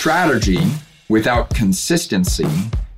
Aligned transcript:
Strategy 0.00 0.66
without 1.10 1.50
consistency 1.50 2.48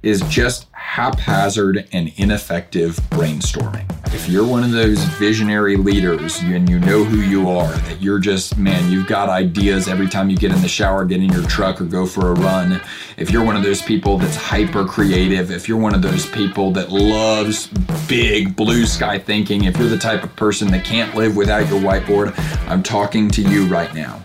is 0.04 0.20
just 0.28 0.68
haphazard 0.70 1.88
and 1.90 2.12
ineffective 2.14 2.94
brainstorming. 3.10 3.90
If 4.14 4.28
you're 4.28 4.46
one 4.46 4.62
of 4.62 4.70
those 4.70 5.02
visionary 5.18 5.76
leaders 5.76 6.38
and 6.42 6.70
you 6.70 6.78
know 6.78 7.02
who 7.02 7.16
you 7.16 7.50
are, 7.50 7.72
that 7.72 8.00
you're 8.00 8.20
just, 8.20 8.56
man, 8.56 8.88
you've 8.88 9.08
got 9.08 9.28
ideas 9.28 9.88
every 9.88 10.06
time 10.06 10.30
you 10.30 10.36
get 10.36 10.52
in 10.52 10.62
the 10.62 10.68
shower, 10.68 11.04
get 11.04 11.20
in 11.20 11.32
your 11.32 11.42
truck, 11.48 11.80
or 11.80 11.86
go 11.86 12.06
for 12.06 12.30
a 12.30 12.34
run. 12.34 12.80
If 13.16 13.32
you're 13.32 13.44
one 13.44 13.56
of 13.56 13.64
those 13.64 13.82
people 13.82 14.16
that's 14.16 14.36
hyper 14.36 14.84
creative, 14.84 15.50
if 15.50 15.68
you're 15.68 15.80
one 15.80 15.96
of 15.96 16.02
those 16.02 16.26
people 16.26 16.70
that 16.74 16.92
loves 16.92 17.66
big 18.06 18.54
blue 18.54 18.86
sky 18.86 19.18
thinking, 19.18 19.64
if 19.64 19.76
you're 19.76 19.88
the 19.88 19.98
type 19.98 20.22
of 20.22 20.36
person 20.36 20.70
that 20.70 20.84
can't 20.84 21.16
live 21.16 21.34
without 21.34 21.68
your 21.68 21.80
whiteboard, 21.80 22.32
I'm 22.68 22.84
talking 22.84 23.28
to 23.30 23.42
you 23.42 23.66
right 23.66 23.92
now. 23.92 24.24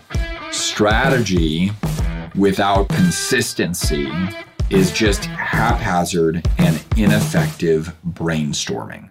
Strategy 0.52 1.72
without 2.38 2.88
consistency 2.90 4.08
is 4.70 4.92
just 4.92 5.24
haphazard 5.24 6.46
and 6.58 6.84
ineffective 6.96 7.92
brainstorming. 8.10 9.10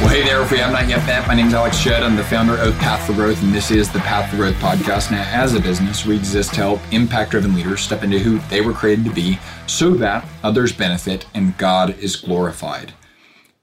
Well, 0.00 0.08
hey 0.08 0.22
there, 0.24 0.42
if 0.42 0.50
we 0.50 0.58
have 0.58 0.72
not 0.72 0.88
yet 0.88 1.06
met, 1.06 1.26
my 1.28 1.34
name 1.34 1.46
is 1.46 1.54
Alex 1.54 1.76
Shedd. 1.76 2.02
I'm 2.02 2.16
the 2.16 2.24
founder 2.24 2.56
of 2.56 2.76
Path 2.78 3.06
for 3.06 3.12
Growth, 3.12 3.40
and 3.42 3.54
this 3.54 3.70
is 3.70 3.92
the 3.92 4.00
Path 4.00 4.30
for 4.30 4.36
Growth 4.36 4.54
podcast. 4.56 5.12
Now, 5.12 5.22
as 5.32 5.54
a 5.54 5.60
business, 5.60 6.04
we 6.04 6.16
exist 6.16 6.50
to 6.54 6.56
help 6.56 6.80
impact 6.90 7.30
driven 7.30 7.54
leaders 7.54 7.80
step 7.80 8.02
into 8.02 8.18
who 8.18 8.38
they 8.48 8.60
were 8.60 8.72
created 8.72 9.04
to 9.04 9.12
be 9.12 9.38
so 9.66 9.90
that 9.94 10.26
others 10.42 10.72
benefit 10.72 11.26
and 11.34 11.56
God 11.58 11.96
is 11.98 12.16
glorified. 12.16 12.92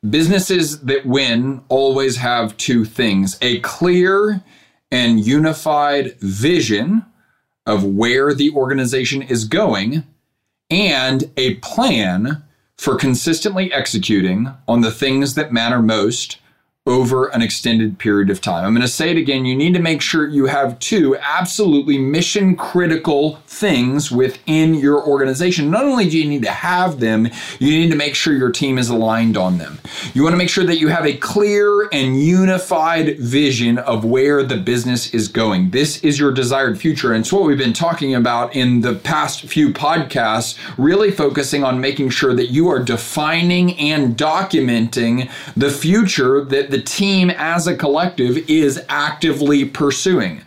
Businesses 0.09 0.81
that 0.81 1.05
win 1.05 1.63
always 1.67 2.17
have 2.17 2.55
two 2.57 2.85
things 2.85 3.37
a 3.41 3.59
clear 3.61 4.43
and 4.91 5.25
unified 5.25 6.19
vision 6.19 7.05
of 7.65 7.83
where 7.83 8.33
the 8.33 8.51
organization 8.51 9.21
is 9.21 9.45
going 9.45 10.03
and 10.69 11.31
a 11.37 11.55
plan 11.55 12.43
for 12.77 12.95
consistently 12.95 13.71
executing 13.71 14.49
on 14.67 14.81
the 14.81 14.91
things 14.91 15.35
that 15.35 15.53
matter 15.53 15.81
most 15.81 16.39
over 16.87 17.25
an 17.29 17.41
extended 17.41 17.97
period 17.97 18.29
of 18.29 18.39
time. 18.39 18.63
I'm 18.63 18.73
going 18.73 18.83
to 18.83 18.87
say 18.87 19.09
it 19.09 19.17
again. 19.17 19.43
You 19.43 19.55
need 19.55 19.73
to 19.73 19.79
make 19.79 20.01
sure 20.01 20.27
you 20.27 20.45
have 20.45 20.77
two 20.77 21.17
absolutely 21.17 21.97
mission 21.97 22.55
critical 22.55 23.37
things 23.47 24.11
within 24.11 24.75
your 24.75 25.03
organization. 25.03 25.71
Not 25.71 25.85
only 25.85 26.07
do 26.07 26.19
you 26.19 26.29
need 26.29 26.43
to 26.43 26.51
have 26.51 26.99
them, 26.99 27.27
you 27.57 27.71
need 27.71 27.89
to 27.89 27.95
make 27.95 28.13
sure 28.13 28.33
your 28.33 28.51
team 28.51 28.77
is 28.77 28.89
aligned 28.89 29.35
on 29.35 29.57
them. 29.57 29.79
You 30.13 30.21
want 30.21 30.33
to 30.33 30.37
make 30.37 30.49
sure 30.49 30.63
that 30.63 30.77
you 30.77 30.89
have 30.89 31.07
a 31.07 31.17
clear 31.17 31.89
and 31.91 32.21
unified 32.21 33.17
vision 33.17 33.79
of 33.79 34.05
where 34.05 34.43
the 34.43 34.57
business 34.57 35.11
is 35.11 35.27
going. 35.27 35.71
This 35.71 36.03
is 36.03 36.19
your 36.19 36.31
desired 36.31 36.79
future. 36.79 37.13
And 37.13 37.21
it's 37.21 37.33
what 37.33 37.45
we've 37.45 37.57
been 37.57 37.73
talking 37.73 38.13
about 38.13 38.55
in 38.55 38.81
the 38.81 38.93
past 38.93 39.41
few 39.41 39.71
podcasts, 39.71 40.55
really 40.77 41.09
focusing 41.09 41.63
on 41.63 41.81
making 41.81 42.11
sure 42.11 42.35
that 42.35 42.51
you 42.51 42.69
are 42.69 42.79
defining 42.79 43.75
and 43.79 44.15
documenting 44.15 45.31
the 45.57 45.71
future 45.71 46.45
that 46.45 46.74
the 46.75 46.81
team 46.81 47.29
as 47.29 47.67
a 47.67 47.77
collective 47.77 48.49
is 48.49 48.83
actively 48.89 49.63
pursuing. 49.63 50.41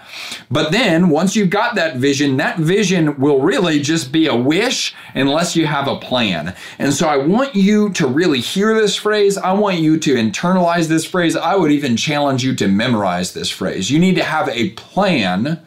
But 0.51 0.73
then 0.73 1.09
once 1.09 1.35
you've 1.35 1.48
got 1.48 1.75
that 1.77 1.97
vision, 1.97 2.37
that 2.37 2.59
vision 2.59 3.19
will 3.19 3.41
really 3.41 3.81
just 3.81 4.12
be 4.12 4.27
a 4.27 4.37
wish 4.37 4.95
unless 5.15 5.57
you 5.57 5.65
have 5.65 5.89
a 5.89 5.97
plan. 5.97 6.55
And 6.79 6.93
so 6.93 7.09
I 7.09 7.17
want 7.17 7.55
you 7.55 7.89
to 7.95 8.07
really 8.07 8.41
hear 8.41 8.75
this 8.75 8.95
phrase. 8.95 9.39
I 9.39 9.53
want 9.55 9.79
you 9.79 9.98
to 10.01 10.17
internalize 10.17 10.89
this 10.89 11.07
phrase. 11.07 11.35
I 11.35 11.57
would 11.57 11.73
even 11.73 11.97
challenge 11.97 12.45
you 12.45 12.55
to 12.57 12.69
memorize 12.69 13.33
this 13.33 13.48
phrase. 13.48 13.91
You 13.91 13.98
need 13.98 14.17
to 14.17 14.25
have 14.25 14.51
a 14.51 14.73
plan 14.73 15.67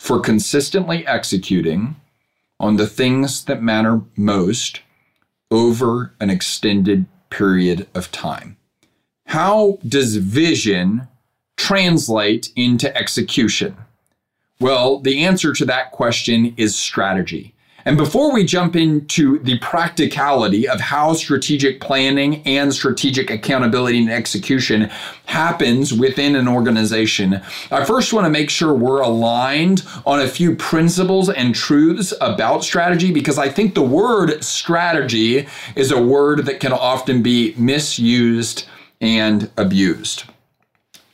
for 0.00 0.18
consistently 0.18 1.06
executing 1.06 1.94
on 2.58 2.74
the 2.74 2.88
things 2.88 3.44
that 3.44 3.62
matter 3.62 4.00
most 4.16 4.80
over 5.52 6.12
an 6.18 6.28
extended 6.28 7.06
period 7.30 7.86
of 7.94 8.10
time. 8.10 8.56
How 9.26 9.78
does 9.86 10.16
vision 10.16 11.08
translate 11.56 12.52
into 12.56 12.94
execution? 12.96 13.76
Well, 14.60 15.00
the 15.00 15.24
answer 15.24 15.52
to 15.52 15.64
that 15.64 15.90
question 15.90 16.54
is 16.56 16.76
strategy. 16.76 17.54
And 17.84 17.96
before 17.96 18.32
we 18.32 18.44
jump 18.44 18.76
into 18.76 19.40
the 19.40 19.58
practicality 19.58 20.68
of 20.68 20.80
how 20.80 21.14
strategic 21.14 21.80
planning 21.80 22.42
and 22.46 22.72
strategic 22.72 23.30
accountability 23.30 23.98
and 23.98 24.10
execution 24.10 24.88
happens 25.26 25.92
within 25.92 26.36
an 26.36 26.46
organization, 26.46 27.40
I 27.70 27.84
first 27.84 28.12
want 28.12 28.26
to 28.26 28.30
make 28.30 28.50
sure 28.50 28.72
we're 28.72 29.00
aligned 29.00 29.82
on 30.06 30.20
a 30.20 30.28
few 30.28 30.54
principles 30.54 31.28
and 31.28 31.54
truths 31.54 32.14
about 32.20 32.62
strategy 32.62 33.12
because 33.12 33.38
I 33.38 33.48
think 33.48 33.74
the 33.74 33.82
word 33.82 34.44
strategy 34.44 35.48
is 35.74 35.90
a 35.90 36.00
word 36.00 36.46
that 36.46 36.60
can 36.60 36.72
often 36.72 37.22
be 37.22 37.54
misused 37.56 38.66
and 39.02 39.50
abused. 39.58 40.24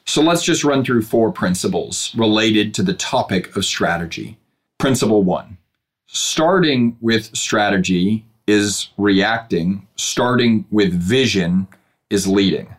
So 0.05 0.23
let's 0.23 0.45
just 0.45 0.63
run 0.63 0.85
through 0.85 1.03
four 1.03 1.33
principles 1.33 2.15
related 2.15 2.73
to 2.75 2.83
the 2.83 2.95
topic 2.95 3.57
of 3.57 3.65
strategy. 3.65 4.39
Principle 4.79 5.25
one 5.25 5.59
starting 6.11 6.97
with 7.03 7.37
strategy 7.37 8.25
is 8.47 8.89
reacting, 8.97 9.87
starting 9.97 10.65
with 10.71 10.93
vision 10.95 11.69
is 12.09 12.27
leading 12.27 12.75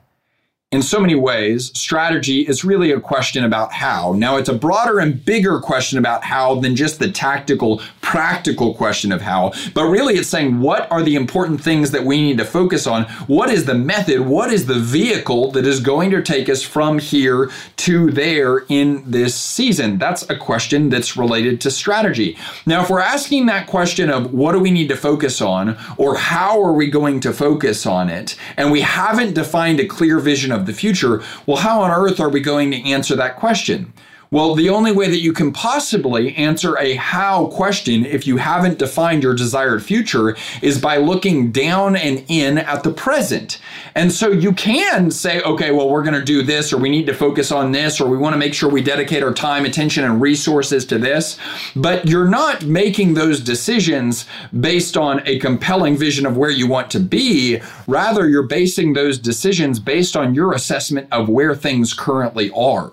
in 0.71 0.83
so 0.83 0.99
many 0.99 1.15
ways, 1.15 1.75
strategy 1.75 2.41
is 2.41 2.63
really 2.63 2.91
a 2.91 2.99
question 2.99 3.43
about 3.43 3.73
how. 3.73 4.13
Now, 4.13 4.37
it's 4.37 4.49
a 4.49 4.53
broader 4.53 4.99
and 4.99 5.25
bigger 5.25 5.59
question 5.59 5.97
about 5.97 6.23
how 6.23 6.59
than 6.59 6.75
just 6.75 6.99
the 6.99 7.09
tactical, 7.09 7.81
practical 8.01 8.75
question 8.75 9.11
of 9.11 9.19
how. 9.19 9.51
But 9.73 9.85
really, 9.85 10.13
it's 10.13 10.29
saying 10.29 10.59
what 10.59 10.91
are 10.91 11.01
the 11.01 11.15
important 11.15 11.59
things 11.59 11.89
that 11.89 12.03
we 12.03 12.21
need 12.21 12.37
to 12.37 12.45
focus 12.45 12.85
on? 12.85 13.05
What 13.25 13.49
is 13.49 13.65
the 13.65 13.73
method? 13.73 14.19
What 14.19 14.53
is 14.53 14.67
the 14.67 14.77
vehicle 14.77 15.49
that 15.53 15.65
is 15.65 15.79
going 15.79 16.11
to 16.11 16.21
take 16.21 16.49
us 16.49 16.61
from 16.61 16.99
here 16.99 17.49
to 17.77 18.11
there 18.11 18.59
in 18.69 19.09
this 19.09 19.33
season? 19.33 19.97
That's 19.97 20.29
a 20.29 20.37
question 20.37 20.89
that's 20.89 21.17
related 21.17 21.61
to 21.61 21.71
strategy. 21.71 22.37
Now, 22.67 22.83
if 22.83 22.91
we're 22.91 22.99
asking 22.99 23.47
that 23.47 23.65
question 23.65 24.11
of 24.11 24.35
what 24.35 24.51
do 24.51 24.59
we 24.59 24.69
need 24.69 24.89
to 24.89 24.97
focus 24.97 25.41
on 25.41 25.79
or 25.97 26.15
how 26.15 26.61
are 26.61 26.73
we 26.73 26.91
going 26.91 27.21
to 27.21 27.33
focus 27.33 27.87
on 27.87 28.07
it, 28.09 28.35
and 28.55 28.71
we 28.71 28.81
haven't 28.81 29.33
defined 29.33 29.79
a 29.79 29.87
clear 29.87 30.19
vision 30.19 30.51
of 30.51 30.58
of 30.59 30.65
the 30.65 30.73
future. 30.73 31.23
Well, 31.45 31.57
how 31.57 31.81
on 31.81 31.91
earth 31.91 32.19
are 32.19 32.29
we 32.29 32.39
going 32.39 32.71
to 32.71 32.83
answer 32.83 33.15
that 33.15 33.37
question? 33.37 33.93
Well, 34.31 34.53
the 34.53 34.69
only 34.69 34.91
way 34.91 35.09
that 35.09 35.21
you 35.21 35.33
can 35.33 35.51
possibly 35.51 36.35
answer 36.35 36.77
a 36.77 36.93
how 36.93 37.47
question 37.47 38.05
if 38.05 38.27
you 38.27 38.37
haven't 38.37 38.77
defined 38.77 39.23
your 39.23 39.33
desired 39.33 39.81
future 39.81 40.37
is 40.61 40.79
by 40.79 40.97
looking 40.97 41.51
down 41.51 41.95
and 41.95 42.23
in 42.27 42.59
at 42.59 42.83
the 42.83 42.93
present. 42.93 43.59
And 43.95 44.11
so 44.11 44.29
you 44.29 44.53
can 44.53 45.09
say, 45.09 45.41
okay, 45.41 45.71
well, 45.71 45.89
we're 45.89 46.03
going 46.03 46.13
to 46.13 46.23
do 46.23 46.43
this, 46.43 46.71
or 46.71 46.77
we 46.77 46.91
need 46.91 47.07
to 47.07 47.13
focus 47.15 47.51
on 47.51 47.71
this, 47.71 47.99
or 47.99 48.07
we 48.07 48.17
want 48.17 48.33
to 48.33 48.37
make 48.37 48.53
sure 48.53 48.69
we 48.69 48.83
dedicate 48.83 49.23
our 49.23 49.33
time, 49.33 49.65
attention, 49.65 50.03
and 50.03 50.21
resources 50.21 50.85
to 50.85 50.99
this. 50.99 51.39
But 51.75 52.07
you're 52.07 52.29
not 52.29 52.65
making 52.65 53.15
those 53.15 53.39
decisions 53.39 54.27
based 54.59 54.95
on 54.95 55.23
a 55.25 55.39
compelling 55.39 55.97
vision 55.97 56.27
of 56.27 56.37
where 56.37 56.51
you 56.51 56.67
want 56.67 56.91
to 56.91 56.99
be. 56.99 57.61
Rather, 57.87 58.29
you're 58.29 58.43
basing 58.43 58.93
those 58.93 59.17
decisions 59.17 59.79
based 59.79 60.15
on 60.15 60.35
your 60.35 60.53
assessment 60.53 61.07
of 61.11 61.29
where 61.29 61.55
things 61.55 61.95
currently 61.95 62.51
are. 62.51 62.91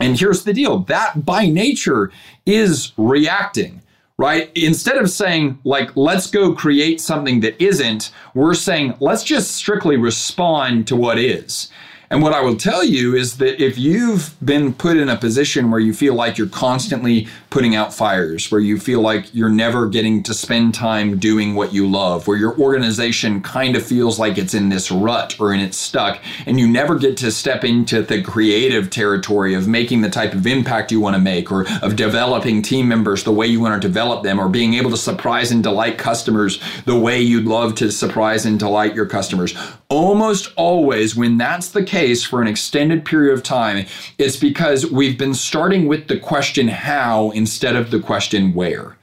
And 0.00 0.18
here's 0.18 0.44
the 0.44 0.52
deal 0.52 0.80
that 0.80 1.24
by 1.24 1.46
nature 1.46 2.10
is 2.44 2.92
reacting, 2.96 3.80
right? 4.18 4.50
Instead 4.54 4.98
of 4.98 5.10
saying, 5.10 5.58
like, 5.64 5.96
let's 5.96 6.30
go 6.30 6.54
create 6.54 7.00
something 7.00 7.40
that 7.40 7.60
isn't, 7.62 8.12
we're 8.34 8.54
saying, 8.54 8.94
let's 9.00 9.24
just 9.24 9.52
strictly 9.52 9.96
respond 9.96 10.86
to 10.88 10.96
what 10.96 11.18
is. 11.18 11.70
And 12.08 12.22
what 12.22 12.32
I 12.32 12.40
will 12.40 12.56
tell 12.56 12.84
you 12.84 13.16
is 13.16 13.38
that 13.38 13.62
if 13.62 13.76
you've 13.76 14.34
been 14.44 14.72
put 14.72 14.96
in 14.96 15.08
a 15.08 15.16
position 15.16 15.70
where 15.70 15.80
you 15.80 15.92
feel 15.92 16.14
like 16.14 16.38
you're 16.38 16.46
constantly 16.46 17.26
putting 17.50 17.74
out 17.74 17.92
fires, 17.92 18.50
where 18.50 18.60
you 18.60 18.78
feel 18.78 19.00
like 19.00 19.34
you're 19.34 19.48
never 19.48 19.88
getting 19.88 20.22
to 20.22 20.32
spend 20.32 20.72
time 20.72 21.18
doing 21.18 21.54
what 21.56 21.72
you 21.72 21.88
love, 21.88 22.28
where 22.28 22.36
your 22.36 22.56
organization 22.58 23.42
kind 23.42 23.74
of 23.74 23.84
feels 23.84 24.20
like 24.20 24.38
it's 24.38 24.54
in 24.54 24.68
this 24.68 24.90
rut 24.90 25.34
or 25.40 25.52
in 25.52 25.58
it's 25.58 25.76
stuck, 25.76 26.22
and 26.46 26.60
you 26.60 26.68
never 26.68 26.96
get 26.96 27.16
to 27.16 27.32
step 27.32 27.64
into 27.64 28.02
the 28.02 28.22
creative 28.22 28.88
territory 28.88 29.54
of 29.54 29.66
making 29.66 30.00
the 30.00 30.10
type 30.10 30.32
of 30.32 30.46
impact 30.46 30.92
you 30.92 31.00
want 31.00 31.16
to 31.16 31.20
make, 31.20 31.50
or 31.50 31.66
of 31.82 31.96
developing 31.96 32.62
team 32.62 32.86
members 32.86 33.24
the 33.24 33.32
way 33.32 33.46
you 33.46 33.58
want 33.58 33.80
to 33.80 33.88
develop 33.88 34.22
them, 34.22 34.38
or 34.38 34.48
being 34.48 34.74
able 34.74 34.90
to 34.90 34.96
surprise 34.96 35.50
and 35.50 35.64
delight 35.64 35.98
customers 35.98 36.60
the 36.84 36.98
way 36.98 37.20
you'd 37.20 37.46
love 37.46 37.74
to 37.74 37.90
surprise 37.90 38.46
and 38.46 38.60
delight 38.60 38.94
your 38.94 39.06
customers. 39.06 39.56
Almost 39.88 40.52
always, 40.56 41.16
when 41.16 41.38
that's 41.38 41.70
the 41.70 41.82
case, 41.82 41.95
case 41.96 42.22
for 42.22 42.42
an 42.42 42.46
extended 42.46 43.06
period 43.06 43.32
of 43.32 43.42
time, 43.42 43.86
it's 44.18 44.36
because 44.36 44.84
we've 44.90 45.16
been 45.16 45.32
starting 45.32 45.86
with 45.86 46.08
the 46.08 46.18
question 46.18 46.68
how 46.68 47.30
instead 47.30 47.74
of 47.74 47.90
the 47.90 47.98
question 47.98 48.52
where. 48.52 48.98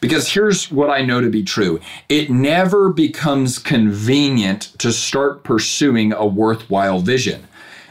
Because 0.00 0.28
here's 0.28 0.70
what 0.70 0.88
I 0.88 1.02
know 1.02 1.20
to 1.20 1.28
be 1.28 1.42
true 1.42 1.80
it 2.08 2.30
never 2.30 2.88
becomes 2.88 3.58
convenient 3.58 4.72
to 4.78 4.92
start 4.92 5.42
pursuing 5.42 6.12
a 6.12 6.24
worthwhile 6.24 7.00
vision. 7.00 7.48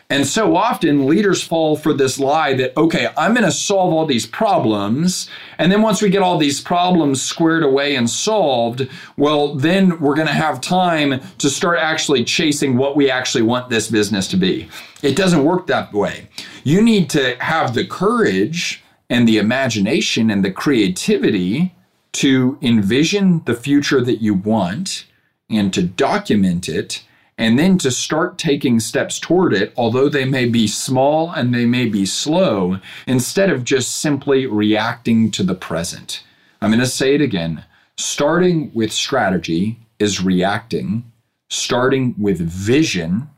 And 0.10 0.28
so 0.28 0.56
often 0.56 1.08
leaders 1.08 1.42
fall 1.42 1.76
for 1.76 1.92
this 1.92 2.20
lie 2.20 2.54
that, 2.54 2.78
okay, 2.78 3.08
I'm 3.18 3.34
going 3.34 3.46
to 3.46 3.52
solve 3.52 3.92
all 3.92 4.06
these 4.06 4.28
problems. 4.28 5.28
And 5.58 5.72
then 5.72 5.82
once 5.82 6.00
we 6.00 6.12
get 6.12 6.22
all 6.22 6.38
these 6.38 6.62
problems 6.62 7.24
squared 7.24 7.64
away 7.64 7.96
and 7.96 8.08
solved, 8.08 8.88
well, 9.18 9.56
then 9.56 10.00
we're 10.00 10.16
going 10.16 10.28
to 10.28 10.34
have 10.34 10.62
time 10.62 11.22
to 11.40 11.50
start 11.50 11.80
actually 11.80 12.24
chasing 12.24 12.78
what 12.78 12.96
we 12.96 13.10
actually 13.10 13.42
want 13.42 13.70
this 13.70 13.90
business 13.90 14.28
to 14.28 14.38
be. 14.38 14.70
It 15.02 15.16
doesn't 15.16 15.44
work 15.44 15.66
that 15.68 15.92
way. 15.92 16.28
You 16.64 16.84
need 16.84 17.10
to 17.12 17.36
have 17.44 17.74
the 17.74 17.86
courage 17.86 18.84
and 19.10 19.28
the 19.28 19.40
imagination 19.40 20.30
and 20.30 20.46
the 20.46 20.52
creativity 20.52 21.74
to 22.14 22.58
envision 22.62 23.42
the 23.46 23.56
future 23.56 24.02
that 24.02 24.22
you 24.22 24.36
want 24.36 25.06
and 25.50 25.74
to 25.74 25.84
document 25.84 26.70
it 26.70 27.04
and 27.38 27.60
then 27.60 27.78
to 27.80 27.92
start 27.92 28.38
taking 28.38 28.80
steps 28.80 29.20
toward 29.20 29.54
it, 29.54 29.74
although 29.76 30.08
they 30.08 30.26
may 30.26 30.48
be 30.48 30.68
small 30.68 31.32
and 31.32 31.54
they 31.54 31.66
may 31.66 31.86
be 31.86 32.06
slow, 32.06 32.80
instead 33.08 33.50
of 33.50 33.64
just 33.64 34.00
simply 34.00 34.46
reacting 34.46 35.32
to 35.32 35.44
the 35.44 35.56
present. 35.56 36.24
I'm 36.62 36.70
going 36.70 36.80
to 36.80 36.88
say 36.88 37.16
it 37.16 37.22
again. 37.22 37.66
Starting 37.98 38.72
with 38.74 38.92
strategy 38.92 39.78
is 40.00 40.22
reacting, 40.22 41.12
starting 41.50 42.16
with 42.18 42.40
vision 42.40 43.30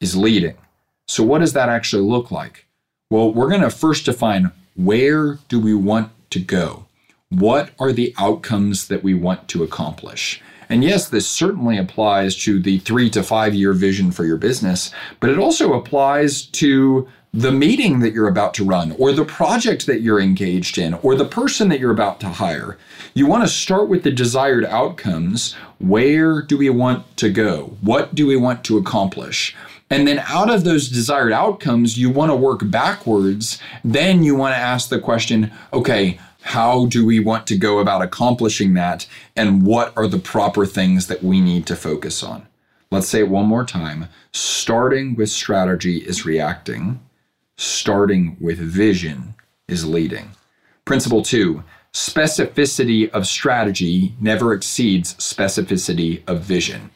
is 0.00 0.16
leading. 0.16 0.56
So, 1.06 1.22
what 1.22 1.40
does 1.40 1.52
that 1.52 1.68
actually 1.68 2.02
look 2.02 2.30
like? 2.30 2.66
Well, 3.10 3.32
we're 3.32 3.48
going 3.48 3.60
to 3.60 3.70
first 3.70 4.06
define 4.06 4.50
where 4.74 5.38
do 5.48 5.60
we 5.60 5.74
want 5.74 6.10
to 6.30 6.40
go? 6.40 6.86
What 7.28 7.70
are 7.78 7.92
the 7.92 8.14
outcomes 8.18 8.88
that 8.88 9.02
we 9.02 9.14
want 9.14 9.48
to 9.48 9.62
accomplish? 9.62 10.40
And 10.68 10.82
yes, 10.82 11.08
this 11.08 11.28
certainly 11.28 11.78
applies 11.78 12.36
to 12.44 12.60
the 12.60 12.78
three 12.78 13.10
to 13.10 13.22
five 13.22 13.54
year 13.54 13.72
vision 13.72 14.10
for 14.10 14.24
your 14.24 14.36
business, 14.36 14.90
but 15.20 15.30
it 15.30 15.38
also 15.38 15.74
applies 15.74 16.46
to 16.46 17.08
the 17.34 17.50
meeting 17.50 17.98
that 17.98 18.12
you're 18.12 18.28
about 18.28 18.54
to 18.54 18.64
run, 18.64 18.92
or 18.92 19.10
the 19.10 19.24
project 19.24 19.86
that 19.86 20.00
you're 20.00 20.20
engaged 20.20 20.78
in, 20.78 20.94
or 20.94 21.16
the 21.16 21.24
person 21.24 21.68
that 21.68 21.80
you're 21.80 21.90
about 21.90 22.20
to 22.20 22.28
hire. 22.28 22.78
You 23.12 23.26
want 23.26 23.42
to 23.42 23.48
start 23.48 23.88
with 23.88 24.04
the 24.04 24.12
desired 24.12 24.64
outcomes. 24.64 25.54
Where 25.78 26.42
do 26.42 26.56
we 26.56 26.70
want 26.70 27.16
to 27.16 27.30
go? 27.30 27.76
What 27.80 28.14
do 28.14 28.28
we 28.28 28.36
want 28.36 28.62
to 28.64 28.78
accomplish? 28.78 29.54
And 29.90 30.06
then 30.06 30.20
out 30.28 30.48
of 30.48 30.62
those 30.62 30.88
desired 30.88 31.32
outcomes, 31.32 31.98
you 31.98 32.08
want 32.08 32.30
to 32.30 32.36
work 32.36 32.60
backwards. 32.70 33.58
Then 33.84 34.22
you 34.22 34.36
want 34.36 34.54
to 34.54 34.58
ask 34.58 34.88
the 34.88 35.00
question 35.00 35.52
okay, 35.72 36.20
how 36.44 36.84
do 36.86 37.06
we 37.06 37.18
want 37.20 37.46
to 37.46 37.56
go 37.56 37.78
about 37.78 38.02
accomplishing 38.02 38.74
that? 38.74 39.06
And 39.34 39.62
what 39.62 39.96
are 39.96 40.06
the 40.06 40.18
proper 40.18 40.66
things 40.66 41.06
that 41.06 41.22
we 41.22 41.40
need 41.40 41.66
to 41.66 41.74
focus 41.74 42.22
on? 42.22 42.46
Let's 42.90 43.08
say 43.08 43.20
it 43.20 43.30
one 43.30 43.46
more 43.46 43.64
time. 43.64 44.08
Starting 44.30 45.14
with 45.14 45.30
strategy 45.30 45.98
is 45.98 46.26
reacting, 46.26 47.00
starting 47.56 48.36
with 48.38 48.58
vision 48.58 49.34
is 49.68 49.86
leading. 49.86 50.32
Principle 50.84 51.22
two 51.22 51.64
specificity 51.94 53.08
of 53.10 53.26
strategy 53.26 54.14
never 54.20 54.52
exceeds 54.52 55.14
specificity 55.14 56.22
of 56.28 56.42
vision. 56.42 56.90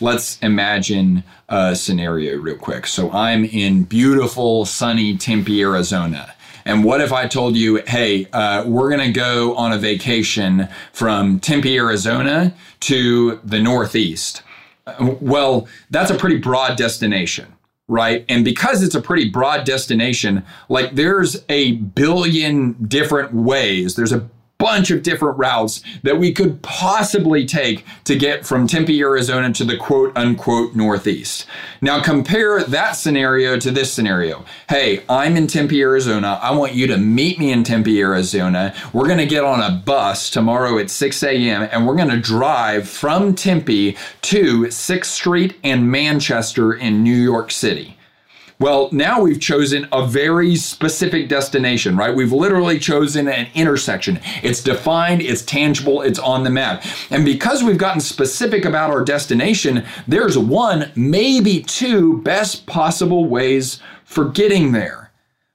Let's 0.00 0.40
imagine 0.40 1.22
a 1.48 1.76
scenario 1.76 2.36
real 2.36 2.56
quick. 2.56 2.88
So 2.88 3.12
I'm 3.12 3.44
in 3.44 3.84
beautiful, 3.84 4.64
sunny 4.64 5.16
Tempe, 5.16 5.62
Arizona 5.62 6.34
and 6.64 6.84
what 6.84 7.00
if 7.00 7.12
I 7.12 7.26
told 7.26 7.56
you, 7.56 7.82
hey, 7.86 8.26
uh, 8.32 8.64
we're 8.66 8.88
going 8.88 9.12
to 9.12 9.12
go 9.12 9.54
on 9.56 9.72
a 9.72 9.78
vacation 9.78 10.68
from 10.92 11.40
Tempe, 11.40 11.76
Arizona 11.76 12.54
to 12.80 13.40
the 13.44 13.58
Northeast? 13.58 14.42
Well, 15.00 15.68
that's 15.90 16.10
a 16.10 16.16
pretty 16.16 16.38
broad 16.38 16.76
destination 16.76 17.54
right? 17.88 18.24
And 18.28 18.44
because 18.44 18.82
it's 18.82 18.94
a 18.94 19.02
pretty 19.02 19.28
broad 19.28 19.64
destination, 19.64 20.44
like 20.70 20.94
there's 20.94 21.44
a 21.50 21.72
billion 21.72 22.72
different 22.88 23.34
ways, 23.34 23.96
there's 23.96 24.12
a 24.12 24.30
bunch 24.62 24.92
of 24.92 25.02
different 25.02 25.36
routes 25.36 25.82
that 26.04 26.18
we 26.18 26.32
could 26.32 26.62
possibly 26.62 27.44
take 27.44 27.84
to 28.04 28.14
get 28.14 28.46
from 28.46 28.68
Tempe, 28.68 29.00
Arizona 29.00 29.52
to 29.52 29.64
the 29.64 29.76
quote 29.76 30.16
unquote 30.16 30.76
Northeast. 30.76 31.46
Now 31.80 32.00
compare 32.00 32.62
that 32.62 32.92
scenario 32.92 33.58
to 33.58 33.72
this 33.72 33.92
scenario. 33.92 34.44
Hey, 34.68 35.02
I'm 35.08 35.36
in 35.36 35.48
Tempe, 35.48 35.82
Arizona. 35.82 36.38
I 36.40 36.52
want 36.52 36.74
you 36.74 36.86
to 36.86 36.96
meet 36.96 37.40
me 37.40 37.50
in 37.50 37.64
Tempe, 37.64 38.00
Arizona. 38.00 38.72
We're 38.92 39.06
going 39.06 39.18
to 39.18 39.26
get 39.26 39.42
on 39.42 39.60
a 39.60 39.82
bus 39.84 40.30
tomorrow 40.30 40.78
at 40.78 40.90
6 40.90 41.22
a.m. 41.24 41.68
and 41.72 41.84
we're 41.84 41.96
going 41.96 42.10
to 42.10 42.20
drive 42.20 42.88
from 42.88 43.34
Tempe 43.34 43.96
to 44.22 44.66
6th 44.66 45.04
Street 45.06 45.58
and 45.64 45.90
Manchester 45.90 46.72
in 46.72 47.02
New 47.02 47.20
York 47.20 47.50
City. 47.50 47.96
Well, 48.62 48.90
now 48.92 49.20
we've 49.20 49.40
chosen 49.40 49.88
a 49.90 50.06
very 50.06 50.54
specific 50.54 51.28
destination, 51.28 51.96
right? 51.96 52.14
We've 52.14 52.30
literally 52.30 52.78
chosen 52.78 53.26
an 53.26 53.48
intersection. 53.56 54.20
It's 54.40 54.62
defined, 54.62 55.20
it's 55.20 55.42
tangible, 55.42 56.00
it's 56.00 56.20
on 56.20 56.44
the 56.44 56.50
map. 56.50 56.84
And 57.10 57.24
because 57.24 57.64
we've 57.64 57.76
gotten 57.76 58.00
specific 58.00 58.64
about 58.64 58.90
our 58.90 59.04
destination, 59.04 59.84
there's 60.06 60.38
one, 60.38 60.92
maybe 60.94 61.64
two 61.64 62.22
best 62.22 62.64
possible 62.66 63.24
ways 63.24 63.80
for 64.04 64.26
getting 64.26 64.70
there. 64.70 65.01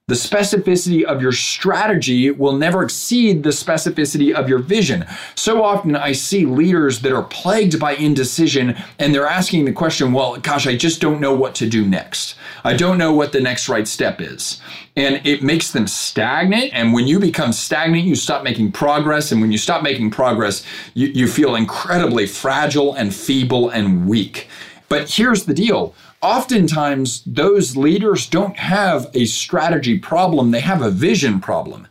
The 0.08 0.14
specificity 0.14 1.04
of 1.04 1.20
your 1.20 1.32
strategy 1.32 2.30
will 2.30 2.54
never 2.54 2.82
exceed 2.82 3.42
the 3.42 3.50
specificity 3.50 4.32
of 4.32 4.48
your 4.48 4.58
vision. 4.58 5.04
So 5.34 5.62
often 5.62 5.94
I 5.94 6.12
see 6.12 6.46
leaders 6.46 7.00
that 7.00 7.12
are 7.12 7.24
plagued 7.24 7.78
by 7.78 7.92
indecision 7.92 8.74
and 8.98 9.14
they're 9.14 9.26
asking 9.26 9.66
the 9.66 9.72
question, 9.72 10.14
well, 10.14 10.38
gosh, 10.38 10.66
I 10.66 10.76
just 10.76 11.02
don't 11.02 11.20
know 11.20 11.34
what 11.34 11.54
to 11.56 11.68
do 11.68 11.84
next. 11.84 12.36
I 12.64 12.74
don't 12.74 12.96
know 12.96 13.12
what 13.12 13.32
the 13.32 13.40
next 13.42 13.68
right 13.68 13.86
step 13.86 14.18
is. 14.18 14.62
And 14.96 15.20
it 15.26 15.42
makes 15.42 15.72
them 15.72 15.86
stagnant. 15.86 16.72
And 16.72 16.94
when 16.94 17.06
you 17.06 17.20
become 17.20 17.52
stagnant, 17.52 18.04
you 18.04 18.14
stop 18.14 18.42
making 18.42 18.72
progress. 18.72 19.30
And 19.30 19.42
when 19.42 19.52
you 19.52 19.58
stop 19.58 19.82
making 19.82 20.10
progress, 20.10 20.64
you, 20.94 21.08
you 21.08 21.28
feel 21.28 21.54
incredibly 21.54 22.26
fragile 22.26 22.94
and 22.94 23.14
feeble 23.14 23.68
and 23.68 24.08
weak. 24.08 24.48
But 24.88 25.10
here's 25.10 25.44
the 25.44 25.52
deal 25.52 25.94
oftentimes 26.20 27.22
those 27.24 27.76
leaders 27.76 28.28
don't 28.28 28.56
have 28.56 29.10
a 29.14 29.24
strategy 29.26 29.98
problem, 29.98 30.50
they 30.50 30.60
have 30.60 30.82
a 30.82 30.90
vision 30.90 31.40
problem. 31.40 31.86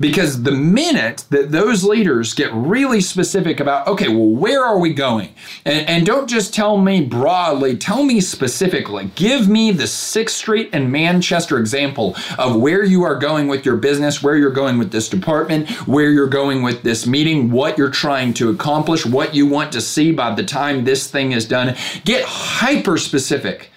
Because 0.00 0.44
the 0.44 0.52
minute 0.52 1.24
that 1.30 1.50
those 1.50 1.84
leaders 1.84 2.32
get 2.32 2.52
really 2.54 3.00
specific 3.00 3.60
about, 3.60 3.86
okay, 3.86 4.08
well, 4.08 4.28
where 4.28 4.64
are 4.64 4.78
we 4.78 4.94
going? 4.94 5.34
And, 5.64 5.86
and 5.86 6.06
don't 6.06 6.28
just 6.28 6.54
tell 6.54 6.78
me 6.78 7.04
broadly, 7.04 7.76
tell 7.76 8.02
me 8.02 8.20
specifically. 8.20 9.10
Give 9.16 9.48
me 9.48 9.70
the 9.70 9.84
6th 9.84 10.30
Street 10.30 10.70
and 10.72 10.90
Manchester 10.90 11.58
example 11.58 12.16
of 12.38 12.56
where 12.56 12.84
you 12.84 13.02
are 13.02 13.16
going 13.16 13.48
with 13.48 13.66
your 13.66 13.76
business, 13.76 14.22
where 14.22 14.36
you're 14.36 14.50
going 14.50 14.78
with 14.78 14.92
this 14.92 15.08
department, 15.08 15.68
where 15.86 16.10
you're 16.10 16.26
going 16.26 16.62
with 16.62 16.82
this 16.82 17.06
meeting, 17.06 17.50
what 17.50 17.76
you're 17.76 17.90
trying 17.90 18.32
to 18.34 18.50
accomplish, 18.50 19.04
what 19.04 19.34
you 19.34 19.46
want 19.46 19.72
to 19.72 19.80
see 19.80 20.12
by 20.12 20.34
the 20.34 20.44
time 20.44 20.84
this 20.84 21.10
thing 21.10 21.32
is 21.32 21.46
done. 21.46 21.76
Get 22.04 22.24
hyper 22.24 22.96
specific 22.96 23.71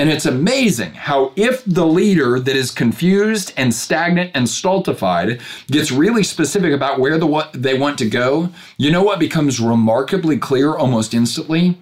and 0.00 0.08
it's 0.08 0.24
amazing 0.24 0.94
how, 0.94 1.30
if 1.36 1.62
the 1.66 1.84
leader 1.84 2.40
that 2.40 2.56
is 2.56 2.70
confused 2.70 3.52
and 3.58 3.74
stagnant 3.74 4.30
and 4.32 4.48
stultified 4.48 5.42
gets 5.70 5.92
really 5.92 6.22
specific 6.22 6.72
about 6.72 6.98
where 6.98 7.18
the 7.18 7.26
what 7.26 7.52
they 7.52 7.78
want 7.78 7.98
to 7.98 8.08
go, 8.08 8.48
you 8.78 8.90
know 8.90 9.02
what 9.02 9.18
becomes 9.18 9.60
remarkably 9.60 10.38
clear 10.38 10.74
almost 10.74 11.12
instantly? 11.12 11.78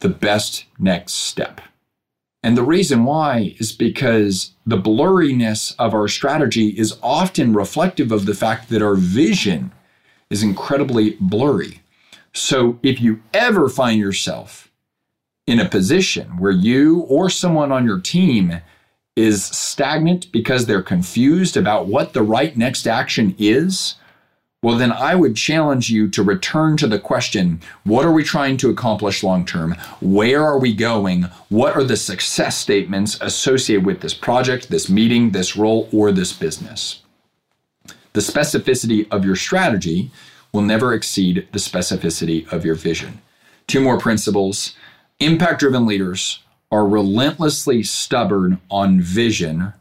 The 0.00 0.10
best 0.10 0.66
next 0.78 1.14
step. 1.14 1.62
And 2.42 2.54
the 2.54 2.62
reason 2.62 3.06
why 3.06 3.54
is 3.58 3.72
because 3.72 4.52
the 4.66 4.76
blurriness 4.76 5.74
of 5.78 5.94
our 5.94 6.06
strategy 6.06 6.68
is 6.78 6.98
often 7.02 7.54
reflective 7.54 8.12
of 8.12 8.26
the 8.26 8.34
fact 8.34 8.68
that 8.68 8.82
our 8.82 8.94
vision 8.94 9.72
is 10.28 10.42
incredibly 10.42 11.16
blurry. 11.18 11.80
So 12.34 12.78
if 12.82 13.00
you 13.00 13.22
ever 13.32 13.70
find 13.70 13.98
yourself 13.98 14.67
in 15.48 15.58
a 15.58 15.68
position 15.68 16.36
where 16.38 16.52
you 16.52 17.00
or 17.08 17.30
someone 17.30 17.72
on 17.72 17.86
your 17.86 17.98
team 17.98 18.60
is 19.16 19.46
stagnant 19.46 20.30
because 20.30 20.66
they're 20.66 20.82
confused 20.82 21.56
about 21.56 21.86
what 21.86 22.12
the 22.12 22.22
right 22.22 22.54
next 22.54 22.86
action 22.86 23.34
is, 23.38 23.94
well, 24.62 24.76
then 24.76 24.92
I 24.92 25.14
would 25.14 25.36
challenge 25.36 25.88
you 25.88 26.06
to 26.10 26.22
return 26.22 26.76
to 26.76 26.86
the 26.86 26.98
question 26.98 27.62
what 27.84 28.04
are 28.04 28.12
we 28.12 28.24
trying 28.24 28.58
to 28.58 28.68
accomplish 28.68 29.22
long 29.22 29.46
term? 29.46 29.74
Where 30.02 30.44
are 30.44 30.58
we 30.58 30.74
going? 30.74 31.22
What 31.48 31.74
are 31.74 31.84
the 31.84 31.96
success 31.96 32.58
statements 32.58 33.18
associated 33.22 33.86
with 33.86 34.02
this 34.02 34.14
project, 34.14 34.68
this 34.68 34.90
meeting, 34.90 35.30
this 35.30 35.56
role, 35.56 35.88
or 35.94 36.12
this 36.12 36.34
business? 36.34 37.00
The 38.12 38.20
specificity 38.20 39.10
of 39.10 39.24
your 39.24 39.36
strategy 39.36 40.10
will 40.52 40.62
never 40.62 40.92
exceed 40.92 41.48
the 41.52 41.58
specificity 41.58 42.52
of 42.52 42.66
your 42.66 42.74
vision. 42.74 43.22
Two 43.66 43.80
more 43.80 43.98
principles 43.98 44.74
Impact 45.20 45.58
driven 45.58 45.84
leaders 45.84 46.44
are 46.70 46.86
relentlessly 46.86 47.82
stubborn 47.82 48.60
on 48.70 49.00
vision 49.00 49.72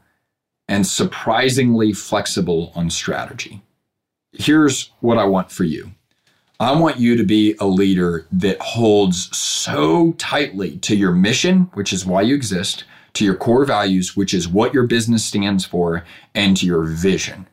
and 0.68 0.88
surprisingly 0.88 1.94
flexible 1.94 2.72
on 2.74 2.90
strategy. 2.90 3.62
Here's 4.32 4.90
what 5.00 5.20
I 5.20 5.26
want 5.26 5.52
for 5.52 5.64
you 5.64 5.92
I 6.60 6.72
want 6.72 6.98
you 6.98 7.16
to 7.16 7.24
be 7.24 7.56
a 7.60 7.68
leader 7.68 8.26
that 8.32 8.60
holds 8.60 9.36
so 9.38 10.14
tightly 10.14 10.78
to 10.80 10.96
your 10.96 11.12
mission, 11.12 11.70
which 11.76 11.94
is 11.94 12.04
why 12.04 12.24
you 12.24 12.34
exist, 12.34 12.84
to 13.14 13.24
your 13.24 13.36
core 13.36 13.64
values, 13.64 14.18
which 14.18 14.34
is 14.34 14.48
what 14.48 14.74
your 14.74 14.88
business 14.88 15.24
stands 15.24 15.66
for, 15.66 16.04
and 16.34 16.58
to 16.58 16.66
your 16.66 16.84
vision, 16.84 17.48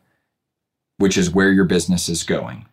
which 0.97 1.19
is 1.19 1.31
where 1.31 1.53
your 1.53 1.67
business 1.67 2.09
is 2.09 2.23
going. 2.23 2.65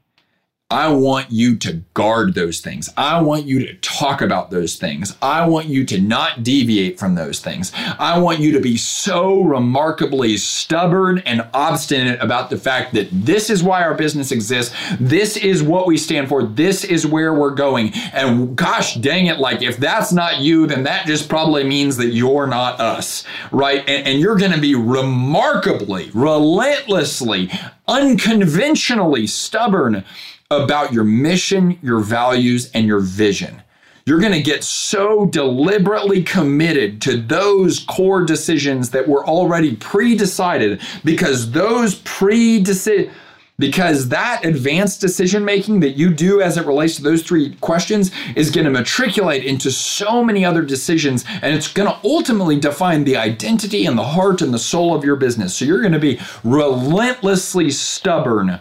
I 0.72 0.88
want 0.88 1.32
you 1.32 1.58
to 1.58 1.84
guard 1.94 2.34
those 2.34 2.62
things. 2.62 2.90
I 2.96 3.22
want 3.22 3.46
you 3.46 3.60
to 3.60 3.74
talk 3.76 4.22
about 4.22 4.52
those 4.52 4.78
things. 4.78 5.18
I 5.22 5.46
want 5.46 5.68
you 5.68 5.86
to 5.88 6.00
not 6.00 6.44
deviate 6.44 6.98
from 6.98 7.16
those 7.16 7.42
things. 7.42 7.74
I 8.00 8.18
want 8.20 8.40
you 8.40 8.54
to 8.54 8.62
be 8.62 8.78
so 8.78 9.42
remarkably 9.44 10.38
stubborn 10.38 11.20
and 11.26 11.46
obstinate 11.54 12.22
about 12.22 12.50
the 12.50 12.58
fact 12.58 12.94
that 12.94 13.10
this 13.12 13.50
is 13.50 13.62
why 13.62 13.84
our 13.84 13.96
business 13.96 14.32
exists. 14.32 14.74
This 14.98 15.36
is 15.36 15.62
what 15.62 15.88
we 15.88 15.98
stand 15.98 16.30
for. 16.30 16.44
This 16.44 16.86
is 16.86 17.06
where 17.06 17.34
we're 17.34 17.54
going. 17.54 17.92
And 18.14 18.56
gosh 18.56 18.96
dang 18.96 19.26
it, 19.26 19.40
like 19.40 19.62
if 19.62 19.76
that's 19.76 20.14
not 20.14 20.40
you, 20.40 20.68
then 20.68 20.84
that 20.84 21.06
just 21.06 21.28
probably 21.28 21.66
means 21.66 21.98
that 21.98 22.14
you're 22.14 22.48
not 22.48 22.80
us, 22.80 23.26
right? 23.52 23.80
And, 23.90 24.08
and 24.08 24.20
you're 24.22 24.38
going 24.38 24.54
to 24.54 24.62
be 24.62 24.76
remarkably, 24.76 26.12
relentlessly, 26.14 27.52
unconventionally 27.90 29.28
stubborn 29.28 30.06
about 30.52 30.94
your 30.94 31.06
mission, 31.06 31.80
your 31.82 32.02
values, 32.02 32.70
and 32.74 32.86
your 32.86 33.00
vision. 33.00 33.62
You're 34.06 34.20
going 34.20 34.34
to 34.34 34.42
get 34.42 34.64
so 34.64 35.26
deliberately 35.28 36.24
committed 36.24 37.02
to 37.04 37.18
those 37.18 37.80
core 37.80 38.26
decisions 38.26 38.90
that 38.92 39.08
were 39.08 39.26
already 39.26 39.76
pre 39.76 40.16
decided 40.16 40.82
because 41.04 41.52
those 41.52 41.96
pre 41.96 42.62
decisions 42.62 43.16
because 43.60 44.10
that 44.10 44.44
advanced 44.44 45.00
decision 45.00 45.46
making 45.46 45.82
that 45.82 45.92
you 45.92 46.12
do 46.12 46.42
as 46.42 46.58
it 46.58 46.66
relates 46.66 46.96
to 46.96 47.04
those 47.04 47.22
three 47.22 47.56
questions 47.58 48.10
is 48.36 48.50
going 48.50 48.66
to 48.66 48.72
matriculate 48.72 49.46
into 49.46 49.70
so 49.70 50.24
many 50.24 50.44
other 50.44 50.64
decisions 50.64 51.24
and 51.44 51.56
it's 51.56 51.72
going 51.72 51.88
to 51.88 52.00
ultimately 52.04 52.60
define 52.60 53.04
the 53.04 53.16
identity 53.16 53.86
and 53.86 53.98
the 54.00 54.04
heart 54.04 54.42
and 54.42 54.52
the 54.52 54.60
soul 54.60 54.96
of 54.96 55.06
your 55.06 55.16
business. 55.16 55.56
So 55.56 55.66
you're 55.66 55.82
going 55.82 55.94
to 55.94 56.00
be 56.00 56.20
relentlessly 56.44 57.70
stubborn 57.70 58.60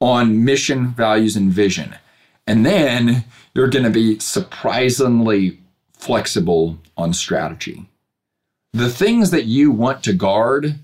on 0.00 0.44
mission, 0.44 0.88
values, 0.88 1.36
and 1.36 1.50
vision. 1.50 1.96
And 2.46 2.64
then 2.64 3.24
you're 3.54 3.68
going 3.68 3.84
to 3.84 3.90
be 3.90 4.18
surprisingly 4.18 5.60
flexible 5.92 6.78
on 6.96 7.12
strategy. 7.12 7.86
The 8.72 8.90
things 8.90 9.30
that 9.30 9.44
you 9.44 9.70
want 9.70 10.02
to 10.04 10.12
guard 10.12 10.78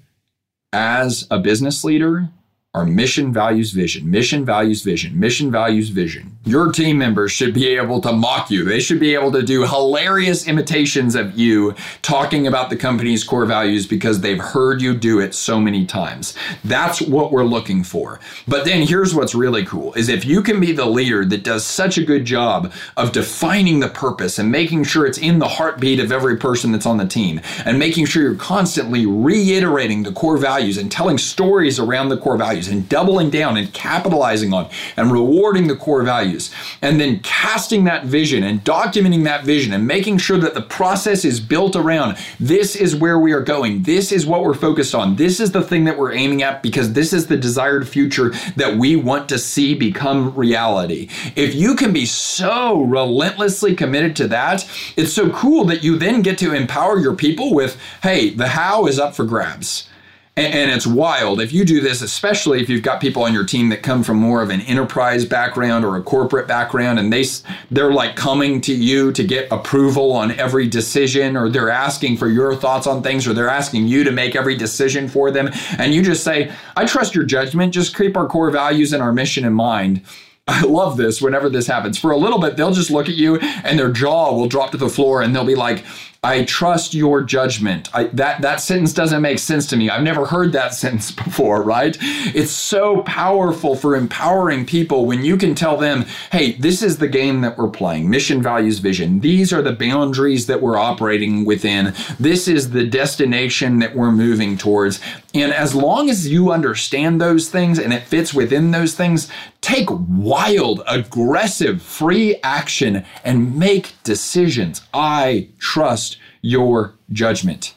as 0.72 1.26
a 1.30 1.38
business 1.38 1.84
leader 1.84 2.28
are 2.74 2.84
mission, 2.84 3.32
values, 3.32 3.70
vision, 3.70 4.10
mission, 4.10 4.44
values, 4.44 4.82
vision, 4.82 5.18
mission, 5.18 5.48
values, 5.48 5.90
vision. 5.90 6.36
Your 6.44 6.72
team 6.72 6.98
members 6.98 7.30
should 7.30 7.54
be 7.54 7.68
able 7.68 8.00
to 8.00 8.12
mock 8.12 8.50
you. 8.50 8.64
They 8.64 8.80
should 8.80 8.98
be 8.98 9.14
able 9.14 9.30
to 9.30 9.42
do 9.42 9.64
hilarious 9.64 10.48
imitations 10.48 11.14
of 11.14 11.38
you 11.38 11.76
talking 12.02 12.48
about 12.48 12.70
the 12.70 12.76
company's 12.76 13.22
core 13.22 13.46
values 13.46 13.86
because 13.86 14.20
they've 14.20 14.40
heard 14.40 14.82
you 14.82 14.92
do 14.92 15.20
it 15.20 15.34
so 15.34 15.60
many 15.60 15.86
times. 15.86 16.36
That's 16.64 17.00
what 17.00 17.30
we're 17.30 17.44
looking 17.44 17.84
for. 17.84 18.18
But 18.48 18.64
then 18.64 18.84
here's 18.84 19.14
what's 19.14 19.36
really 19.36 19.64
cool 19.64 19.94
is 19.94 20.08
if 20.08 20.24
you 20.24 20.42
can 20.42 20.58
be 20.58 20.72
the 20.72 20.84
leader 20.84 21.24
that 21.24 21.44
does 21.44 21.64
such 21.64 21.96
a 21.96 22.04
good 22.04 22.24
job 22.24 22.72
of 22.96 23.12
defining 23.12 23.78
the 23.78 23.88
purpose 23.88 24.40
and 24.40 24.50
making 24.50 24.82
sure 24.82 25.06
it's 25.06 25.18
in 25.18 25.38
the 25.38 25.48
heartbeat 25.48 26.00
of 26.00 26.10
every 26.10 26.36
person 26.36 26.72
that's 26.72 26.86
on 26.86 26.96
the 26.96 27.06
team 27.06 27.40
and 27.64 27.78
making 27.78 28.06
sure 28.06 28.22
you're 28.22 28.34
constantly 28.34 29.06
reiterating 29.06 30.02
the 30.02 30.12
core 30.12 30.38
values 30.38 30.76
and 30.76 30.90
telling 30.90 31.18
stories 31.18 31.78
around 31.78 32.08
the 32.08 32.18
core 32.18 32.36
values 32.36 32.63
values 32.64 32.68
and 32.68 32.88
doubling 32.88 33.30
down 33.30 33.56
and 33.56 33.72
capitalizing 33.72 34.52
on 34.52 34.68
and 34.96 35.12
rewarding 35.12 35.68
the 35.68 35.76
core 35.76 36.02
values. 36.02 36.50
And 36.82 37.00
then 37.00 37.20
casting 37.20 37.84
that 37.84 38.04
vision 38.04 38.42
and 38.42 38.62
documenting 38.64 39.24
that 39.24 39.44
vision 39.44 39.72
and 39.72 39.86
making 39.86 40.18
sure 40.18 40.38
that 40.38 40.54
the 40.54 40.62
process 40.62 41.24
is 41.24 41.40
built 41.40 41.76
around 41.76 42.16
this 42.40 42.76
is 42.76 42.96
where 42.96 43.18
we 43.18 43.32
are 43.32 43.40
going. 43.40 43.82
This 43.82 44.12
is 44.12 44.26
what 44.26 44.42
we're 44.42 44.54
focused 44.54 44.94
on. 44.94 45.16
This 45.16 45.40
is 45.40 45.52
the 45.52 45.62
thing 45.62 45.84
that 45.84 45.98
we're 45.98 46.12
aiming 46.12 46.42
at 46.42 46.62
because 46.62 46.92
this 46.92 47.12
is 47.12 47.26
the 47.26 47.36
desired 47.36 47.88
future 47.88 48.30
that 48.56 48.76
we 48.76 48.96
want 48.96 49.28
to 49.28 49.38
see 49.38 49.74
become 49.74 50.34
reality. 50.34 51.08
If 51.36 51.54
you 51.54 51.74
can 51.74 51.92
be 51.92 52.06
so 52.06 52.82
relentlessly 52.82 53.74
committed 53.74 54.16
to 54.16 54.28
that, 54.28 54.68
it's 54.96 55.12
so 55.12 55.30
cool 55.30 55.64
that 55.66 55.82
you 55.84 55.98
then 55.98 56.22
get 56.22 56.38
to 56.38 56.52
empower 56.52 56.98
your 56.98 57.14
people 57.14 57.54
with 57.54 57.76
hey, 58.02 58.30
the 58.30 58.48
how 58.48 58.86
is 58.86 58.98
up 58.98 59.14
for 59.14 59.24
grabs. 59.24 59.88
And, 60.36 60.52
and, 60.52 60.70
it's 60.72 60.86
wild. 60.86 61.40
If 61.40 61.52
you 61.52 61.64
do 61.64 61.80
this, 61.80 62.02
especially 62.02 62.60
if 62.60 62.68
you've 62.68 62.82
got 62.82 63.00
people 63.00 63.22
on 63.22 63.32
your 63.32 63.44
team 63.44 63.68
that 63.68 63.84
come 63.84 64.02
from 64.02 64.16
more 64.16 64.42
of 64.42 64.50
an 64.50 64.62
enterprise 64.62 65.24
background 65.24 65.84
or 65.84 65.96
a 65.96 66.02
corporate 66.02 66.48
background, 66.48 66.98
and 66.98 67.12
they 67.12 67.24
they're 67.70 67.92
like 67.92 68.16
coming 68.16 68.60
to 68.62 68.74
you 68.74 69.12
to 69.12 69.22
get 69.22 69.46
approval 69.52 70.10
on 70.10 70.32
every 70.32 70.66
decision, 70.66 71.36
or 71.36 71.48
they're 71.48 71.70
asking 71.70 72.16
for 72.16 72.28
your 72.28 72.56
thoughts 72.56 72.88
on 72.88 73.00
things, 73.00 73.28
or 73.28 73.32
they're 73.32 73.48
asking 73.48 73.86
you 73.86 74.02
to 74.02 74.10
make 74.10 74.34
every 74.34 74.56
decision 74.56 75.06
for 75.08 75.30
them, 75.30 75.50
and 75.78 75.94
you 75.94 76.02
just 76.02 76.24
say, 76.24 76.50
"I 76.76 76.84
trust 76.84 77.14
your 77.14 77.24
judgment. 77.24 77.72
Just 77.72 77.96
keep 77.96 78.16
our 78.16 78.26
core 78.26 78.50
values 78.50 78.92
and 78.92 79.00
our 79.00 79.12
mission 79.12 79.44
in 79.44 79.52
mind." 79.52 80.02
I 80.46 80.62
love 80.62 80.98
this 80.98 81.22
whenever 81.22 81.48
this 81.48 81.66
happens. 81.66 81.96
For 81.96 82.10
a 82.10 82.18
little 82.18 82.38
bit, 82.38 82.56
they'll 82.56 82.74
just 82.74 82.90
look 82.90 83.08
at 83.08 83.14
you 83.14 83.38
and 83.38 83.78
their 83.78 83.90
jaw 83.90 84.32
will 84.34 84.46
drop 84.46 84.72
to 84.72 84.76
the 84.76 84.90
floor 84.90 85.22
and 85.22 85.34
they'll 85.34 85.46
be 85.46 85.54
like, 85.54 85.84
I 86.24 86.44
trust 86.44 86.94
your 86.94 87.22
judgment. 87.22 87.90
I, 87.94 88.04
that 88.04 88.40
that 88.40 88.60
sentence 88.60 88.94
doesn't 88.94 89.20
make 89.20 89.38
sense 89.38 89.66
to 89.68 89.76
me. 89.76 89.90
I've 89.90 90.02
never 90.02 90.24
heard 90.24 90.52
that 90.52 90.74
sentence 90.84 91.10
before, 91.10 91.62
right? 91.62 91.96
It's 92.00 92.50
so 92.50 93.02
powerful 93.02 93.76
for 93.76 93.94
empowering 93.94 94.64
people 94.64 95.04
when 95.04 95.22
you 95.22 95.36
can 95.36 95.54
tell 95.54 95.76
them, 95.76 96.06
"Hey, 96.32 96.52
this 96.52 96.82
is 96.82 96.96
the 96.96 97.08
game 97.08 97.42
that 97.42 97.58
we're 97.58 97.68
playing. 97.68 98.08
Mission, 98.08 98.42
values, 98.42 98.78
vision. 98.78 99.20
These 99.20 99.52
are 99.52 99.62
the 99.62 99.72
boundaries 99.72 100.46
that 100.46 100.62
we're 100.62 100.78
operating 100.78 101.44
within. 101.44 101.92
This 102.18 102.48
is 102.48 102.70
the 102.70 102.86
destination 102.86 103.78
that 103.80 103.94
we're 103.94 104.12
moving 104.12 104.56
towards." 104.56 105.00
And 105.34 105.52
as 105.52 105.74
long 105.74 106.08
as 106.08 106.28
you 106.28 106.52
understand 106.52 107.20
those 107.20 107.48
things 107.48 107.80
and 107.80 107.92
it 107.92 108.04
fits 108.04 108.32
within 108.32 108.70
those 108.70 108.94
things, 108.94 109.28
take 109.60 109.88
wild, 109.90 110.82
aggressive, 110.86 111.82
free 111.82 112.36
action 112.44 113.04
and 113.24 113.58
make 113.58 113.94
decisions. 114.04 114.82
I 114.94 115.48
trust 115.58 116.18
your 116.40 116.94
judgment. 117.10 117.74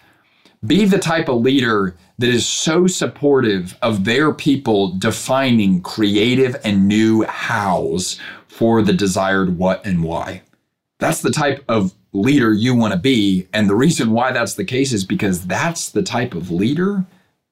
Be 0.66 0.86
the 0.86 1.00
type 1.00 1.30
of 1.30 1.42
leader 1.42 1.96
that 2.20 2.30
is 2.30 2.46
so 2.46 2.86
supportive 2.86 3.76
of 3.82 4.06
their 4.06 4.34
people 4.34 4.92
defining 4.92 5.82
creative 5.82 6.56
and 6.64 6.88
new 6.88 7.24
hows 7.24 8.20
for 8.48 8.84
the 8.84 8.94
desired 8.94 9.58
what 9.58 9.84
and 9.84 10.04
why. 10.04 10.44
That's 11.00 11.22
the 11.22 11.32
type 11.32 11.64
of 11.68 11.94
leader 12.14 12.54
you 12.54 12.76
want 12.76 12.94
to 12.94 13.00
be. 13.00 13.48
And 13.52 13.68
the 13.68 13.76
reason 13.76 14.12
why 14.12 14.32
that's 14.32 14.56
the 14.56 14.66
case 14.66 14.94
is 14.94 15.04
because 15.04 15.46
that's 15.48 15.90
the 15.90 16.04
type 16.04 16.36
of 16.36 16.52
leader 16.52 17.06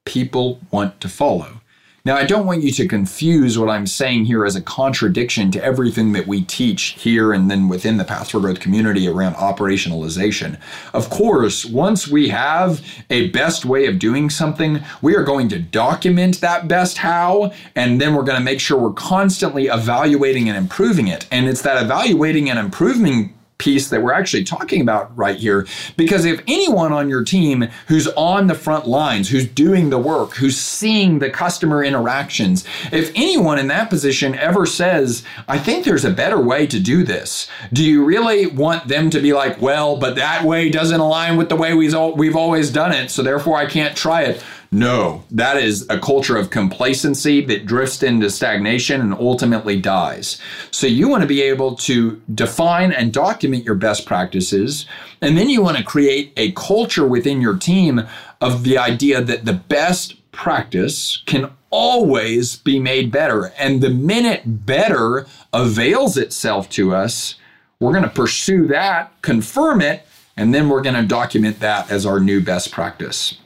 people 0.06 0.60
want 0.70 0.98
to 1.02 1.08
follow. 1.08 1.60
Now, 2.06 2.14
I 2.14 2.24
don't 2.24 2.46
want 2.46 2.62
you 2.62 2.70
to 2.70 2.86
confuse 2.86 3.58
what 3.58 3.68
I'm 3.68 3.88
saying 3.88 4.26
here 4.26 4.46
as 4.46 4.54
a 4.54 4.62
contradiction 4.62 5.50
to 5.50 5.64
everything 5.64 6.12
that 6.12 6.28
we 6.28 6.42
teach 6.42 6.90
here 6.90 7.32
and 7.32 7.50
then 7.50 7.68
within 7.68 7.96
the 7.96 8.04
Path 8.04 8.30
for 8.30 8.38
Growth 8.38 8.60
community 8.60 9.08
around 9.08 9.34
operationalization. 9.34 10.56
Of 10.94 11.10
course, 11.10 11.64
once 11.64 12.06
we 12.06 12.28
have 12.28 12.80
a 13.10 13.30
best 13.30 13.64
way 13.64 13.86
of 13.86 13.98
doing 13.98 14.30
something, 14.30 14.78
we 15.02 15.16
are 15.16 15.24
going 15.24 15.48
to 15.48 15.58
document 15.58 16.40
that 16.42 16.68
best 16.68 16.98
how, 16.98 17.52
and 17.74 18.00
then 18.00 18.14
we're 18.14 18.22
going 18.22 18.38
to 18.38 18.44
make 18.44 18.60
sure 18.60 18.78
we're 18.78 18.92
constantly 18.92 19.66
evaluating 19.66 20.48
and 20.48 20.56
improving 20.56 21.08
it. 21.08 21.26
And 21.32 21.48
it's 21.48 21.62
that 21.62 21.82
evaluating 21.82 22.48
and 22.48 22.58
improving 22.60 23.36
piece 23.58 23.88
that 23.88 24.02
we're 24.02 24.12
actually 24.12 24.44
talking 24.44 24.80
about 24.80 25.16
right 25.16 25.36
here. 25.36 25.66
Because 25.96 26.24
if 26.24 26.42
anyone 26.46 26.92
on 26.92 27.08
your 27.08 27.24
team 27.24 27.68
who's 27.88 28.06
on 28.08 28.46
the 28.46 28.54
front 28.54 28.86
lines, 28.86 29.28
who's 29.28 29.46
doing 29.46 29.90
the 29.90 29.98
work, 29.98 30.34
who's 30.34 30.58
seeing 30.58 31.18
the 31.18 31.30
customer 31.30 31.82
interactions, 31.82 32.64
if 32.92 33.10
anyone 33.14 33.58
in 33.58 33.68
that 33.68 33.90
position 33.90 34.34
ever 34.34 34.66
says, 34.66 35.24
I 35.48 35.58
think 35.58 35.84
there's 35.84 36.04
a 36.04 36.10
better 36.10 36.40
way 36.40 36.66
to 36.66 36.78
do 36.78 37.02
this, 37.02 37.48
do 37.72 37.84
you 37.84 38.04
really 38.04 38.46
want 38.46 38.88
them 38.88 39.10
to 39.10 39.20
be 39.20 39.32
like, 39.32 39.60
well, 39.60 39.96
but 39.96 40.16
that 40.16 40.44
way 40.44 40.70
doesn't 40.70 41.00
align 41.00 41.36
with 41.36 41.48
the 41.48 41.56
way 41.56 41.74
we've, 41.74 41.94
always 42.36 42.70
done 42.70 42.92
it, 42.92 43.10
so 43.10 43.22
therefore 43.22 43.56
I 43.56 43.66
can't 43.66 43.96
try 43.96 44.22
it? 44.22 44.44
No, 44.72 45.24
that 45.30 45.56
is 45.56 45.86
a 45.88 45.98
culture 45.98 46.36
of 46.36 46.50
complacency 46.50 47.44
that 47.46 47.66
drifts 47.66 48.02
into 48.02 48.28
stagnation 48.30 49.00
and 49.00 49.14
ultimately 49.14 49.80
dies. 49.80 50.40
So 50.70 50.86
you 50.86 51.08
want 51.08 51.22
to 51.22 51.28
be 51.28 51.42
able 51.42 51.76
to 51.76 52.20
define 52.34 52.92
and 52.92 53.12
document 53.12 53.64
your 53.64 53.74
best 53.74 54.06
practices. 54.06 54.86
And 55.22 55.38
then 55.38 55.48
you 55.48 55.62
want 55.62 55.76
to 55.78 55.84
create 55.84 56.32
a 56.36 56.52
culture 56.52 57.06
within 57.06 57.40
your 57.40 57.56
team 57.56 58.06
of 58.40 58.64
the 58.64 58.76
idea 58.76 59.22
that 59.22 59.44
the 59.44 59.54
best 59.54 60.30
practice 60.32 61.22
can 61.26 61.50
always 61.70 62.56
be 62.56 62.78
made 62.78 63.10
better. 63.10 63.52
And 63.58 63.80
the 63.80 63.90
minute 63.90 64.66
better 64.66 65.26
avails 65.52 66.16
itself 66.16 66.68
to 66.70 66.94
us, 66.94 67.36
we're 67.80 67.92
going 67.92 68.04
to 68.04 68.10
pursue 68.10 68.66
that, 68.68 69.12
confirm 69.22 69.80
it, 69.80 70.06
and 70.36 70.54
then 70.54 70.68
we're 70.68 70.82
going 70.82 70.96
to 70.96 71.06
document 71.06 71.60
that 71.60 71.90
as 71.90 72.04
our 72.04 72.20
new 72.20 72.42
best 72.42 72.70
practice. 72.72 73.38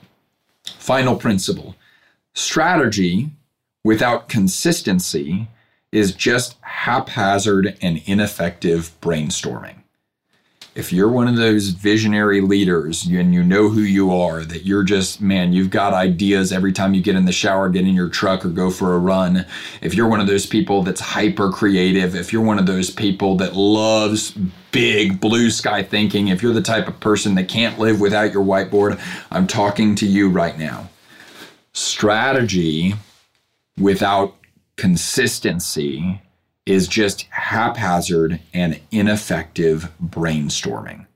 Final 0.81 1.15
principle 1.15 1.75
strategy 2.33 3.29
without 3.83 4.27
consistency 4.27 5.47
is 5.91 6.11
just 6.11 6.55
haphazard 6.61 7.77
and 7.83 8.01
ineffective 8.07 8.91
brainstorming. 8.99 9.80
If 10.73 10.93
you're 10.93 11.09
one 11.09 11.27
of 11.27 11.35
those 11.35 11.69
visionary 11.69 12.39
leaders 12.39 13.05
and 13.05 13.33
you 13.33 13.43
know 13.43 13.67
who 13.67 13.81
you 13.81 14.13
are, 14.13 14.41
that 14.45 14.65
you're 14.65 14.83
just, 14.83 15.19
man, 15.19 15.51
you've 15.51 15.69
got 15.69 15.93
ideas 15.93 16.53
every 16.53 16.71
time 16.71 16.93
you 16.93 17.01
get 17.01 17.15
in 17.15 17.25
the 17.25 17.31
shower, 17.33 17.67
get 17.67 17.85
in 17.85 17.93
your 17.93 18.07
truck, 18.07 18.45
or 18.45 18.49
go 18.49 18.69
for 18.69 18.95
a 18.95 18.99
run. 18.99 19.45
If 19.81 19.93
you're 19.93 20.07
one 20.07 20.21
of 20.21 20.27
those 20.27 20.45
people 20.45 20.81
that's 20.81 21.01
hyper 21.01 21.51
creative, 21.51 22.15
if 22.15 22.31
you're 22.31 22.41
one 22.41 22.57
of 22.57 22.67
those 22.67 22.89
people 22.89 23.35
that 23.37 23.53
loves 23.53 24.31
big 24.71 25.19
blue 25.19 25.49
sky 25.49 25.83
thinking, 25.83 26.29
if 26.29 26.41
you're 26.41 26.53
the 26.53 26.61
type 26.61 26.87
of 26.87 26.99
person 27.01 27.35
that 27.35 27.49
can't 27.49 27.77
live 27.77 27.99
without 27.99 28.31
your 28.31 28.45
whiteboard, 28.45 28.97
I'm 29.29 29.47
talking 29.47 29.95
to 29.95 30.05
you 30.05 30.29
right 30.29 30.57
now. 30.57 30.89
Strategy 31.73 32.93
without 33.77 34.35
consistency 34.77 36.21
is 36.65 36.87
just 36.87 37.23
haphazard 37.29 38.39
and 38.53 38.79
ineffective 38.91 39.91
brainstorming. 40.03 41.07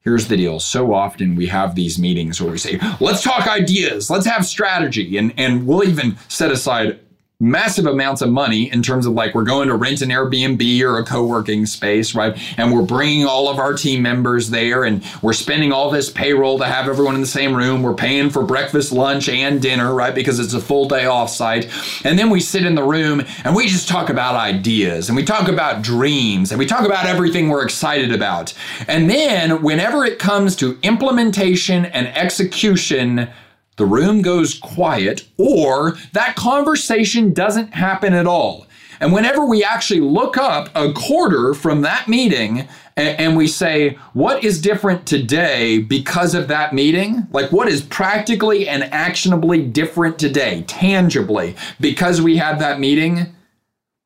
Here's 0.00 0.28
the 0.28 0.36
deal. 0.36 0.60
So 0.60 0.92
often 0.92 1.34
we 1.34 1.46
have 1.46 1.74
these 1.74 1.98
meetings 1.98 2.40
where 2.40 2.52
we 2.52 2.58
say, 2.58 2.78
let's 3.00 3.22
talk 3.22 3.46
ideas, 3.46 4.10
let's 4.10 4.26
have 4.26 4.44
strategy, 4.44 5.16
and, 5.16 5.32
and 5.38 5.66
we'll 5.66 5.88
even 5.88 6.16
set 6.28 6.50
aside 6.50 7.00
massive 7.40 7.86
amounts 7.86 8.22
of 8.22 8.30
money 8.30 8.70
in 8.70 8.80
terms 8.80 9.06
of 9.06 9.12
like 9.12 9.34
we're 9.34 9.42
going 9.42 9.66
to 9.68 9.74
rent 9.74 10.00
an 10.02 10.08
Airbnb 10.08 10.80
or 10.82 10.98
a 10.98 11.04
co-working 11.04 11.66
space, 11.66 12.14
right? 12.14 12.38
And 12.56 12.72
we're 12.72 12.82
bringing 12.82 13.26
all 13.26 13.48
of 13.48 13.58
our 13.58 13.74
team 13.74 14.02
members 14.02 14.50
there 14.50 14.84
and 14.84 15.04
we're 15.20 15.32
spending 15.32 15.72
all 15.72 15.90
this 15.90 16.10
payroll 16.10 16.58
to 16.58 16.64
have 16.64 16.88
everyone 16.88 17.16
in 17.16 17.20
the 17.20 17.26
same 17.26 17.54
room. 17.54 17.82
We're 17.82 17.94
paying 17.94 18.30
for 18.30 18.44
breakfast, 18.44 18.92
lunch, 18.92 19.28
and 19.28 19.60
dinner, 19.60 19.92
right? 19.92 20.14
Because 20.14 20.38
it's 20.38 20.54
a 20.54 20.60
full 20.60 20.86
day 20.86 21.04
offsite. 21.04 22.04
And 22.04 22.16
then 22.16 22.30
we 22.30 22.38
sit 22.38 22.64
in 22.64 22.76
the 22.76 22.84
room 22.84 23.22
and 23.42 23.54
we 23.54 23.66
just 23.66 23.88
talk 23.88 24.10
about 24.10 24.36
ideas 24.36 25.08
and 25.08 25.16
we 25.16 25.24
talk 25.24 25.48
about 25.48 25.82
dreams 25.82 26.52
and 26.52 26.58
we 26.58 26.66
talk 26.66 26.86
about 26.86 27.04
everything 27.04 27.48
we're 27.48 27.64
excited 27.64 28.12
about. 28.12 28.54
And 28.86 29.10
then 29.10 29.60
whenever 29.60 30.04
it 30.04 30.20
comes 30.20 30.54
to 30.56 30.78
implementation 30.82 31.84
and 31.86 32.06
execution, 32.06 33.28
the 33.76 33.86
room 33.86 34.22
goes 34.22 34.54
quiet, 34.54 35.26
or 35.36 35.96
that 36.12 36.36
conversation 36.36 37.32
doesn't 37.32 37.74
happen 37.74 38.14
at 38.14 38.26
all. 38.26 38.66
And 39.00 39.12
whenever 39.12 39.44
we 39.44 39.64
actually 39.64 40.00
look 40.00 40.36
up 40.36 40.68
a 40.74 40.92
quarter 40.92 41.54
from 41.54 41.82
that 41.82 42.06
meeting 42.08 42.68
and, 42.96 43.18
and, 43.18 43.36
we 43.36 43.48
say, 43.48 43.98
what 44.12 44.44
is 44.44 44.62
different 44.62 45.04
today 45.04 45.78
because 45.80 46.34
of 46.34 46.46
that 46.46 46.72
meeting? 46.72 47.26
Like, 47.32 47.50
what 47.50 47.68
is 47.68 47.82
practically 47.82 48.68
and 48.68 48.84
actionably 48.84 49.62
different 49.66 50.16
today, 50.16 50.62
tangibly, 50.68 51.56
because 51.80 52.22
we 52.22 52.36
had 52.36 52.60
that 52.60 52.78
meeting? 52.78 53.34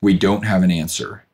We 0.01 0.15
don't 0.15 0.47
have 0.47 0.63
an 0.63 0.71
answer. 0.71 1.25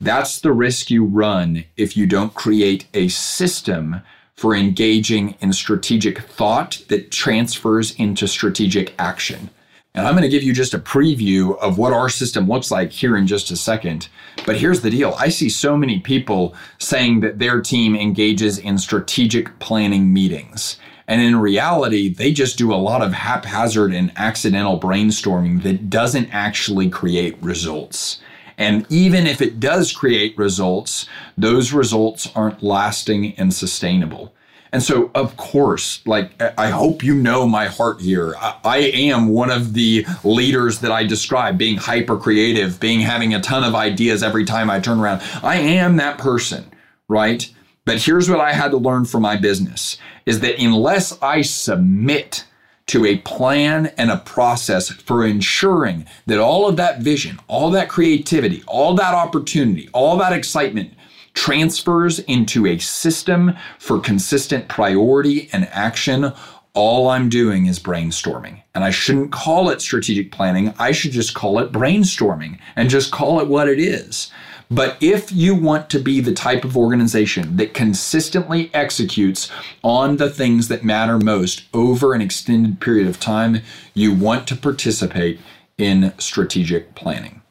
That's 0.00 0.40
the 0.40 0.52
risk 0.52 0.90
you 0.90 1.04
run 1.04 1.64
if 1.76 1.96
you 1.96 2.06
don't 2.06 2.34
create 2.34 2.88
a 2.92 3.06
system 3.08 4.02
for 4.36 4.54
engaging 4.54 5.36
in 5.40 5.52
strategic 5.52 6.20
thought 6.20 6.82
that 6.88 7.10
transfers 7.10 7.94
into 7.96 8.26
strategic 8.26 8.94
action. 8.98 9.50
And 9.96 10.06
I'm 10.06 10.14
going 10.14 10.22
to 10.22 10.28
give 10.28 10.42
you 10.42 10.52
just 10.52 10.74
a 10.74 10.78
preview 10.80 11.56
of 11.58 11.78
what 11.78 11.92
our 11.92 12.08
system 12.08 12.48
looks 12.48 12.72
like 12.72 12.90
here 12.90 13.16
in 13.16 13.28
just 13.28 13.52
a 13.52 13.56
second. 13.56 14.08
But 14.44 14.56
here's 14.56 14.80
the 14.80 14.90
deal 14.90 15.14
I 15.20 15.28
see 15.28 15.48
so 15.48 15.76
many 15.76 16.00
people 16.00 16.54
saying 16.78 17.20
that 17.20 17.38
their 17.38 17.60
team 17.60 17.94
engages 17.94 18.58
in 18.58 18.76
strategic 18.78 19.56
planning 19.60 20.12
meetings. 20.12 20.78
And 21.06 21.20
in 21.20 21.36
reality, 21.36 22.08
they 22.12 22.32
just 22.32 22.58
do 22.58 22.72
a 22.72 22.76
lot 22.76 23.02
of 23.02 23.12
haphazard 23.12 23.94
and 23.94 24.10
accidental 24.16 24.80
brainstorming 24.80 25.62
that 25.62 25.90
doesn't 25.90 26.30
actually 26.32 26.88
create 26.88 27.40
results. 27.40 28.20
And 28.58 28.86
even 28.88 29.26
if 29.26 29.42
it 29.42 29.60
does 29.60 29.92
create 29.92 30.36
results, 30.38 31.06
those 31.36 31.72
results 31.72 32.30
aren't 32.34 32.62
lasting 32.62 33.34
and 33.36 33.52
sustainable. 33.52 34.34
And 34.74 34.82
so, 34.82 35.12
of 35.14 35.36
course, 35.36 36.04
like 36.04 36.32
I 36.58 36.70
hope 36.70 37.04
you 37.04 37.14
know 37.14 37.46
my 37.46 37.66
heart 37.66 38.00
here. 38.00 38.34
I, 38.36 38.58
I, 38.64 38.78
am 38.78 39.28
one 39.28 39.50
of 39.50 39.72
the 39.72 40.04
leaders 40.24 40.80
that 40.80 40.90
I 40.90 41.04
describe 41.04 41.56
being 41.56 41.76
hyper 41.76 42.16
creative, 42.16 42.80
being 42.80 42.98
having 42.98 43.34
a 43.34 43.40
ton 43.40 43.62
of 43.62 43.76
ideas 43.76 44.24
every 44.24 44.44
time 44.44 44.68
I 44.68 44.80
turn 44.80 44.98
around. 44.98 45.22
I 45.44 45.58
am 45.58 45.98
that 45.98 46.18
person, 46.18 46.72
right? 47.06 47.48
But 47.84 48.02
here's 48.02 48.28
what 48.28 48.40
I 48.40 48.52
had 48.52 48.72
to 48.72 48.76
learn 48.76 49.04
from 49.04 49.22
my 49.22 49.36
business 49.36 49.96
is 50.26 50.40
that 50.40 50.58
unless 50.58 51.22
I 51.22 51.42
submit 51.42 52.44
to 52.86 53.06
a 53.06 53.18
plan 53.18 53.86
and 53.96 54.10
a 54.10 54.18
process 54.18 54.90
for 54.90 55.26
ensuring 55.26 56.06
that 56.26 56.38
all 56.38 56.68
of 56.68 56.76
that 56.76 57.00
vision, 57.00 57.38
all 57.48 57.70
that 57.70 57.88
creativity, 57.88 58.62
all 58.66 58.94
that 58.94 59.14
opportunity, 59.14 59.88
all 59.92 60.16
that 60.18 60.32
excitement 60.32 60.92
transfers 61.32 62.20
into 62.20 62.66
a 62.66 62.78
system 62.78 63.56
for 63.78 63.98
consistent 63.98 64.68
priority 64.68 65.48
and 65.52 65.68
action. 65.72 66.32
All 66.74 67.08
I'm 67.08 67.28
doing 67.28 67.66
is 67.66 67.78
brainstorming. 67.78 68.62
And 68.74 68.84
I 68.84 68.90
shouldn't 68.90 69.32
call 69.32 69.70
it 69.70 69.80
strategic 69.80 70.32
planning. 70.32 70.74
I 70.78 70.92
should 70.92 71.12
just 71.12 71.34
call 71.34 71.58
it 71.60 71.72
brainstorming 71.72 72.58
and 72.76 72.90
just 72.90 73.12
call 73.12 73.40
it 73.40 73.48
what 73.48 73.68
it 73.68 73.78
is. 73.78 74.30
But 74.70 74.96
if 75.00 75.30
you 75.30 75.54
want 75.54 75.90
to 75.90 75.98
be 75.98 76.20
the 76.20 76.32
type 76.32 76.64
of 76.64 76.76
organization 76.76 77.56
that 77.58 77.74
consistently 77.74 78.70
executes 78.72 79.50
on 79.82 80.16
the 80.16 80.30
things 80.30 80.68
that 80.68 80.84
matter 80.84 81.18
most 81.18 81.64
over 81.74 82.14
an 82.14 82.22
extended 82.22 82.80
period 82.80 83.06
of 83.06 83.20
time, 83.20 83.60
you 83.92 84.14
want 84.14 84.46
to 84.48 84.56
participate 84.56 85.38
in 85.76 86.12
strategic 86.18 86.94
planning. 86.94 87.42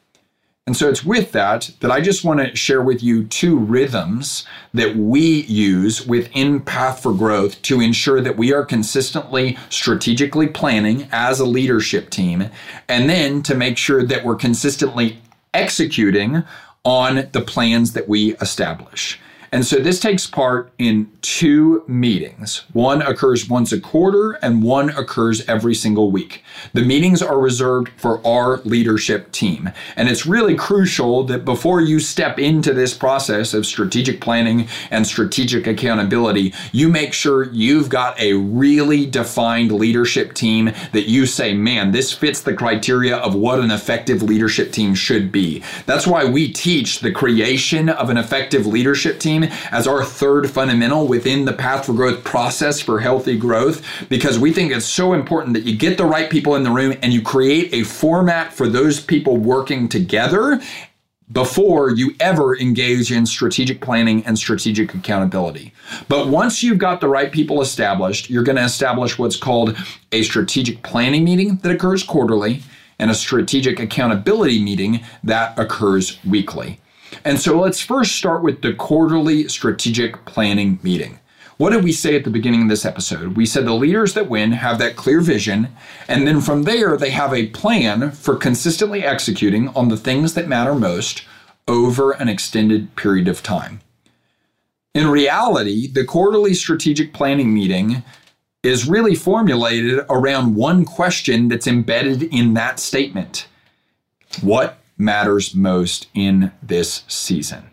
And 0.65 0.77
so 0.77 0.87
it's 0.87 1.03
with 1.03 1.33
that 1.33 1.71
that 1.81 1.91
I 1.91 1.99
just 1.99 2.23
want 2.23 2.39
to 2.39 2.55
share 2.55 2.81
with 2.81 3.03
you 3.03 3.25
two 3.25 3.57
rhythms 3.57 4.47
that 4.73 4.95
we 4.95 5.41
use 5.41 6.07
within 6.07 6.61
Path 6.61 7.03
for 7.03 7.13
Growth 7.13 7.61
to 7.63 7.81
ensure 7.81 8.21
that 8.21 8.37
we 8.37 8.53
are 8.53 8.63
consistently 8.63 9.57
strategically 9.69 10.47
planning 10.47 11.09
as 11.11 11.41
a 11.41 11.45
leadership 11.45 12.09
team, 12.09 12.49
and 12.87 13.09
then 13.09 13.43
to 13.43 13.55
make 13.55 13.77
sure 13.77 14.03
that 14.03 14.23
we're 14.23 14.37
consistently 14.37 15.19
executing 15.53 16.43
on 16.83 17.29
the 17.31 17.41
plans 17.41 17.93
that 17.93 18.07
we 18.07 18.35
establish. 18.37 19.19
And 19.53 19.63
so 19.63 19.77
this 19.77 19.99
takes 19.99 20.25
part 20.25 20.71
in 20.79 21.11
two 21.21 21.83
meetings. 21.87 22.63
One 22.73 23.03
occurs 23.03 23.47
once 23.47 23.71
a 23.71 23.79
quarter 23.79 24.31
and 24.41 24.63
one 24.63 24.89
occurs 24.89 25.47
every 25.47 25.75
single 25.75 26.09
week. 26.09 26.43
The 26.73 26.81
meetings 26.81 27.21
are 27.21 27.37
reserved 27.37 27.89
for 27.95 28.25
our 28.25 28.57
leadership 28.61 29.31
team. 29.31 29.69
And 29.95 30.09
it's 30.09 30.25
really 30.25 30.55
crucial 30.55 31.23
that 31.25 31.45
before 31.45 31.81
you 31.81 31.99
step 31.99 32.39
into 32.39 32.73
this 32.73 32.95
process 32.95 33.53
of 33.53 33.67
strategic 33.67 34.21
planning 34.21 34.67
and 34.89 35.05
strategic 35.05 35.67
accountability, 35.67 36.51
you 36.71 36.89
make 36.89 37.13
sure 37.13 37.43
you've 37.51 37.89
got 37.89 38.19
a 38.19 38.33
really 38.33 39.05
defined 39.05 39.71
leadership 39.71 40.33
team 40.33 40.73
that 40.93 41.07
you 41.07 41.27
say, 41.27 41.53
man, 41.53 41.91
this 41.91 42.11
fits 42.11 42.41
the 42.41 42.55
criteria 42.55 43.17
of 43.17 43.35
what 43.35 43.59
an 43.59 43.69
effective 43.69 44.23
leadership 44.23 44.71
team 44.71 44.95
should 44.95 45.31
be. 45.31 45.61
That's 45.85 46.07
why 46.07 46.25
we 46.25 46.51
teach 46.51 47.01
the 47.01 47.11
creation 47.11 47.87
of 47.87 48.09
an 48.09 48.17
effective 48.17 48.65
leadership 48.65 49.19
team 49.19 49.42
as 49.71 49.87
our 49.87 50.03
third 50.03 50.49
fundamental 50.49 51.07
within 51.07 51.45
the 51.45 51.53
Path 51.53 51.85
for 51.85 51.93
Growth 51.93 52.23
process 52.23 52.79
for 52.79 52.99
healthy 52.99 53.37
growth 53.37 53.85
because 54.09 54.39
we 54.39 54.51
think 54.51 54.71
it's 54.71 54.85
so 54.85 55.13
important 55.13 55.53
that 55.53 55.63
you 55.63 55.75
get 55.75 55.97
the 55.97 56.05
right 56.05 56.29
people 56.29 56.55
in 56.55 56.63
the 56.63 56.71
room 56.71 56.95
and 57.01 57.13
you 57.13 57.21
create 57.21 57.73
a 57.73 57.83
format 57.83 58.53
for 58.53 58.67
those 58.67 58.99
people 58.99 59.37
working 59.37 59.87
together 59.89 60.61
before 61.31 61.89
you 61.89 62.15
ever 62.19 62.57
engage 62.57 63.11
in 63.11 63.25
strategic 63.25 63.81
planning 63.81 64.25
and 64.25 64.37
strategic 64.37 64.93
accountability. 64.93 65.73
But 66.07 66.27
once 66.27 66.61
you've 66.61 66.77
got 66.77 67.01
the 67.01 67.07
right 67.07 67.31
people 67.31 67.61
established, 67.61 68.29
you're 68.29 68.43
going 68.43 68.57
to 68.57 68.63
establish 68.63 69.17
what's 69.17 69.35
called 69.35 69.75
a 70.11 70.23
strategic 70.23 70.83
planning 70.83 71.23
meeting 71.23 71.57
that 71.57 71.71
occurs 71.71 72.03
quarterly 72.03 72.61
and 72.99 73.09
a 73.09 73.15
strategic 73.15 73.79
accountability 73.79 74.63
meeting 74.63 75.03
that 75.23 75.57
occurs 75.57 76.23
weekly. 76.23 76.79
And 77.23 77.39
so 77.39 77.59
let's 77.59 77.81
first 77.81 78.15
start 78.15 78.43
with 78.43 78.61
the 78.61 78.73
quarterly 78.73 79.47
strategic 79.47 80.25
planning 80.25 80.79
meeting. 80.83 81.19
What 81.57 81.71
did 81.71 81.83
we 81.83 81.91
say 81.91 82.15
at 82.15 82.23
the 82.23 82.29
beginning 82.29 82.63
of 82.63 82.69
this 82.69 82.85
episode? 82.85 83.37
We 83.37 83.45
said 83.45 83.65
the 83.65 83.73
leaders 83.73 84.15
that 84.15 84.29
win 84.29 84.53
have 84.53 84.79
that 84.79 84.95
clear 84.95 85.21
vision, 85.21 85.69
and 86.07 86.27
then 86.27 86.41
from 86.41 86.63
there, 86.63 86.97
they 86.97 87.11
have 87.11 87.33
a 87.33 87.47
plan 87.47 88.11
for 88.11 88.35
consistently 88.35 89.03
executing 89.03 89.69
on 89.69 89.89
the 89.89 89.97
things 89.97 90.33
that 90.33 90.47
matter 90.47 90.73
most 90.73 91.23
over 91.67 92.11
an 92.11 92.27
extended 92.27 92.95
period 92.95 93.27
of 93.27 93.43
time. 93.43 93.81
In 94.93 95.07
reality, 95.07 95.87
the 95.87 96.05
quarterly 96.05 96.53
strategic 96.53 97.13
planning 97.13 97.53
meeting 97.53 98.03
is 98.63 98.87
really 98.87 99.15
formulated 99.15 100.05
around 100.09 100.55
one 100.55 100.85
question 100.85 101.49
that's 101.49 101.67
embedded 101.67 102.23
in 102.23 102.53
that 102.53 102.79
statement 102.79 103.47
What 104.41 104.77
matters 105.03 105.53
most 105.53 106.07
in 106.13 106.51
this 106.61 107.03
season. 107.07 107.69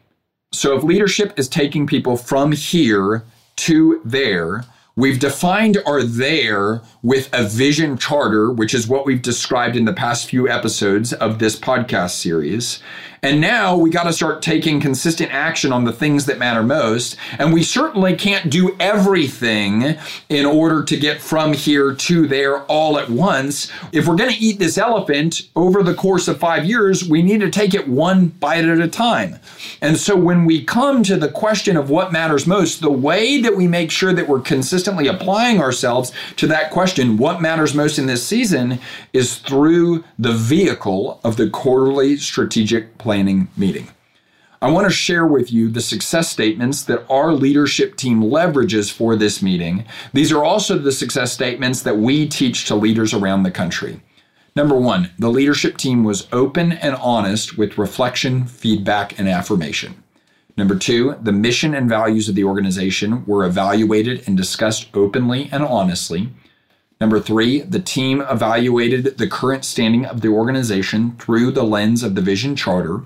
So, 0.53 0.77
if 0.77 0.83
leadership 0.83 1.39
is 1.39 1.49
taking 1.49 1.87
people 1.87 2.17
from 2.17 2.53
here 2.53 3.25
to 3.57 4.01
there, 4.05 4.65
we've 4.97 5.21
defined 5.21 5.79
our 5.87 6.03
there 6.03 6.83
with 7.03 7.29
a 7.33 7.45
vision 7.45 7.97
charter, 7.97 8.51
which 8.51 8.75
is 8.75 8.89
what 8.89 9.07
we've 9.07 9.23
described 9.23 9.77
in 9.77 9.85
the 9.85 9.93
past 9.93 10.29
few 10.29 10.49
episodes 10.49 11.13
of 11.13 11.39
this 11.39 11.59
podcast 11.59 12.11
series. 12.11 12.83
And 13.23 13.41
now 13.41 13.77
we 13.77 13.91
got 13.91 14.05
to 14.05 14.13
start 14.13 14.41
taking 14.41 14.81
consistent 14.81 15.33
action 15.33 15.73
on 15.73 15.85
the 15.85 15.93
things 15.93 16.25
that 16.27 16.39
matter 16.39 16.63
most. 16.63 17.17
And 17.39 17.53
we 17.53 17.63
certainly 17.63 18.17
can't 18.17 18.51
do 18.51 18.77
everything 18.81 19.99
in 20.31 20.47
order 20.47 20.83
to 20.85 20.97
get 20.97 21.21
from 21.21 21.53
here 21.53 21.95
to 21.95 22.27
there 22.27 22.63
all 22.63 22.99
at 22.99 23.11
once. 23.11 23.71
If 23.93 24.07
we're 24.07 24.17
going 24.17 24.33
to 24.33 24.41
eat 24.41 24.59
this 24.59 24.79
elephant 24.79 25.43
over 25.55 25.83
the 25.83 25.95
course 25.95 26.29
of 26.29 26.39
five 26.39 26.65
years, 26.65 27.07
we 27.07 27.23
need 27.23 27.41
to 27.43 27.51
take 27.51 27.75
it 27.75 27.87
one 27.87 28.29
bite 28.29 28.65
at 28.65 28.79
a 28.81 28.89
time. 28.89 29.39
And 29.83 29.99
so 29.99 30.17
when 30.17 30.47
we 30.47 30.65
come 30.65 31.03
to 31.03 31.17
the 31.17 31.29
question 31.29 31.77
of 31.77 31.91
what 31.91 32.13
matters 32.13 32.47
most, 32.47 32.81
the 32.81 32.91
way 32.91 33.41
that 33.43 33.57
we 33.57 33.67
make 33.67 33.91
sure 33.91 34.15
that 34.15 34.29
we're 34.29 34.41
consistently 34.41 35.09
applying 35.09 35.61
ourselves 35.61 36.13
to 36.37 36.47
that 36.47 36.71
question, 36.71 37.19
what 37.19 37.43
matters 37.43 37.75
most 37.75 37.99
in 37.99 38.07
this 38.07 38.27
season, 38.27 38.79
is 39.13 39.37
through 39.37 40.05
the 40.19 40.33
vehicle 40.33 41.21
of 41.23 41.37
the 41.37 41.51
quarterly 41.51 42.17
strategic 42.17 42.97
planning 43.11 43.49
meeting. 43.57 43.89
I 44.63 44.71
want 44.71 44.87
to 44.87 44.93
share 44.93 45.27
with 45.27 45.53
you 45.53 45.69
the 45.69 45.81
success 45.81 46.31
statements 46.31 46.85
that 46.85 47.05
our 47.11 47.33
leadership 47.33 47.97
team 47.97 48.23
leverages 48.23 48.93
for 48.93 49.17
this 49.17 49.43
meeting. 49.43 49.85
These 50.13 50.31
are 50.31 50.45
also 50.45 50.79
the 50.79 50.93
success 50.93 51.33
statements 51.33 51.83
that 51.83 51.97
we 51.97 52.29
teach 52.29 52.67
to 52.67 52.77
leaders 52.77 53.13
around 53.13 53.43
the 53.43 53.51
country. 53.51 54.01
Number 54.55 54.77
one, 54.77 55.11
the 55.19 55.29
leadership 55.29 55.77
team 55.77 56.05
was 56.05 56.29
open 56.31 56.71
and 56.71 56.95
honest 56.95 57.59
with 57.59 57.79
reflection, 57.79 58.47
feedback, 58.47 59.19
and 59.19 59.29
affirmation. 59.29 60.05
Number 60.57 60.77
two, 60.77 61.17
the 61.21 61.33
mission 61.33 61.75
and 61.75 61.89
values 61.89 62.29
of 62.29 62.37
the 62.37 62.45
organization 62.45 63.25
were 63.27 63.45
evaluated 63.45 64.23
and 64.29 64.37
discussed 64.37 64.87
openly 64.95 65.49
and 65.51 65.65
honestly. 65.65 66.29
Number 67.01 67.19
three, 67.19 67.61
the 67.61 67.81
team 67.81 68.21
evaluated 68.21 69.17
the 69.17 69.27
current 69.27 69.65
standing 69.65 70.05
of 70.05 70.21
the 70.21 70.29
organization 70.29 71.17
through 71.17 71.53
the 71.53 71.63
lens 71.63 72.03
of 72.03 72.15
the 72.15 72.21
vision 72.21 72.55
charter. 72.55 73.03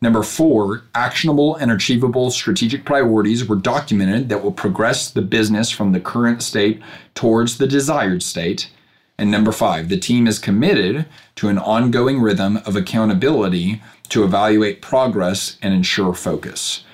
Number 0.00 0.22
four, 0.22 0.84
actionable 0.94 1.56
and 1.56 1.70
achievable 1.70 2.30
strategic 2.30 2.84
priorities 2.86 3.46
were 3.46 3.56
documented 3.56 4.28
that 4.28 4.42
will 4.42 4.52
progress 4.52 5.10
the 5.10 5.22
business 5.22 5.70
from 5.70 5.92
the 5.92 6.00
current 6.00 6.42
state 6.42 6.80
towards 7.14 7.58
the 7.58 7.66
desired 7.66 8.22
state. 8.22 8.70
And 9.18 9.30
number 9.30 9.52
five, 9.52 9.88
the 9.88 9.98
team 9.98 10.26
is 10.26 10.38
committed 10.38 11.04
to 11.34 11.48
an 11.48 11.58
ongoing 11.58 12.20
rhythm 12.20 12.58
of 12.58 12.76
accountability 12.76 13.82
to 14.08 14.24
evaluate 14.24 14.80
progress 14.80 15.58
and 15.60 15.74
ensure 15.74 16.14
focus. 16.14 16.84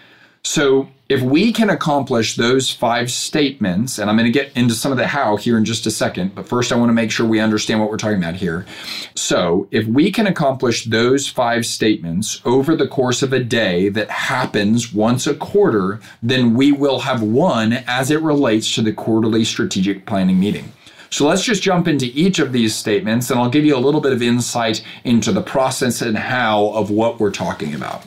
So, 0.43 0.89
if 1.15 1.23
we 1.23 1.53
can 1.53 1.71
accomplish 1.71 2.35
those 2.35 2.73
five 2.73 3.09
statements, 3.09 4.01
and 4.01 4.11
I'm 4.11 4.17
going 4.17 4.31
to 4.31 4.37
get 4.37 4.51
into 4.57 4.75
some 4.75 4.91
of 4.91 4.99
the 4.99 5.07
how 5.07 5.37
here 5.37 5.57
in 5.57 5.65
just 5.65 5.87
a 5.87 5.91
second, 5.93 6.35
but 6.35 6.49
first 6.49 6.73
I 6.73 6.77
want 6.77 6.89
to 6.89 6.93
make 6.93 7.13
sure 7.13 7.25
we 7.25 7.39
understand 7.39 7.79
what 7.79 7.89
we're 7.89 7.99
talking 7.99 8.19
about 8.19 8.35
here. 8.35 8.67
So, 9.15 9.69
if 9.71 9.87
we 9.87 10.11
can 10.11 10.27
accomplish 10.27 10.87
those 10.87 11.29
five 11.29 11.67
statements 11.67 12.41
over 12.45 12.75
the 12.75 12.89
course 12.89 13.23
of 13.23 13.33
a 13.33 13.39
day 13.39 13.89
that 13.91 14.11
happens 14.11 14.93
once 14.93 15.29
a 15.29 15.37
quarter, 15.37 16.01
then 16.21 16.55
we 16.55 16.73
will 16.73 16.99
have 16.99 17.23
won 17.23 17.73
as 17.87 18.11
it 18.11 18.21
relates 18.21 18.75
to 18.75 18.83
the 18.83 18.93
quarterly 18.93 19.45
strategic 19.45 20.07
planning 20.07 20.41
meeting. 20.41 20.73
So 21.11 21.29
let's 21.29 21.45
just 21.45 21.63
jump 21.63 21.87
into 21.87 22.07
each 22.07 22.41
of 22.41 22.51
these 22.51 22.75
statements 22.75 23.31
and 23.31 23.39
I'll 23.39 23.51
give 23.51 23.65
you 23.65 23.77
a 23.77 23.79
little 23.79 24.01
bit 24.01 24.13
of 24.13 24.21
insight 24.21 24.85
into 25.05 25.31
the 25.31 25.43
process 25.43 26.03
and 26.03 26.19
how 26.19 26.71
of 26.71 26.91
what 26.91 27.21
we're 27.21 27.31
talking 27.31 27.73
about. 27.73 28.05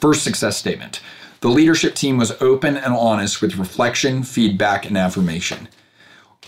First 0.00 0.24
success 0.24 0.56
statement 0.56 1.00
the 1.40 1.48
leadership 1.48 1.94
team 1.94 2.16
was 2.16 2.32
open 2.40 2.76
and 2.76 2.94
honest 2.94 3.42
with 3.42 3.56
reflection, 3.56 4.22
feedback, 4.22 4.86
and 4.86 4.96
affirmation. 4.96 5.68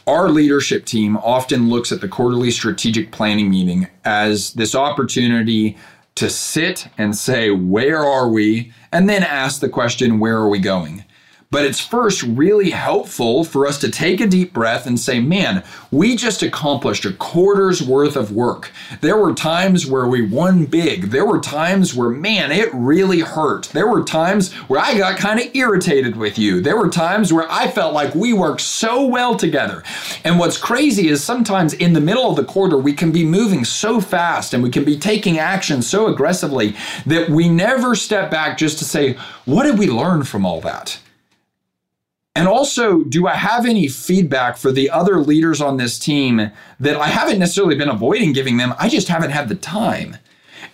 Our 0.06 0.30
leadership 0.30 0.86
team 0.86 1.18
often 1.18 1.68
looks 1.68 1.92
at 1.92 2.00
the 2.00 2.08
quarterly 2.08 2.50
strategic 2.50 3.12
planning 3.12 3.50
meeting 3.50 3.88
as 4.04 4.54
this 4.54 4.74
opportunity 4.74 5.76
to 6.14 6.30
sit 6.30 6.88
and 6.96 7.14
say, 7.16 7.50
Where 7.50 8.04
are 8.04 8.28
we? 8.28 8.72
and 8.90 9.08
then 9.08 9.22
ask 9.22 9.60
the 9.60 9.68
question, 9.68 10.18
Where 10.18 10.36
are 10.36 10.48
we 10.48 10.58
going? 10.58 11.04
But 11.50 11.64
it's 11.64 11.80
first 11.80 12.22
really 12.22 12.70
helpful 12.72 13.42
for 13.42 13.66
us 13.66 13.78
to 13.80 13.90
take 13.90 14.20
a 14.20 14.26
deep 14.26 14.52
breath 14.52 14.86
and 14.86 15.00
say, 15.00 15.18
man, 15.18 15.64
we 15.90 16.14
just 16.14 16.42
accomplished 16.42 17.06
a 17.06 17.12
quarter's 17.14 17.80
worth 17.80 18.16
of 18.16 18.30
work. 18.30 18.70
There 19.00 19.16
were 19.16 19.32
times 19.32 19.86
where 19.86 20.06
we 20.06 20.20
won 20.20 20.66
big. 20.66 21.04
There 21.04 21.24
were 21.24 21.40
times 21.40 21.94
where, 21.94 22.10
man, 22.10 22.52
it 22.52 22.68
really 22.74 23.20
hurt. 23.20 23.70
There 23.72 23.88
were 23.88 24.04
times 24.04 24.52
where 24.68 24.78
I 24.78 24.98
got 24.98 25.16
kind 25.16 25.40
of 25.40 25.56
irritated 25.56 26.16
with 26.16 26.38
you. 26.38 26.60
There 26.60 26.76
were 26.76 26.90
times 26.90 27.32
where 27.32 27.50
I 27.50 27.70
felt 27.70 27.94
like 27.94 28.14
we 28.14 28.34
worked 28.34 28.60
so 28.60 29.06
well 29.06 29.34
together. 29.34 29.82
And 30.24 30.38
what's 30.38 30.58
crazy 30.58 31.08
is 31.08 31.24
sometimes 31.24 31.72
in 31.72 31.94
the 31.94 32.00
middle 32.02 32.28
of 32.28 32.36
the 32.36 32.44
quarter, 32.44 32.76
we 32.76 32.92
can 32.92 33.10
be 33.10 33.24
moving 33.24 33.64
so 33.64 34.02
fast 34.02 34.52
and 34.52 34.62
we 34.62 34.68
can 34.68 34.84
be 34.84 34.98
taking 34.98 35.38
action 35.38 35.80
so 35.80 36.08
aggressively 36.08 36.76
that 37.06 37.30
we 37.30 37.48
never 37.48 37.94
step 37.94 38.30
back 38.30 38.58
just 38.58 38.78
to 38.80 38.84
say, 38.84 39.14
what 39.46 39.62
did 39.62 39.78
we 39.78 39.86
learn 39.86 40.24
from 40.24 40.44
all 40.44 40.60
that? 40.60 41.00
And 42.38 42.46
also, 42.46 43.02
do 43.02 43.26
I 43.26 43.34
have 43.34 43.66
any 43.66 43.88
feedback 43.88 44.58
for 44.58 44.70
the 44.70 44.90
other 44.90 45.18
leaders 45.18 45.60
on 45.60 45.76
this 45.76 45.98
team 45.98 46.52
that 46.78 46.96
I 46.96 47.08
haven't 47.08 47.40
necessarily 47.40 47.74
been 47.74 47.88
avoiding 47.88 48.32
giving 48.32 48.58
them? 48.58 48.74
I 48.78 48.88
just 48.88 49.08
haven't 49.08 49.32
had 49.32 49.48
the 49.48 49.56
time. 49.56 50.18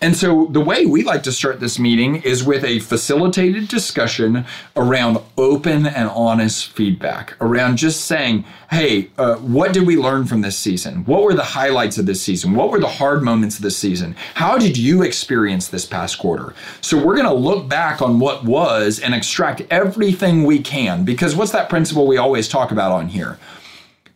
And 0.00 0.16
so 0.16 0.46
the 0.50 0.60
way 0.60 0.86
we 0.86 1.02
like 1.02 1.22
to 1.24 1.32
start 1.32 1.60
this 1.60 1.78
meeting 1.78 2.16
is 2.16 2.44
with 2.44 2.64
a 2.64 2.80
facilitated 2.80 3.68
discussion 3.68 4.44
around 4.76 5.18
open 5.38 5.86
and 5.86 6.08
honest 6.10 6.68
feedback, 6.68 7.36
around 7.40 7.76
just 7.76 8.04
saying, 8.04 8.44
hey, 8.70 9.10
uh, 9.18 9.36
what 9.36 9.72
did 9.72 9.86
we 9.86 9.96
learn 9.96 10.26
from 10.26 10.40
this 10.40 10.58
season? 10.58 11.04
What 11.04 11.22
were 11.22 11.34
the 11.34 11.42
highlights 11.42 11.98
of 11.98 12.06
this 12.06 12.20
season? 12.20 12.54
What 12.54 12.70
were 12.70 12.80
the 12.80 12.86
hard 12.86 13.22
moments 13.22 13.56
of 13.56 13.62
this 13.62 13.76
season? 13.76 14.16
How 14.34 14.58
did 14.58 14.76
you 14.76 15.02
experience 15.02 15.68
this 15.68 15.86
past 15.86 16.18
quarter? 16.18 16.54
So 16.80 16.96
we're 16.96 17.16
going 17.16 17.28
to 17.28 17.34
look 17.34 17.68
back 17.68 18.02
on 18.02 18.18
what 18.18 18.44
was 18.44 18.98
and 18.98 19.14
extract 19.14 19.62
everything 19.70 20.44
we 20.44 20.60
can, 20.60 21.04
because 21.04 21.34
what's 21.34 21.52
that 21.52 21.68
principle 21.68 22.06
we 22.06 22.16
always 22.16 22.48
talk 22.48 22.70
about 22.70 22.92
on 22.92 23.08
here? 23.08 23.38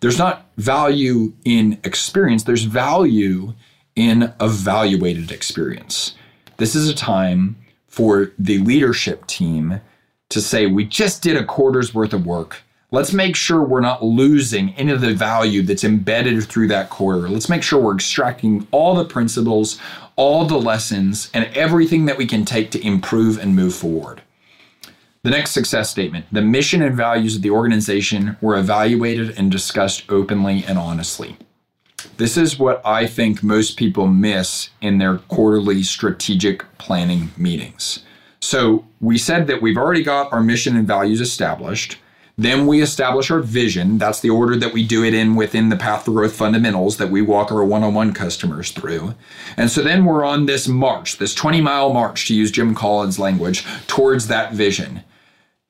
There's 0.00 0.18
not 0.18 0.46
value 0.56 1.32
in 1.44 1.78
experience, 1.82 2.44
there's 2.44 2.64
value 2.64 3.54
in 3.98 4.32
evaluated 4.40 5.32
experience. 5.32 6.14
This 6.56 6.76
is 6.76 6.88
a 6.88 6.94
time 6.94 7.56
for 7.88 8.30
the 8.38 8.58
leadership 8.58 9.26
team 9.26 9.80
to 10.28 10.40
say, 10.40 10.66
we 10.66 10.84
just 10.84 11.20
did 11.20 11.36
a 11.36 11.44
quarter's 11.44 11.92
worth 11.92 12.12
of 12.12 12.24
work. 12.24 12.62
Let's 12.92 13.12
make 13.12 13.34
sure 13.34 13.60
we're 13.60 13.80
not 13.80 14.04
losing 14.04 14.72
any 14.74 14.92
of 14.92 15.00
the 15.00 15.14
value 15.14 15.62
that's 15.62 15.82
embedded 15.82 16.44
through 16.44 16.68
that 16.68 16.90
quarter. 16.90 17.28
Let's 17.28 17.48
make 17.48 17.64
sure 17.64 17.82
we're 17.82 17.96
extracting 17.96 18.68
all 18.70 18.94
the 18.94 19.04
principles, 19.04 19.80
all 20.14 20.44
the 20.44 20.60
lessons, 20.60 21.28
and 21.34 21.46
everything 21.56 22.06
that 22.06 22.16
we 22.16 22.26
can 22.26 22.44
take 22.44 22.70
to 22.70 22.86
improve 22.86 23.36
and 23.38 23.56
move 23.56 23.74
forward. 23.74 24.22
The 25.24 25.30
next 25.30 25.50
success 25.50 25.90
statement 25.90 26.26
the 26.30 26.40
mission 26.40 26.82
and 26.82 26.96
values 26.96 27.34
of 27.34 27.42
the 27.42 27.50
organization 27.50 28.36
were 28.40 28.56
evaluated 28.56 29.36
and 29.36 29.50
discussed 29.50 30.04
openly 30.08 30.64
and 30.64 30.78
honestly. 30.78 31.36
This 32.18 32.36
is 32.36 32.58
what 32.58 32.82
I 32.84 33.06
think 33.06 33.44
most 33.44 33.76
people 33.76 34.08
miss 34.08 34.70
in 34.80 34.98
their 34.98 35.18
quarterly 35.18 35.84
strategic 35.84 36.64
planning 36.76 37.30
meetings. 37.36 38.00
So, 38.40 38.84
we 39.00 39.18
said 39.18 39.46
that 39.46 39.62
we've 39.62 39.76
already 39.76 40.02
got 40.02 40.32
our 40.32 40.42
mission 40.42 40.76
and 40.76 40.86
values 40.86 41.20
established. 41.20 41.96
Then 42.36 42.66
we 42.66 42.82
establish 42.82 43.30
our 43.30 43.38
vision. 43.38 43.98
That's 43.98 44.18
the 44.18 44.30
order 44.30 44.56
that 44.56 44.72
we 44.72 44.84
do 44.84 45.04
it 45.04 45.14
in 45.14 45.36
within 45.36 45.68
the 45.68 45.76
Path 45.76 46.06
to 46.06 46.12
Growth 46.12 46.34
fundamentals 46.34 46.96
that 46.96 47.10
we 47.10 47.22
walk 47.22 47.52
our 47.52 47.64
one 47.64 47.84
on 47.84 47.94
one 47.94 48.12
customers 48.12 48.72
through. 48.72 49.14
And 49.56 49.70
so 49.70 49.82
then 49.82 50.04
we're 50.04 50.24
on 50.24 50.46
this 50.46 50.66
march, 50.66 51.18
this 51.18 51.34
20 51.36 51.60
mile 51.60 51.92
march, 51.92 52.26
to 52.26 52.34
use 52.34 52.50
Jim 52.50 52.74
Collins' 52.74 53.20
language, 53.20 53.64
towards 53.86 54.26
that 54.26 54.54
vision 54.54 55.04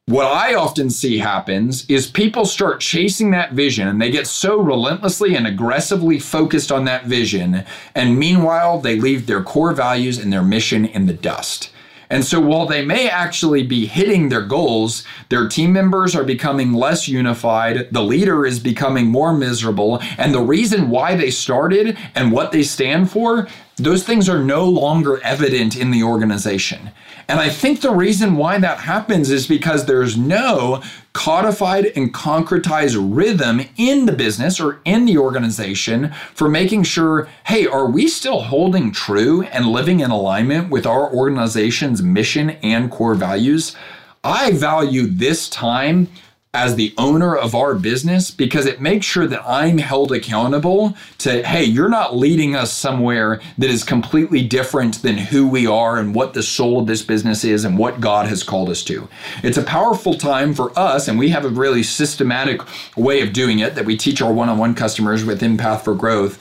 what 0.09 0.27
I 0.27 0.55
often 0.55 0.89
see 0.89 1.19
happens 1.19 1.85
is 1.87 2.11
people 2.11 2.47
start 2.47 2.81
chasing 2.81 3.31
that 3.33 3.53
vision 3.53 3.87
and 3.89 4.01
they 4.01 4.11
get 4.11 4.27
so 4.27 4.59
relentlessly 4.59 5.37
and 5.37 5.47
aggressively 5.47 6.19
focused 6.19 6.73
on 6.73 6.87
that 6.87 7.05
vision. 7.05 7.63
And 7.95 8.19
meanwhile, 8.19 8.81
they 8.81 8.99
leave 8.99 9.27
their 9.27 9.43
core 9.43 9.75
values 9.75 10.17
and 10.17 10.33
their 10.33 10.43
mission 10.43 10.87
in 10.87 11.05
the 11.05 11.13
dust. 11.13 11.71
And 12.09 12.25
so 12.25 12.41
while 12.41 12.65
they 12.65 12.83
may 12.83 13.11
actually 13.11 13.65
be 13.65 13.85
hitting 13.85 14.31
their 14.31 14.47
goals, 14.47 15.05
their 15.29 15.47
team 15.47 15.75
members 15.75 16.17
are 16.17 16.25
becoming 16.25 16.73
less 16.73 17.07
unified, 17.07 17.89
the 17.93 18.03
leader 18.03 18.47
is 18.47 18.59
becoming 18.59 19.09
more 19.09 19.35
miserable, 19.35 20.01
and 20.17 20.33
the 20.33 20.41
reason 20.41 20.89
why 20.89 21.17
they 21.17 21.31
started 21.31 21.99
and 22.15 22.33
what 22.33 22.51
they 22.51 22.63
stand 22.63 23.11
for, 23.11 23.47
those 23.77 24.05
things 24.05 24.27
are 24.27 24.43
no 24.43 24.65
longer 24.65 25.21
evident 25.23 25.77
in 25.77 25.91
the 25.91 26.03
organization. 26.03 26.93
And 27.31 27.39
I 27.39 27.51
think 27.51 27.83
the 27.83 27.91
reason 27.91 28.37
why 28.37 28.59
that 28.59 28.79
happens 28.79 29.31
is 29.31 29.47
because 29.47 29.85
there's 29.85 30.17
no 30.17 30.83
codified 31.13 31.93
and 31.95 32.13
concretized 32.15 32.97
rhythm 32.99 33.61
in 33.77 34.07
the 34.07 34.13
business 34.13 34.59
or 34.59 34.81
in 34.87 35.05
the 35.05 35.19
organization 35.19 36.11
for 36.35 36.49
making 36.49 36.85
sure 36.85 37.29
hey, 37.45 37.67
are 37.67 37.91
we 37.91 38.09
still 38.09 38.41
holding 38.41 38.93
true 38.93 39.43
and 39.43 39.67
living 39.67 40.01
in 40.01 40.11
alignment 40.11 40.71
with 40.71 40.87
our 40.87 41.13
organization's 41.13 42.03
mission 42.03 42.51
and 42.63 42.91
core 42.91 43.15
values? 43.15 43.77
I 44.25 44.53
value 44.53 45.07
this 45.07 45.51
time 45.51 46.09
as 46.55 46.77
the 46.77 46.95
owner 46.97 47.37
of 47.37 47.55
our 47.55 47.75
business 47.75 48.31
because 48.31 48.65
it 48.65 48.81
makes 48.81 49.05
sure 49.05 49.27
that 49.27 49.47
I'm 49.47 49.77
held 49.77 50.13
accountable 50.13 50.97
to, 51.19 51.43
hey, 51.43 51.65
you're 51.65 51.91
not 51.91 52.17
leading 52.17 52.57
us 52.57 52.73
somewhere 52.73 53.41
that 53.59 53.69
is 53.69 53.85
completely 53.85 54.43
different 54.43 55.03
than 55.03 55.19
who 55.19 55.47
we 55.47 55.67
are 55.67 55.99
and 55.99 56.15
what 56.15 56.33
the 56.33 56.43
soul 56.43 56.81
of 56.81 56.87
this 56.87 57.03
business 57.03 57.45
is 57.45 57.65
and 57.65 57.77
what 57.77 58.01
God 58.01 58.29
has 58.29 58.43
called 58.43 58.71
us 58.71 58.83
to. 58.85 59.09
It's 59.43 59.59
a 59.59 59.63
powerful 59.63 60.15
time 60.15 60.55
for 60.55 60.77
us, 60.79 61.07
and 61.07 61.19
we 61.19 61.29
have 61.29 61.45
a 61.45 61.51
really 61.51 61.83
systematic 61.83 62.63
way 62.97 63.21
of 63.21 63.35
doing 63.35 63.59
it 63.59 63.75
that 63.75 63.85
we 63.85 63.97
teach 63.97 64.23
our 64.23 64.33
one 64.33 64.49
on 64.49 64.57
one 64.57 64.75
customers 64.75 65.25
within 65.25 65.59
Path 65.59 65.85
for 65.85 65.95
Growth 65.95 66.39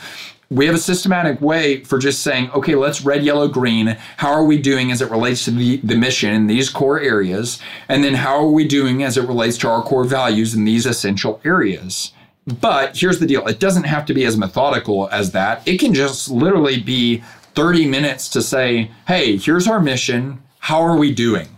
we 0.49 0.65
have 0.65 0.75
a 0.75 0.79
systematic 0.79 1.41
way 1.41 1.83
for 1.83 1.97
just 1.97 2.21
saying, 2.21 2.49
okay, 2.51 2.75
let's 2.75 3.01
red, 3.01 3.23
yellow, 3.23 3.47
green. 3.47 3.97
How 4.17 4.31
are 4.31 4.45
we 4.45 4.61
doing 4.61 4.91
as 4.91 5.01
it 5.01 5.11
relates 5.11 5.45
to 5.45 5.51
the, 5.51 5.77
the 5.77 5.97
mission 5.97 6.33
in 6.33 6.47
these 6.47 6.69
core 6.69 6.99
areas? 6.99 7.59
And 7.89 8.03
then 8.03 8.13
how 8.13 8.37
are 8.37 8.51
we 8.51 8.65
doing 8.65 9.03
as 9.03 9.17
it 9.17 9.27
relates 9.27 9.57
to 9.59 9.69
our 9.69 9.83
core 9.83 10.05
values 10.05 10.53
in 10.53 10.63
these 10.63 10.85
essential 10.85 11.41
areas? 11.43 12.13
But 12.45 12.95
here's 12.97 13.19
the 13.19 13.27
deal 13.27 13.45
it 13.47 13.59
doesn't 13.59 13.83
have 13.83 14.05
to 14.05 14.13
be 14.13 14.23
as 14.23 14.37
methodical 14.37 15.09
as 15.11 15.31
that. 15.31 15.67
It 15.67 15.79
can 15.79 15.93
just 15.93 16.29
literally 16.29 16.79
be 16.79 17.23
30 17.55 17.87
minutes 17.87 18.29
to 18.29 18.41
say, 18.41 18.91
hey, 19.07 19.35
here's 19.35 19.67
our 19.67 19.81
mission. 19.81 20.41
How 20.59 20.81
are 20.81 20.95
we 20.95 21.13
doing? 21.13 21.49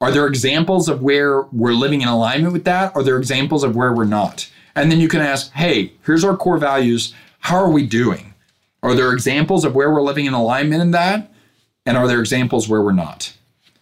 Are 0.00 0.10
there 0.10 0.26
examples 0.26 0.88
of 0.88 1.00
where 1.00 1.42
we're 1.52 1.74
living 1.74 2.00
in 2.02 2.08
alignment 2.08 2.52
with 2.52 2.64
that? 2.64 2.96
Are 2.96 3.04
there 3.04 3.18
examples 3.18 3.62
of 3.62 3.76
where 3.76 3.92
we're 3.92 4.04
not? 4.04 4.50
And 4.74 4.90
then 4.90 4.98
you 4.98 5.06
can 5.06 5.20
ask, 5.20 5.52
hey, 5.52 5.92
here's 6.04 6.24
our 6.24 6.36
core 6.36 6.58
values. 6.58 7.14
How 7.38 7.56
are 7.56 7.70
we 7.70 7.86
doing? 7.86 8.31
Are 8.82 8.94
there 8.94 9.12
examples 9.12 9.64
of 9.64 9.74
where 9.74 9.90
we're 9.90 10.02
living 10.02 10.26
in 10.26 10.34
alignment 10.34 10.82
in 10.82 10.90
that? 10.90 11.32
And 11.86 11.96
are 11.96 12.08
there 12.08 12.20
examples 12.20 12.68
where 12.68 12.82
we're 12.82 12.92
not? 12.92 13.36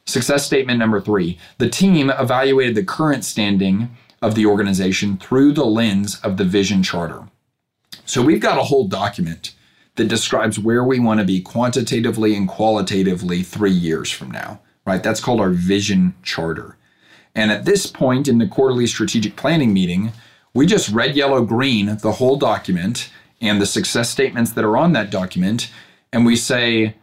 Success 0.05 0.45
statement 0.45 0.79
number 0.79 1.01
three 1.01 1.39
the 1.59 1.69
team 1.69 2.11
evaluated 2.11 2.75
the 2.75 2.85
current 2.85 3.25
standing 3.25 3.97
of 4.21 4.35
the 4.35 4.47
organization 4.47 5.17
through 5.17 5.53
the 5.53 5.65
lens 5.65 6.21
of 6.21 6.37
the 6.37 6.45
vision 6.45 6.83
charter. 6.83 7.29
So 8.05 8.23
we've 8.23 8.41
got 8.41 8.59
a 8.59 8.65
whole 8.65 8.89
document 8.89 9.55
that 9.97 10.09
describes 10.09 10.59
where 10.59 10.85
we 10.85 10.99
want 10.99 11.21
to 11.21 11.27
be 11.27 11.41
quantitatively 11.41 12.35
and 12.35 12.49
qualitatively 12.49 13.43
three 13.43 13.71
years 13.71 14.11
from 14.11 14.31
now, 14.31 14.61
right? 14.85 15.03
That's 15.03 15.21
called 15.21 15.41
our 15.41 15.51
vision 15.51 16.15
charter. 16.23 16.77
And 17.35 17.51
at 17.51 17.65
this 17.65 17.87
point 17.87 18.29
in 18.29 18.39
the 18.39 18.49
quarterly 18.49 18.87
strategic 18.87 19.37
planning 19.37 19.73
meeting, 19.73 20.13
we 20.53 20.67
just 20.67 20.91
red, 20.91 21.15
yellow, 21.17 21.45
green 21.45 21.99
the 21.99 22.13
whole 22.13 22.37
document 22.37 23.11
and 23.41 23.61
the 23.61 23.67
success 23.67 24.11
statements 24.11 24.53
that 24.53 24.65
are 24.65 24.77
on 24.77 24.93
that 24.93 25.11
document. 25.11 25.71
And 26.13 26.27
we 26.27 26.37
say, 26.37 26.95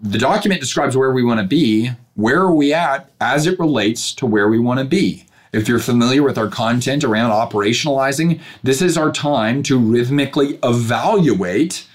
the 0.00 0.18
document 0.18 0.60
describes 0.60 0.96
where 0.96 1.12
we 1.12 1.24
want 1.24 1.40
to 1.40 1.46
be. 1.46 1.90
Where 2.14 2.40
are 2.40 2.54
we 2.54 2.72
at 2.74 3.10
as 3.20 3.46
it 3.46 3.58
relates 3.58 4.12
to 4.14 4.26
where 4.26 4.48
we 4.48 4.58
want 4.58 4.78
to 4.80 4.84
be? 4.84 5.26
If 5.52 5.68
you're 5.68 5.78
familiar 5.78 6.22
with 6.22 6.36
our 6.36 6.48
content 6.48 7.02
around 7.02 7.30
operationalizing, 7.30 8.40
this 8.62 8.82
is 8.82 8.98
our 8.98 9.10
time 9.10 9.62
to 9.64 9.78
rhythmically 9.78 10.58
evaluate 10.62 11.86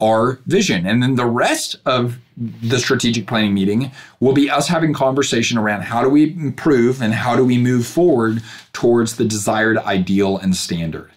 our 0.00 0.38
vision. 0.46 0.86
And 0.86 1.02
then 1.02 1.16
the 1.16 1.26
rest 1.26 1.76
of 1.84 2.18
the 2.36 2.78
strategic 2.78 3.26
planning 3.26 3.54
meeting 3.54 3.90
will 4.20 4.34
be 4.34 4.50
us 4.50 4.68
having 4.68 4.92
conversation 4.92 5.58
around 5.58 5.82
how 5.82 6.02
do 6.02 6.08
we 6.08 6.32
improve 6.32 7.02
and 7.02 7.14
how 7.14 7.34
do 7.34 7.44
we 7.44 7.58
move 7.58 7.86
forward 7.86 8.42
towards 8.72 9.16
the 9.16 9.24
desired 9.24 9.78
ideal 9.78 10.36
and 10.36 10.54
standard. 10.54 11.10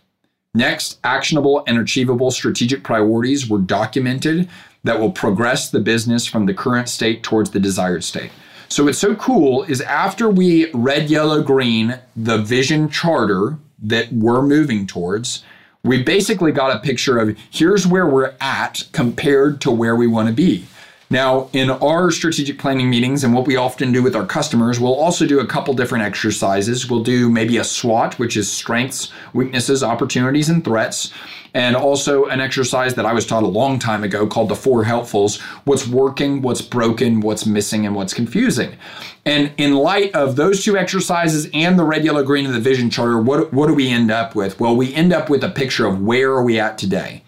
Next, 0.55 0.97
actionable 1.03 1.63
and 1.67 1.77
achievable 1.77 2.31
strategic 2.31 2.83
priorities 2.83 3.47
were 3.47 3.59
documented 3.59 4.49
that 4.83 4.99
will 4.99 5.11
progress 5.11 5.69
the 5.69 5.79
business 5.79 6.25
from 6.25 6.47
the 6.47 6.55
current 6.55 6.89
state 6.89 7.21
towards 7.21 7.51
the 7.51 7.59
desired 7.59 8.03
state. 8.03 8.31
So 8.67 8.85
what's 8.85 8.97
so 8.97 9.15
cool 9.15 9.63
is 9.63 9.79
after 9.81 10.27
we 10.27 10.71
red, 10.71 11.09
yellow, 11.09 11.43
green, 11.43 11.99
the 12.15 12.39
vision 12.39 12.89
charter 12.89 13.57
that 13.83 14.11
we're 14.11 14.41
moving 14.41 14.87
towards, 14.87 15.43
we 15.83 16.01
basically 16.01 16.51
got 16.51 16.75
a 16.75 16.79
picture 16.79 17.19
of 17.19 17.37
here's 17.51 17.85
where 17.85 18.07
we're 18.07 18.33
at 18.41 18.87
compared 18.91 19.61
to 19.61 19.71
where 19.71 19.95
we 19.95 20.07
want 20.07 20.29
to 20.29 20.33
be. 20.33 20.65
Now, 21.11 21.49
in 21.53 21.71
our 21.71 22.11
strategic 22.11 22.59
planning 22.59 22.87
meetings 22.87 23.23
and 23.23 23.33
what 23.33 23.47
we 23.47 23.55
often 23.55 23.91
do 23.91 24.03
with 24.03 24.15
our 24.15 24.27
customers, 24.27 24.79
we'll 24.79 24.93
also 24.93 25.25
do 25.25 25.39
a 25.39 25.47
couple 25.47 25.73
different 25.73 26.03
exercises. 26.03 26.87
We'll 26.87 27.01
do 27.01 27.31
maybe 27.31 27.57
a 27.57 27.63
SWOT, 27.63 28.19
which 28.19 28.37
is 28.37 28.51
strengths, 28.51 29.11
weaknesses, 29.33 29.81
opportunities, 29.81 30.49
and 30.49 30.63
threats, 30.63 31.11
and 31.55 31.75
also 31.75 32.25
an 32.25 32.39
exercise 32.39 32.93
that 32.93 33.07
I 33.07 33.13
was 33.13 33.25
taught 33.25 33.41
a 33.41 33.47
long 33.47 33.79
time 33.79 34.03
ago 34.03 34.27
called 34.27 34.49
the 34.49 34.55
four 34.55 34.83
helpfuls 34.83 35.41
what's 35.65 35.87
working, 35.87 36.43
what's 36.43 36.61
broken, 36.61 37.21
what's 37.21 37.47
missing, 37.47 37.87
and 37.87 37.95
what's 37.95 38.13
confusing. 38.13 38.77
And 39.25 39.51
in 39.57 39.73
light 39.73 40.13
of 40.13 40.35
those 40.35 40.63
two 40.63 40.77
exercises 40.77 41.49
and 41.55 41.79
the 41.79 41.85
red, 41.85 42.05
yellow, 42.05 42.23
green 42.23 42.45
of 42.45 42.53
the 42.53 42.59
vision 42.59 42.91
charter, 42.91 43.19
what, 43.19 43.51
what 43.51 43.65
do 43.65 43.73
we 43.73 43.89
end 43.89 44.11
up 44.11 44.35
with? 44.35 44.59
Well, 44.59 44.75
we 44.75 44.93
end 44.93 45.11
up 45.11 45.27
with 45.27 45.43
a 45.43 45.49
picture 45.49 45.87
of 45.87 46.03
where 46.03 46.33
are 46.33 46.43
we 46.43 46.59
at 46.59 46.77
today. 46.77 47.23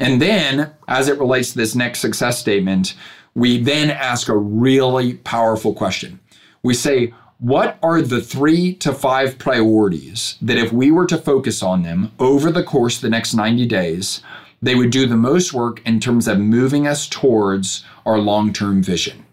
And 0.00 0.22
then, 0.22 0.72
as 0.88 1.08
it 1.08 1.18
relates 1.18 1.52
to 1.52 1.58
this 1.58 1.74
next 1.74 2.00
success 2.00 2.38
statement, 2.38 2.94
we 3.36 3.58
then 3.58 3.90
ask 3.90 4.28
a 4.28 4.36
really 4.36 5.14
powerful 5.14 5.74
question. 5.74 6.18
We 6.62 6.72
say, 6.72 7.12
what 7.38 7.78
are 7.82 8.00
the 8.00 8.22
three 8.22 8.72
to 8.76 8.94
five 8.94 9.38
priorities 9.38 10.38
that 10.40 10.56
if 10.56 10.72
we 10.72 10.90
were 10.90 11.04
to 11.04 11.18
focus 11.18 11.62
on 11.62 11.82
them 11.82 12.12
over 12.18 12.50
the 12.50 12.64
course 12.64 12.96
of 12.96 13.02
the 13.02 13.10
next 13.10 13.34
90 13.34 13.66
days, 13.66 14.22
they 14.62 14.74
would 14.74 14.88
do 14.88 15.06
the 15.06 15.18
most 15.18 15.52
work 15.52 15.86
in 15.86 16.00
terms 16.00 16.26
of 16.26 16.38
moving 16.38 16.86
us 16.86 17.06
towards 17.06 17.84
our 18.06 18.18
long 18.18 18.54
term 18.54 18.82
vision? 18.82 19.25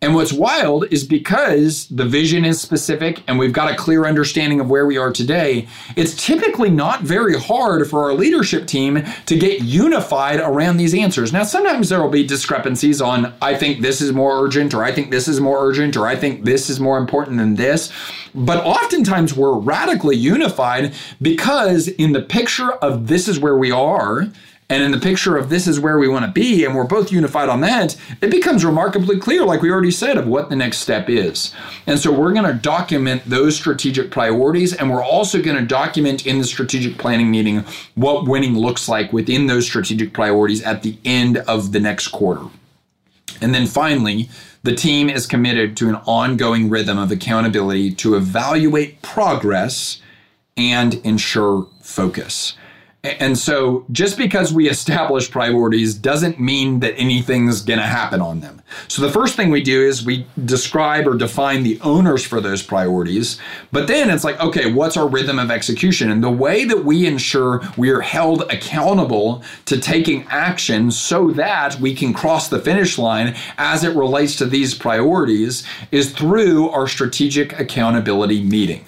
And 0.00 0.14
what's 0.14 0.32
wild 0.32 0.84
is 0.92 1.02
because 1.02 1.88
the 1.88 2.04
vision 2.04 2.44
is 2.44 2.60
specific 2.60 3.24
and 3.26 3.36
we've 3.36 3.52
got 3.52 3.72
a 3.72 3.74
clear 3.74 4.06
understanding 4.06 4.60
of 4.60 4.70
where 4.70 4.86
we 4.86 4.96
are 4.96 5.12
today, 5.12 5.66
it's 5.96 6.24
typically 6.24 6.70
not 6.70 7.02
very 7.02 7.36
hard 7.36 7.88
for 7.90 8.04
our 8.04 8.14
leadership 8.14 8.68
team 8.68 9.02
to 9.26 9.36
get 9.36 9.62
unified 9.62 10.38
around 10.38 10.76
these 10.76 10.94
answers. 10.94 11.32
Now, 11.32 11.42
sometimes 11.42 11.88
there 11.88 12.00
will 12.00 12.10
be 12.10 12.24
discrepancies 12.24 13.00
on, 13.00 13.34
I 13.42 13.56
think 13.56 13.80
this 13.80 14.00
is 14.00 14.12
more 14.12 14.40
urgent, 14.40 14.72
or 14.72 14.84
I 14.84 14.92
think 14.92 15.10
this 15.10 15.26
is 15.26 15.40
more 15.40 15.66
urgent, 15.66 15.96
or 15.96 16.06
I 16.06 16.14
think 16.14 16.44
this 16.44 16.70
is 16.70 16.78
more 16.78 16.96
important 16.96 17.38
than 17.38 17.56
this. 17.56 17.92
But 18.36 18.64
oftentimes 18.64 19.34
we're 19.34 19.58
radically 19.58 20.16
unified 20.16 20.94
because 21.20 21.88
in 21.88 22.12
the 22.12 22.22
picture 22.22 22.70
of 22.70 23.08
this 23.08 23.26
is 23.26 23.40
where 23.40 23.56
we 23.56 23.72
are, 23.72 24.28
and 24.70 24.82
in 24.82 24.90
the 24.90 25.00
picture 25.00 25.36
of 25.36 25.48
this 25.48 25.66
is 25.66 25.80
where 25.80 25.98
we 25.98 26.08
want 26.08 26.26
to 26.26 26.30
be, 26.30 26.64
and 26.64 26.74
we're 26.74 26.84
both 26.84 27.10
unified 27.10 27.48
on 27.48 27.62
that, 27.62 27.96
it 28.20 28.30
becomes 28.30 28.66
remarkably 28.66 29.18
clear, 29.18 29.42
like 29.44 29.62
we 29.62 29.70
already 29.70 29.90
said, 29.90 30.18
of 30.18 30.26
what 30.26 30.50
the 30.50 30.56
next 30.56 30.78
step 30.78 31.08
is. 31.08 31.54
And 31.86 31.98
so 31.98 32.12
we're 32.12 32.34
going 32.34 32.44
to 32.44 32.52
document 32.52 33.22
those 33.24 33.56
strategic 33.56 34.10
priorities, 34.10 34.74
and 34.74 34.90
we're 34.90 35.02
also 35.02 35.40
going 35.40 35.56
to 35.56 35.64
document 35.64 36.26
in 36.26 36.38
the 36.38 36.44
strategic 36.44 36.98
planning 36.98 37.30
meeting 37.30 37.64
what 37.94 38.28
winning 38.28 38.58
looks 38.58 38.90
like 38.90 39.10
within 39.10 39.46
those 39.46 39.64
strategic 39.64 40.12
priorities 40.12 40.62
at 40.62 40.82
the 40.82 40.98
end 41.02 41.38
of 41.38 41.72
the 41.72 41.80
next 41.80 42.08
quarter. 42.08 42.44
And 43.40 43.54
then 43.54 43.66
finally, 43.66 44.28
the 44.64 44.74
team 44.74 45.08
is 45.08 45.26
committed 45.26 45.78
to 45.78 45.88
an 45.88 45.94
ongoing 46.04 46.68
rhythm 46.68 46.98
of 46.98 47.10
accountability 47.10 47.94
to 47.94 48.16
evaluate 48.16 49.00
progress 49.00 50.02
and 50.58 50.94
ensure 51.06 51.68
focus. 51.80 52.54
And 53.20 53.38
so 53.38 53.84
just 53.92 54.16
because 54.16 54.52
we 54.52 54.68
establish 54.68 55.30
priorities 55.30 55.94
doesn't 55.94 56.40
mean 56.40 56.80
that 56.80 56.94
anything's 56.96 57.62
going 57.62 57.78
to 57.78 57.86
happen 57.86 58.20
on 58.20 58.40
them. 58.40 58.62
So 58.88 59.02
the 59.02 59.10
first 59.10 59.36
thing 59.36 59.50
we 59.50 59.62
do 59.62 59.82
is 59.82 60.04
we 60.04 60.26
describe 60.44 61.06
or 61.06 61.16
define 61.16 61.62
the 61.62 61.80
owners 61.80 62.24
for 62.24 62.40
those 62.40 62.62
priorities. 62.62 63.38
But 63.72 63.86
then 63.86 64.10
it's 64.10 64.24
like, 64.24 64.38
okay, 64.40 64.70
what's 64.70 64.96
our 64.96 65.08
rhythm 65.08 65.38
of 65.38 65.50
execution? 65.50 66.10
And 66.10 66.22
the 66.22 66.30
way 66.30 66.64
that 66.64 66.84
we 66.84 67.06
ensure 67.06 67.62
we 67.76 67.90
are 67.90 68.00
held 68.00 68.42
accountable 68.52 69.42
to 69.66 69.80
taking 69.80 70.24
action 70.28 70.90
so 70.90 71.30
that 71.32 71.80
we 71.80 71.94
can 71.94 72.12
cross 72.12 72.48
the 72.48 72.60
finish 72.60 72.98
line 72.98 73.36
as 73.56 73.84
it 73.84 73.96
relates 73.96 74.36
to 74.36 74.46
these 74.46 74.74
priorities 74.74 75.66
is 75.90 76.12
through 76.12 76.68
our 76.70 76.86
strategic 76.86 77.58
accountability 77.58 78.42
meeting. 78.42 78.84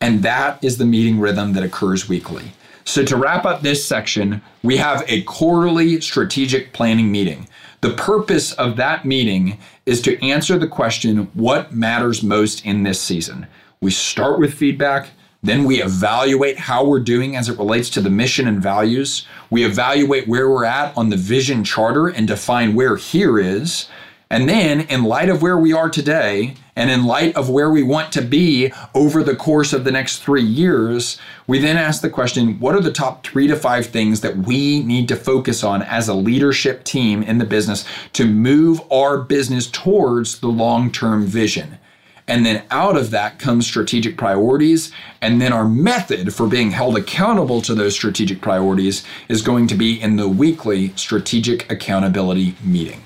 And 0.00 0.22
that 0.24 0.62
is 0.64 0.78
the 0.78 0.84
meeting 0.84 1.20
rhythm 1.20 1.52
that 1.52 1.62
occurs 1.62 2.08
weekly. 2.08 2.52
So, 2.84 3.04
to 3.04 3.16
wrap 3.16 3.44
up 3.44 3.62
this 3.62 3.84
section, 3.86 4.42
we 4.62 4.76
have 4.76 5.04
a 5.06 5.22
quarterly 5.22 6.00
strategic 6.00 6.72
planning 6.72 7.12
meeting. 7.12 7.48
The 7.80 7.94
purpose 7.94 8.52
of 8.52 8.76
that 8.76 9.04
meeting 9.04 9.58
is 9.86 10.00
to 10.02 10.20
answer 10.24 10.58
the 10.58 10.68
question 10.68 11.30
what 11.34 11.72
matters 11.72 12.22
most 12.22 12.64
in 12.64 12.82
this 12.82 13.00
season? 13.00 13.46
We 13.80 13.90
start 13.90 14.38
with 14.38 14.54
feedback, 14.54 15.10
then 15.42 15.64
we 15.64 15.82
evaluate 15.82 16.56
how 16.56 16.84
we're 16.84 17.00
doing 17.00 17.34
as 17.36 17.48
it 17.48 17.58
relates 17.58 17.90
to 17.90 18.00
the 18.00 18.10
mission 18.10 18.46
and 18.46 18.62
values. 18.62 19.26
We 19.50 19.64
evaluate 19.64 20.28
where 20.28 20.48
we're 20.48 20.64
at 20.64 20.96
on 20.96 21.10
the 21.10 21.16
vision 21.16 21.64
charter 21.64 22.06
and 22.06 22.28
define 22.28 22.74
where 22.74 22.96
here 22.96 23.40
is. 23.40 23.88
And 24.32 24.48
then, 24.48 24.80
in 24.80 25.04
light 25.04 25.28
of 25.28 25.42
where 25.42 25.58
we 25.58 25.74
are 25.74 25.90
today, 25.90 26.54
and 26.74 26.90
in 26.90 27.04
light 27.04 27.36
of 27.36 27.50
where 27.50 27.68
we 27.68 27.82
want 27.82 28.12
to 28.12 28.22
be 28.22 28.72
over 28.94 29.22
the 29.22 29.36
course 29.36 29.74
of 29.74 29.84
the 29.84 29.90
next 29.90 30.22
three 30.22 30.42
years, 30.42 31.18
we 31.46 31.58
then 31.58 31.76
ask 31.76 32.00
the 32.00 32.08
question 32.08 32.58
what 32.58 32.74
are 32.74 32.80
the 32.80 32.90
top 32.90 33.26
three 33.26 33.46
to 33.46 33.56
five 33.56 33.88
things 33.88 34.22
that 34.22 34.38
we 34.38 34.82
need 34.84 35.06
to 35.08 35.16
focus 35.16 35.62
on 35.62 35.82
as 35.82 36.08
a 36.08 36.14
leadership 36.14 36.82
team 36.82 37.22
in 37.22 37.36
the 37.36 37.44
business 37.44 37.84
to 38.14 38.24
move 38.24 38.80
our 38.90 39.18
business 39.18 39.70
towards 39.70 40.40
the 40.40 40.48
long 40.48 40.90
term 40.90 41.26
vision? 41.26 41.78
And 42.26 42.46
then 42.46 42.64
out 42.70 42.96
of 42.96 43.10
that 43.10 43.38
comes 43.38 43.66
strategic 43.66 44.16
priorities. 44.16 44.92
And 45.20 45.42
then 45.42 45.52
our 45.52 45.68
method 45.68 46.32
for 46.32 46.46
being 46.46 46.70
held 46.70 46.96
accountable 46.96 47.60
to 47.60 47.74
those 47.74 47.94
strategic 47.94 48.40
priorities 48.40 49.04
is 49.28 49.42
going 49.42 49.66
to 49.66 49.74
be 49.74 50.00
in 50.00 50.16
the 50.16 50.26
weekly 50.26 50.96
strategic 50.96 51.70
accountability 51.70 52.54
meeting. 52.64 53.02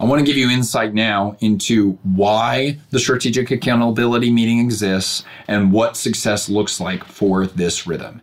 I 0.00 0.04
want 0.04 0.18
to 0.18 0.24
give 0.24 0.38
you 0.38 0.48
insight 0.48 0.94
now 0.94 1.36
into 1.40 1.98
why 2.02 2.78
the 2.88 2.98
strategic 2.98 3.50
accountability 3.50 4.32
meeting 4.32 4.58
exists 4.58 5.24
and 5.46 5.70
what 5.70 5.94
success 5.94 6.48
looks 6.48 6.80
like 6.80 7.04
for 7.04 7.46
this 7.46 7.86
rhythm. 7.86 8.22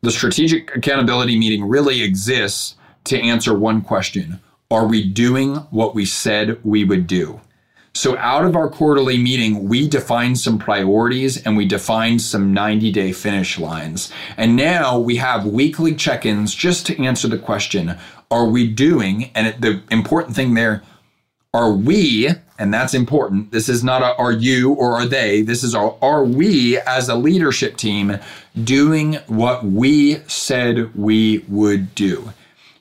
The 0.00 0.10
strategic 0.10 0.74
accountability 0.74 1.38
meeting 1.38 1.68
really 1.68 2.02
exists 2.02 2.76
to 3.04 3.20
answer 3.20 3.52
one 3.52 3.82
question 3.82 4.40
Are 4.70 4.86
we 4.86 5.06
doing 5.06 5.56
what 5.70 5.94
we 5.94 6.06
said 6.06 6.64
we 6.64 6.84
would 6.84 7.06
do? 7.06 7.42
So, 7.92 8.16
out 8.16 8.46
of 8.46 8.56
our 8.56 8.70
quarterly 8.70 9.18
meeting, 9.18 9.68
we 9.68 9.86
defined 9.86 10.38
some 10.38 10.58
priorities 10.58 11.42
and 11.42 11.58
we 11.58 11.66
defined 11.66 12.22
some 12.22 12.54
90 12.54 12.90
day 12.90 13.12
finish 13.12 13.58
lines. 13.58 14.10
And 14.38 14.56
now 14.56 14.98
we 14.98 15.16
have 15.16 15.44
weekly 15.44 15.94
check 15.94 16.24
ins 16.24 16.54
just 16.54 16.86
to 16.86 17.04
answer 17.04 17.28
the 17.28 17.36
question 17.36 17.98
Are 18.30 18.46
we 18.46 18.66
doing? 18.66 19.30
And 19.34 19.60
the 19.60 19.82
important 19.90 20.34
thing 20.34 20.54
there, 20.54 20.82
are 21.54 21.72
we, 21.72 22.28
and 22.58 22.74
that's 22.74 22.92
important, 22.92 23.52
this 23.52 23.68
is 23.68 23.82
not 23.82 24.02
a 24.02 24.14
are 24.16 24.32
you 24.32 24.72
or 24.74 24.92
are 24.92 25.06
they, 25.06 25.40
this 25.40 25.64
is 25.64 25.74
our, 25.74 25.96
are 26.02 26.24
we 26.24 26.78
as 26.80 27.08
a 27.08 27.14
leadership 27.14 27.76
team 27.76 28.18
doing 28.64 29.14
what 29.28 29.64
we 29.64 30.16
said 30.26 30.94
we 30.94 31.38
would 31.48 31.94
do? 31.94 32.32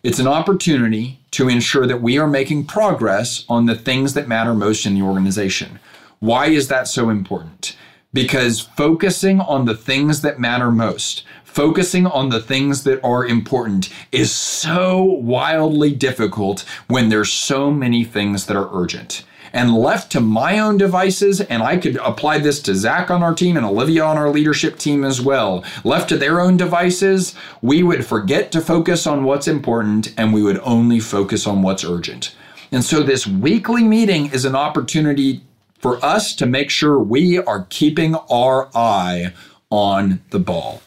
It's 0.03 0.19
an 0.19 0.27
opportunity 0.27 1.19
to 1.31 1.47
ensure 1.47 1.87
that 1.87 2.01
we 2.01 2.17
are 2.17 2.27
making 2.27 2.65
progress 2.65 3.45
on 3.47 3.65
the 3.65 3.75
things 3.75 4.13
that 4.15 4.27
matter 4.27 4.53
most 4.53 4.85
in 4.85 4.95
the 4.95 5.01
organization. 5.01 5.79
Why 6.19 6.47
is 6.47 6.67
that 6.67 6.87
so 6.87 7.09
important? 7.09 7.77
Because 8.13 8.59
focusing 8.59 9.39
on 9.39 9.65
the 9.65 9.75
things 9.75 10.21
that 10.21 10.39
matter 10.39 10.71
most, 10.71 11.23
focusing 11.47 12.05
on 12.05 12.29
the 12.29 12.39
things 12.39 12.83
that 12.83 13.03
are 13.03 13.25
important 13.25 13.89
is 14.11 14.31
so 14.31 15.01
wildly 15.01 15.91
difficult 15.91 16.63
when 16.87 17.09
there's 17.09 17.31
so 17.31 17.71
many 17.71 18.03
things 18.03 18.45
that 18.45 18.55
are 18.55 18.69
urgent. 18.71 19.23
And 19.53 19.73
left 19.73 20.11
to 20.11 20.21
my 20.21 20.59
own 20.59 20.77
devices, 20.77 21.41
and 21.41 21.63
I 21.63 21.77
could 21.77 21.95
apply 21.97 22.39
this 22.39 22.61
to 22.63 22.75
Zach 22.75 23.09
on 23.09 23.23
our 23.23 23.33
team 23.33 23.57
and 23.57 23.65
Olivia 23.65 24.03
on 24.03 24.17
our 24.17 24.29
leadership 24.29 24.77
team 24.77 25.03
as 25.03 25.21
well. 25.21 25.63
Left 25.83 26.09
to 26.09 26.17
their 26.17 26.39
own 26.39 26.57
devices, 26.57 27.33
we 27.61 27.81
would 27.81 28.05
forget 28.05 28.51
to 28.51 28.61
focus 28.61 29.07
on 29.07 29.23
what's 29.23 29.47
important 29.47 30.13
and 30.17 30.33
we 30.33 30.43
would 30.43 30.59
only 30.59 30.99
focus 30.99 31.47
on 31.47 31.61
what's 31.61 31.83
urgent. 31.83 32.35
And 32.71 32.83
so, 32.83 33.01
this 33.01 33.25
weekly 33.25 33.83
meeting 33.83 34.27
is 34.31 34.43
an 34.43 34.55
opportunity 34.55 35.41
for 35.79 36.03
us 36.03 36.35
to 36.35 36.45
make 36.45 36.69
sure 36.69 36.99
we 36.99 37.39
are 37.39 37.65
keeping 37.69 38.15
our 38.29 38.69
eye 38.75 39.33
on 39.71 40.21
the 40.31 40.39
ball. 40.39 40.81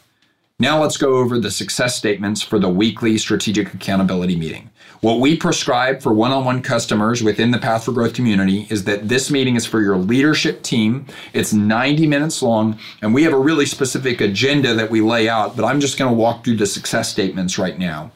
Now 0.61 0.79
let's 0.79 0.95
go 0.95 1.15
over 1.15 1.39
the 1.39 1.49
success 1.49 1.95
statements 1.95 2.43
for 2.43 2.59
the 2.59 2.69
weekly 2.69 3.17
strategic 3.17 3.73
accountability 3.73 4.35
meeting. 4.35 4.69
What 4.99 5.19
we 5.19 5.35
prescribe 5.35 6.03
for 6.03 6.13
one 6.13 6.31
on 6.31 6.45
one 6.45 6.61
customers 6.61 7.23
within 7.23 7.49
the 7.49 7.57
Path 7.57 7.85
for 7.85 7.93
Growth 7.93 8.13
community 8.13 8.67
is 8.69 8.83
that 8.83 9.09
this 9.09 9.31
meeting 9.31 9.55
is 9.55 9.65
for 9.65 9.81
your 9.81 9.97
leadership 9.97 10.61
team. 10.61 11.07
It's 11.33 11.51
90 11.51 12.05
minutes 12.05 12.43
long, 12.43 12.77
and 13.01 13.11
we 13.11 13.23
have 13.23 13.33
a 13.33 13.39
really 13.39 13.65
specific 13.65 14.21
agenda 14.21 14.75
that 14.75 14.91
we 14.91 15.01
lay 15.01 15.27
out, 15.27 15.55
but 15.55 15.65
I'm 15.65 15.79
just 15.79 15.97
going 15.97 16.11
to 16.11 16.15
walk 16.15 16.43
through 16.43 16.57
the 16.57 16.67
success 16.67 17.09
statements 17.09 17.57
right 17.57 17.79
now. 17.79 18.11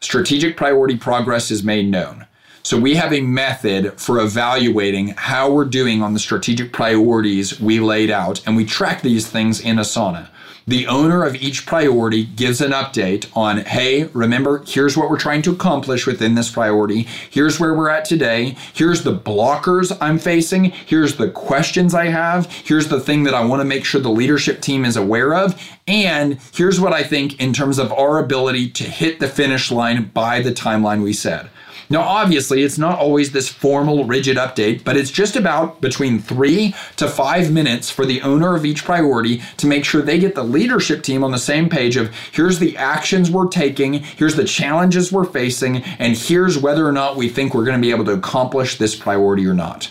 Strategic 0.00 0.56
priority 0.56 0.96
progress 0.96 1.52
is 1.52 1.62
made 1.62 1.88
known. 1.88 2.26
So 2.64 2.76
we 2.76 2.96
have 2.96 3.12
a 3.12 3.20
method 3.20 4.00
for 4.00 4.18
evaluating 4.18 5.14
how 5.16 5.52
we're 5.52 5.64
doing 5.64 6.02
on 6.02 6.12
the 6.12 6.18
strategic 6.18 6.72
priorities 6.72 7.60
we 7.60 7.78
laid 7.78 8.10
out, 8.10 8.44
and 8.48 8.56
we 8.56 8.64
track 8.64 9.02
these 9.02 9.28
things 9.28 9.60
in 9.60 9.76
Asana 9.76 10.30
the 10.66 10.86
owner 10.86 11.24
of 11.24 11.36
each 11.36 11.66
priority 11.66 12.24
gives 12.24 12.60
an 12.60 12.72
update 12.72 13.28
on 13.36 13.58
hey, 13.58 14.04
remember, 14.14 14.62
here's 14.66 14.96
what 14.96 15.10
we're 15.10 15.18
trying 15.18 15.42
to 15.42 15.52
accomplish 15.52 16.06
within 16.06 16.34
this 16.34 16.50
priority. 16.50 17.02
Here's 17.02 17.60
where 17.60 17.74
we're 17.74 17.90
at 17.90 18.04
today. 18.04 18.56
Here's 18.72 19.02
the 19.02 19.16
blockers 19.16 19.96
I'm 20.00 20.18
facing. 20.18 20.64
Here's 20.64 21.16
the 21.16 21.30
questions 21.30 21.94
I 21.94 22.06
have. 22.06 22.50
Here's 22.50 22.88
the 22.88 23.00
thing 23.00 23.24
that 23.24 23.34
I 23.34 23.44
want 23.44 23.60
to 23.60 23.64
make 23.64 23.84
sure 23.84 24.00
the 24.00 24.08
leadership 24.08 24.60
team 24.60 24.84
is 24.84 24.96
aware 24.96 25.34
of. 25.34 25.60
And 25.86 26.38
here's 26.52 26.80
what 26.80 26.92
I 26.92 27.02
think 27.02 27.40
in 27.40 27.52
terms 27.52 27.78
of 27.78 27.92
our 27.92 28.18
ability 28.18 28.70
to 28.70 28.84
hit 28.84 29.20
the 29.20 29.28
finish 29.28 29.70
line 29.70 30.10
by 30.14 30.40
the 30.40 30.52
timeline 30.52 31.02
we 31.02 31.12
set. 31.12 31.46
Now, 31.90 32.02
obviously, 32.02 32.62
it's 32.62 32.78
not 32.78 32.98
always 32.98 33.32
this 33.32 33.48
formal, 33.48 34.04
rigid 34.04 34.36
update, 34.36 34.84
but 34.84 34.96
it's 34.96 35.10
just 35.10 35.36
about 35.36 35.80
between 35.80 36.18
three 36.18 36.74
to 36.96 37.08
five 37.08 37.52
minutes 37.52 37.90
for 37.90 38.06
the 38.06 38.22
owner 38.22 38.54
of 38.54 38.64
each 38.64 38.84
priority 38.84 39.42
to 39.58 39.66
make 39.66 39.84
sure 39.84 40.02
they 40.02 40.18
get 40.18 40.34
the 40.34 40.44
leadership 40.44 41.02
team 41.02 41.22
on 41.22 41.30
the 41.30 41.38
same 41.38 41.68
page 41.68 41.96
of 41.96 42.14
here's 42.32 42.58
the 42.58 42.76
actions 42.76 43.30
we're 43.30 43.48
taking, 43.48 43.94
here's 43.94 44.36
the 44.36 44.44
challenges 44.44 45.12
we're 45.12 45.24
facing, 45.24 45.82
and 45.98 46.16
here's 46.16 46.58
whether 46.58 46.86
or 46.86 46.92
not 46.92 47.16
we 47.16 47.28
think 47.28 47.54
we're 47.54 47.64
going 47.64 47.80
to 47.80 47.86
be 47.86 47.90
able 47.90 48.04
to 48.04 48.12
accomplish 48.12 48.78
this 48.78 48.94
priority 48.94 49.46
or 49.46 49.54
not. 49.54 49.90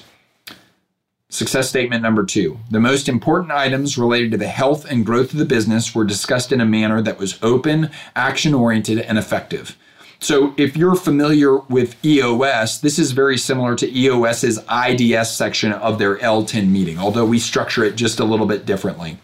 Success 1.33 1.67
statement 1.67 2.03
number 2.03 2.23
two. 2.23 2.59
The 2.69 2.79
most 2.79 3.09
important 3.09 3.51
items 3.51 3.97
related 3.97 4.29
to 4.33 4.37
the 4.37 4.47
health 4.47 4.85
and 4.85 5.03
growth 5.03 5.33
of 5.33 5.39
the 5.39 5.45
business 5.45 5.95
were 5.95 6.03
discussed 6.03 6.51
in 6.51 6.61
a 6.61 6.65
manner 6.65 7.01
that 7.01 7.17
was 7.17 7.39
open, 7.41 7.89
action 8.15 8.53
oriented, 8.53 8.99
and 8.99 9.17
effective. 9.17 9.75
So 10.23 10.53
if 10.55 10.77
you're 10.77 10.95
familiar 10.95 11.57
with 11.57 11.97
EOS, 12.05 12.79
this 12.79 12.97
is 12.97 13.11
very 13.11 13.37
similar 13.37 13.75
to 13.75 13.91
EOS's 13.91 14.57
IDS 14.71 15.29
section 15.29 15.73
of 15.73 15.99
their 15.99 16.15
L10 16.15 16.69
meeting, 16.69 16.97
although 16.97 17.25
we 17.25 17.39
structure 17.39 17.83
it 17.83 17.97
just 17.97 18.21
a 18.21 18.23
little 18.23 18.45
bit 18.45 18.65
differently. 18.65 19.17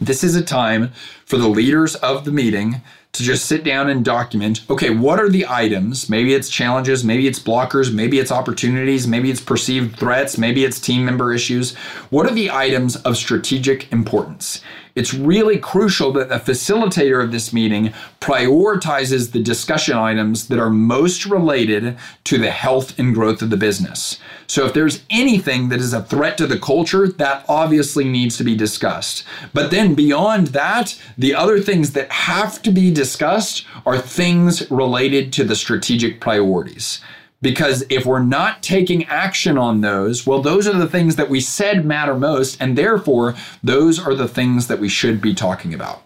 This 0.00 0.22
is 0.22 0.36
a 0.36 0.44
time 0.44 0.92
for 1.26 1.38
the 1.38 1.48
leaders 1.48 1.96
of 1.96 2.24
the 2.24 2.30
meeting 2.30 2.82
to 3.14 3.24
just 3.24 3.46
sit 3.46 3.64
down 3.64 3.90
and 3.90 4.04
document 4.04 4.60
okay, 4.70 4.90
what 4.90 5.18
are 5.18 5.28
the 5.28 5.44
items? 5.48 6.08
Maybe 6.08 6.34
it's 6.34 6.48
challenges, 6.48 7.02
maybe 7.02 7.26
it's 7.26 7.40
blockers, 7.40 7.92
maybe 7.92 8.20
it's 8.20 8.30
opportunities, 8.30 9.08
maybe 9.08 9.32
it's 9.32 9.40
perceived 9.40 9.96
threats, 9.98 10.38
maybe 10.38 10.64
it's 10.64 10.78
team 10.78 11.04
member 11.04 11.32
issues. 11.32 11.74
What 12.10 12.26
are 12.26 12.34
the 12.34 12.52
items 12.52 12.94
of 12.94 13.16
strategic 13.16 13.90
importance? 13.90 14.62
It's 14.94 15.14
really 15.14 15.58
crucial 15.58 16.12
that 16.12 16.28
the 16.28 16.36
facilitator 16.36 17.22
of 17.22 17.32
this 17.32 17.52
meeting 17.52 17.92
prioritizes 18.20 19.32
the 19.32 19.42
discussion 19.42 19.96
items 19.96 20.48
that 20.48 20.58
are 20.58 20.70
most 20.70 21.26
related 21.26 21.96
to 22.24 22.38
the 22.38 22.50
health 22.50 22.98
and 22.98 23.14
growth 23.14 23.42
of 23.42 23.50
the 23.50 23.56
business. 23.56 24.18
So 24.46 24.66
if 24.66 24.74
there's 24.74 25.02
anything 25.10 25.68
that 25.68 25.80
is 25.80 25.92
a 25.92 26.02
threat 26.02 26.38
to 26.38 26.46
the 26.46 26.58
culture, 26.58 27.08
that 27.08 27.44
obviously 27.48 28.04
needs 28.04 28.36
to 28.38 28.44
be 28.44 28.56
discussed. 28.56 29.24
But 29.52 29.70
then 29.70 29.94
beyond 29.94 30.48
that, 30.48 31.00
the 31.16 31.34
other 31.34 31.60
things 31.60 31.92
that 31.92 32.10
have 32.10 32.62
to 32.62 32.70
be 32.70 32.92
discussed 32.92 33.66
are 33.84 33.98
things 33.98 34.70
related 34.70 35.32
to 35.34 35.44
the 35.44 35.56
strategic 35.56 36.20
priorities. 36.20 37.00
Because 37.40 37.84
if 37.88 38.04
we're 38.04 38.22
not 38.22 38.62
taking 38.62 39.04
action 39.04 39.56
on 39.56 39.80
those, 39.80 40.26
well, 40.26 40.42
those 40.42 40.66
are 40.66 40.76
the 40.76 40.88
things 40.88 41.16
that 41.16 41.30
we 41.30 41.40
said 41.40 41.84
matter 41.84 42.14
most, 42.14 42.60
and 42.60 42.76
therefore, 42.76 43.34
those 43.62 44.00
are 44.00 44.14
the 44.14 44.26
things 44.26 44.66
that 44.66 44.80
we 44.80 44.88
should 44.88 45.20
be 45.20 45.34
talking 45.34 45.72
about. 45.72 46.02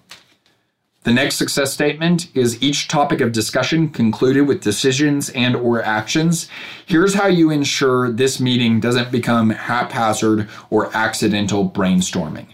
The 1.04 1.12
next 1.12 1.34
success 1.34 1.72
statement 1.72 2.28
is 2.36 2.62
each 2.62 2.86
topic 2.86 3.20
of 3.20 3.32
discussion 3.32 3.88
concluded 3.88 4.42
with 4.42 4.60
decisions 4.60 5.30
and 5.30 5.56
or 5.56 5.82
actions. 5.82 6.48
Here's 6.86 7.14
how 7.14 7.26
you 7.26 7.50
ensure 7.50 8.12
this 8.12 8.38
meeting 8.38 8.78
doesn't 8.78 9.10
become 9.10 9.50
haphazard 9.50 10.48
or 10.70 10.94
accidental 10.96 11.68
brainstorming. 11.68 12.46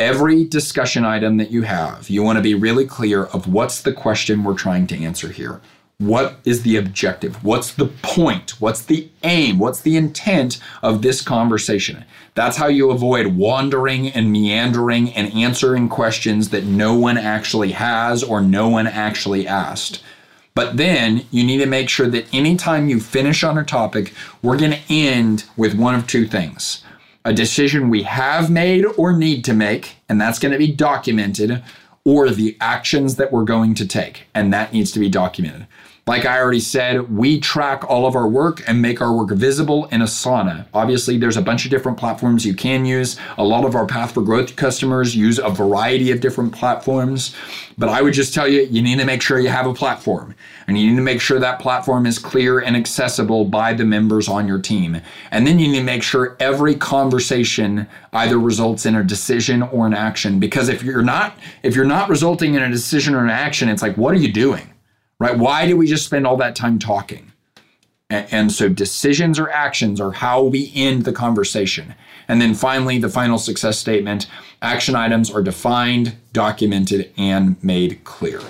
Every 0.00 0.44
discussion 0.44 1.04
item 1.04 1.36
that 1.36 1.52
you 1.52 1.62
have, 1.62 2.10
you 2.10 2.24
want 2.24 2.38
to 2.38 2.42
be 2.42 2.54
really 2.54 2.86
clear 2.86 3.26
of 3.26 3.46
what's 3.46 3.82
the 3.82 3.92
question 3.92 4.42
we're 4.42 4.54
trying 4.54 4.88
to 4.88 5.00
answer 5.00 5.28
here. 5.28 5.60
What 6.00 6.36
is 6.46 6.62
the 6.62 6.78
objective? 6.78 7.44
What's 7.44 7.74
the 7.74 7.88
point? 8.00 8.58
What's 8.58 8.80
the 8.80 9.10
aim? 9.22 9.58
What's 9.58 9.82
the 9.82 9.98
intent 9.98 10.58
of 10.82 11.02
this 11.02 11.20
conversation? 11.20 12.06
That's 12.34 12.56
how 12.56 12.68
you 12.68 12.90
avoid 12.90 13.36
wandering 13.36 14.08
and 14.08 14.32
meandering 14.32 15.12
and 15.12 15.30
answering 15.34 15.90
questions 15.90 16.48
that 16.48 16.64
no 16.64 16.94
one 16.94 17.18
actually 17.18 17.72
has 17.72 18.22
or 18.22 18.40
no 18.40 18.66
one 18.66 18.86
actually 18.86 19.46
asked. 19.46 20.02
But 20.54 20.78
then 20.78 21.26
you 21.30 21.44
need 21.44 21.58
to 21.58 21.66
make 21.66 21.90
sure 21.90 22.08
that 22.08 22.32
anytime 22.32 22.88
you 22.88 22.98
finish 22.98 23.44
on 23.44 23.58
a 23.58 23.64
topic, 23.64 24.14
we're 24.40 24.56
going 24.56 24.72
to 24.72 24.80
end 24.88 25.44
with 25.58 25.74
one 25.74 25.94
of 25.94 26.06
two 26.06 26.26
things 26.26 26.82
a 27.26 27.34
decision 27.34 27.90
we 27.90 28.04
have 28.04 28.50
made 28.50 28.86
or 28.96 29.12
need 29.12 29.44
to 29.44 29.52
make, 29.52 29.96
and 30.08 30.18
that's 30.18 30.38
going 30.38 30.52
to 30.52 30.58
be 30.58 30.72
documented, 30.72 31.62
or 32.06 32.30
the 32.30 32.56
actions 32.58 33.16
that 33.16 33.30
we're 33.30 33.44
going 33.44 33.74
to 33.74 33.86
take, 33.86 34.22
and 34.34 34.50
that 34.54 34.72
needs 34.72 34.90
to 34.92 34.98
be 34.98 35.10
documented. 35.10 35.66
Like 36.10 36.26
I 36.26 36.40
already 36.40 36.58
said, 36.58 37.16
we 37.16 37.38
track 37.38 37.88
all 37.88 38.04
of 38.04 38.16
our 38.16 38.26
work 38.26 38.64
and 38.66 38.82
make 38.82 39.00
our 39.00 39.14
work 39.14 39.30
visible 39.30 39.84
in 39.92 40.00
Asana. 40.00 40.66
Obviously, 40.74 41.16
there's 41.18 41.36
a 41.36 41.40
bunch 41.40 41.64
of 41.64 41.70
different 41.70 41.98
platforms 41.98 42.44
you 42.44 42.52
can 42.52 42.84
use. 42.84 43.16
A 43.38 43.44
lot 43.44 43.64
of 43.64 43.76
our 43.76 43.86
Path 43.86 44.14
for 44.14 44.20
Growth 44.20 44.56
customers 44.56 45.14
use 45.14 45.38
a 45.38 45.50
variety 45.50 46.10
of 46.10 46.20
different 46.20 46.52
platforms. 46.52 47.36
But 47.78 47.90
I 47.90 48.02
would 48.02 48.12
just 48.12 48.34
tell 48.34 48.48
you, 48.48 48.62
you 48.62 48.82
need 48.82 48.98
to 48.98 49.04
make 49.04 49.22
sure 49.22 49.38
you 49.38 49.50
have 49.50 49.68
a 49.68 49.72
platform. 49.72 50.34
And 50.66 50.76
you 50.76 50.90
need 50.90 50.96
to 50.96 51.02
make 51.02 51.20
sure 51.20 51.38
that 51.38 51.60
platform 51.60 52.06
is 52.06 52.18
clear 52.18 52.58
and 52.58 52.76
accessible 52.76 53.44
by 53.44 53.72
the 53.72 53.84
members 53.84 54.26
on 54.26 54.48
your 54.48 54.58
team. 54.58 55.00
And 55.30 55.46
then 55.46 55.60
you 55.60 55.68
need 55.68 55.78
to 55.78 55.84
make 55.84 56.02
sure 56.02 56.36
every 56.40 56.74
conversation 56.74 57.86
either 58.12 58.36
results 58.36 58.84
in 58.84 58.96
a 58.96 59.04
decision 59.04 59.62
or 59.62 59.86
an 59.86 59.94
action. 59.94 60.40
Because 60.40 60.68
if 60.70 60.82
you're 60.82 61.02
not, 61.02 61.38
if 61.62 61.76
you're 61.76 61.84
not 61.84 62.08
resulting 62.08 62.54
in 62.54 62.62
a 62.64 62.68
decision 62.68 63.14
or 63.14 63.22
an 63.22 63.30
action, 63.30 63.68
it's 63.68 63.80
like, 63.80 63.96
what 63.96 64.12
are 64.12 64.18
you 64.18 64.32
doing? 64.32 64.68
Right? 65.20 65.38
Why 65.38 65.68
do 65.68 65.76
we 65.76 65.86
just 65.86 66.06
spend 66.06 66.26
all 66.26 66.36
that 66.38 66.56
time 66.56 66.80
talking? 66.80 67.30
And, 68.08 68.50
so 68.50 68.68
decisions 68.68 69.38
or 69.38 69.48
actions 69.50 70.00
are 70.00 70.10
how 70.10 70.42
we 70.42 70.72
end 70.74 71.04
the 71.04 71.12
conversation. 71.12 71.94
And 72.26 72.40
then 72.40 72.54
finally, 72.54 72.98
the 72.98 73.08
final 73.08 73.38
success 73.38 73.78
statement 73.78 74.26
action 74.60 74.96
items 74.96 75.30
are 75.30 75.42
defined, 75.42 76.16
documented, 76.32 77.12
and 77.16 77.62
made 77.62 78.02
clear. 78.02 78.40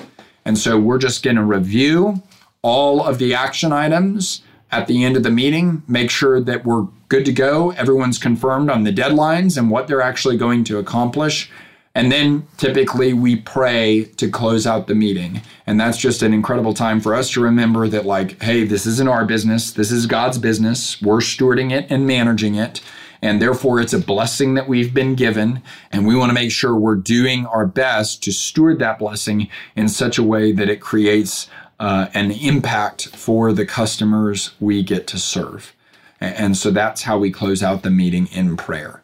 And 0.46 0.56
so 0.56 0.78
we're 0.78 0.96
just 0.96 1.22
going 1.22 1.36
to 1.36 1.44
review 1.44 2.22
all 2.62 3.04
of 3.04 3.18
the 3.18 3.34
action 3.34 3.70
items 3.70 4.40
at 4.72 4.86
the 4.86 5.04
end 5.04 5.16
of 5.18 5.24
the 5.24 5.30
meeting, 5.30 5.82
make 5.86 6.10
sure 6.10 6.40
that 6.40 6.64
we're 6.64 6.86
good 7.08 7.26
to 7.26 7.32
go. 7.32 7.72
Everyone's 7.72 8.18
confirmed 8.18 8.70
on 8.70 8.84
the 8.84 8.92
deadlines 8.92 9.58
and 9.58 9.70
what 9.70 9.88
they're 9.88 10.00
actually 10.00 10.38
going 10.38 10.64
to 10.64 10.78
accomplish. 10.78 11.50
And 11.95 12.12
then 12.12 12.47
typically 12.57 13.12
we 13.12 13.36
pray 13.36 14.05
to 14.16 14.30
close 14.30 14.66
out 14.66 14.86
the 14.86 14.95
meeting. 14.95 15.43
And 15.66 15.80
that's 15.80 15.99
just 15.99 16.22
an 16.22 16.32
incredible 16.32 16.72
time 16.72 17.01
for 17.01 17.14
us 17.14 17.30
to 17.32 17.41
remember 17.41 17.88
that, 17.88 18.07
like, 18.07 18.41
hey, 18.43 18.64
this 18.64 18.86
isn't 18.86 19.09
our 19.09 19.24
business. 19.24 19.72
This 19.72 19.91
is 19.91 20.07
God's 20.07 20.38
business. 20.38 21.03
We're 21.03 21.18
stewarding 21.18 21.72
it 21.72 21.86
and 21.91 22.07
managing 22.07 22.55
it. 22.55 22.80
And 23.22 23.43
therefore, 23.43 23.80
it's 23.80 23.93
a 23.93 23.99
blessing 23.99 24.55
that 24.55 24.68
we've 24.68 24.95
been 24.95 25.14
given. 25.14 25.62
And 25.91 26.07
we 26.07 26.14
want 26.14 26.30
to 26.30 26.34
make 26.34 26.53
sure 26.53 26.76
we're 26.76 26.95
doing 26.95 27.45
our 27.47 27.66
best 27.66 28.22
to 28.22 28.32
steward 28.32 28.78
that 28.78 28.99
blessing 29.01 29.49
in 29.74 29.88
such 29.88 30.16
a 30.16 30.22
way 30.22 30.53
that 30.53 30.70
it 30.70 30.80
creates 30.80 31.49
uh, 31.80 32.07
an 32.14 32.30
impact 32.30 33.09
for 33.09 33.53
the 33.53 33.66
customers 33.66 34.53
we 34.61 34.82
get 34.82 35.07
to 35.09 35.18
serve. 35.18 35.74
And 36.20 36.57
so 36.57 36.70
that's 36.70 37.03
how 37.03 37.18
we 37.18 37.30
close 37.30 37.62
out 37.62 37.82
the 37.82 37.91
meeting 37.91 38.28
in 38.32 38.57
prayer. 38.57 38.99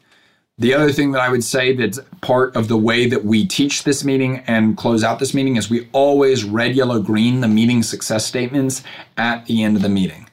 The 0.58 0.72
other 0.72 0.90
thing 0.90 1.12
that 1.12 1.20
I 1.20 1.28
would 1.28 1.44
say 1.44 1.76
that's 1.76 2.00
part 2.22 2.56
of 2.56 2.68
the 2.68 2.78
way 2.78 3.06
that 3.10 3.26
we 3.26 3.46
teach 3.46 3.84
this 3.84 4.04
meeting 4.04 4.38
and 4.46 4.74
close 4.74 5.04
out 5.04 5.18
this 5.18 5.34
meeting 5.34 5.56
is 5.56 5.68
we 5.68 5.86
always 5.92 6.44
red, 6.44 6.74
yellow, 6.74 6.98
green 6.98 7.42
the 7.42 7.48
meeting 7.48 7.82
success 7.82 8.24
statements 8.24 8.82
at 9.18 9.44
the 9.44 9.62
end 9.62 9.76
of 9.76 9.82
the 9.82 9.90
meeting 9.90 10.25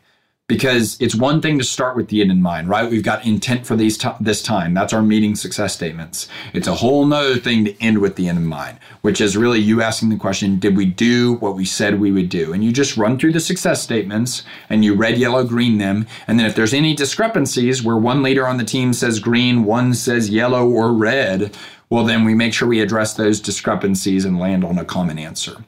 because 0.48 1.00
it's 1.00 1.16
one 1.16 1.41
thing 1.41 1.58
to 1.58 1.64
start 1.64 1.96
with 1.96 2.10
the 2.10 2.20
end 2.20 2.30
in 2.30 2.41
mind, 2.41 2.68
right? 2.68 2.89
We've 2.89 3.04
got 3.04 3.26
intent 3.26 3.66
for 3.66 3.78
these 3.78 3.98
t- 3.98 4.10
this 4.20 4.41
time. 4.41 4.74
That's 4.74 4.91
our 4.91 5.02
meeting 5.02 5.36
success 5.36 5.74
statements. 5.74 6.28
It's 6.54 6.68
a 6.68 6.76
whole 6.76 7.06
nother 7.06 7.38
thing 7.38 7.64
to 7.64 7.82
end 7.82 8.00
with 8.00 8.18
the 8.18 8.28
end 8.28 8.39
in 8.39 8.46
mind, 8.46 8.78
which 9.02 9.22
is 9.22 9.38
really 9.38 9.60
you 9.60 9.82
asking 9.82 10.10
the 10.10 10.18
question, 10.18 10.60
did 10.60 10.76
we 10.76 10.86
do 10.86 11.36
what 11.36 11.56
we 11.56 11.64
said 11.64 12.00
we 12.00 12.12
would 12.12 12.28
do? 12.28 12.52
And 12.52 12.62
you 12.62 12.74
just 12.74 12.98
run 12.98 13.18
through 13.18 13.32
the 13.32 13.39
success 13.39 13.82
statements 13.82 14.44
and 14.70 14.84
you 14.84 14.96
red, 14.96 15.18
yellow, 15.18 15.46
green 15.46 15.78
them. 15.78 16.08
And 16.28 16.38
then 16.38 16.46
if 16.46 16.56
there's 16.56 16.74
any 16.74 16.94
discrepancies 16.94 17.82
where 17.82 17.98
one 17.98 18.22
leader 18.22 18.46
on 18.46 18.58
the 18.58 18.66
team 18.66 18.91
says 18.91 19.20
green, 19.20 19.64
one 19.64 19.94
says 19.94 20.30
yellow 20.30 20.70
or 20.70 20.91
red, 20.91 21.56
well, 21.89 22.04
then 22.04 22.26
we 22.26 22.36
make 22.36 22.54
sure 22.54 22.68
we 22.68 22.82
address 22.82 23.14
those 23.14 23.39
discrepancies 23.39 24.26
and 24.26 24.38
land 24.38 24.66
on 24.66 24.78
a 24.78 24.84
common 24.84 25.18
answer. 25.18 25.64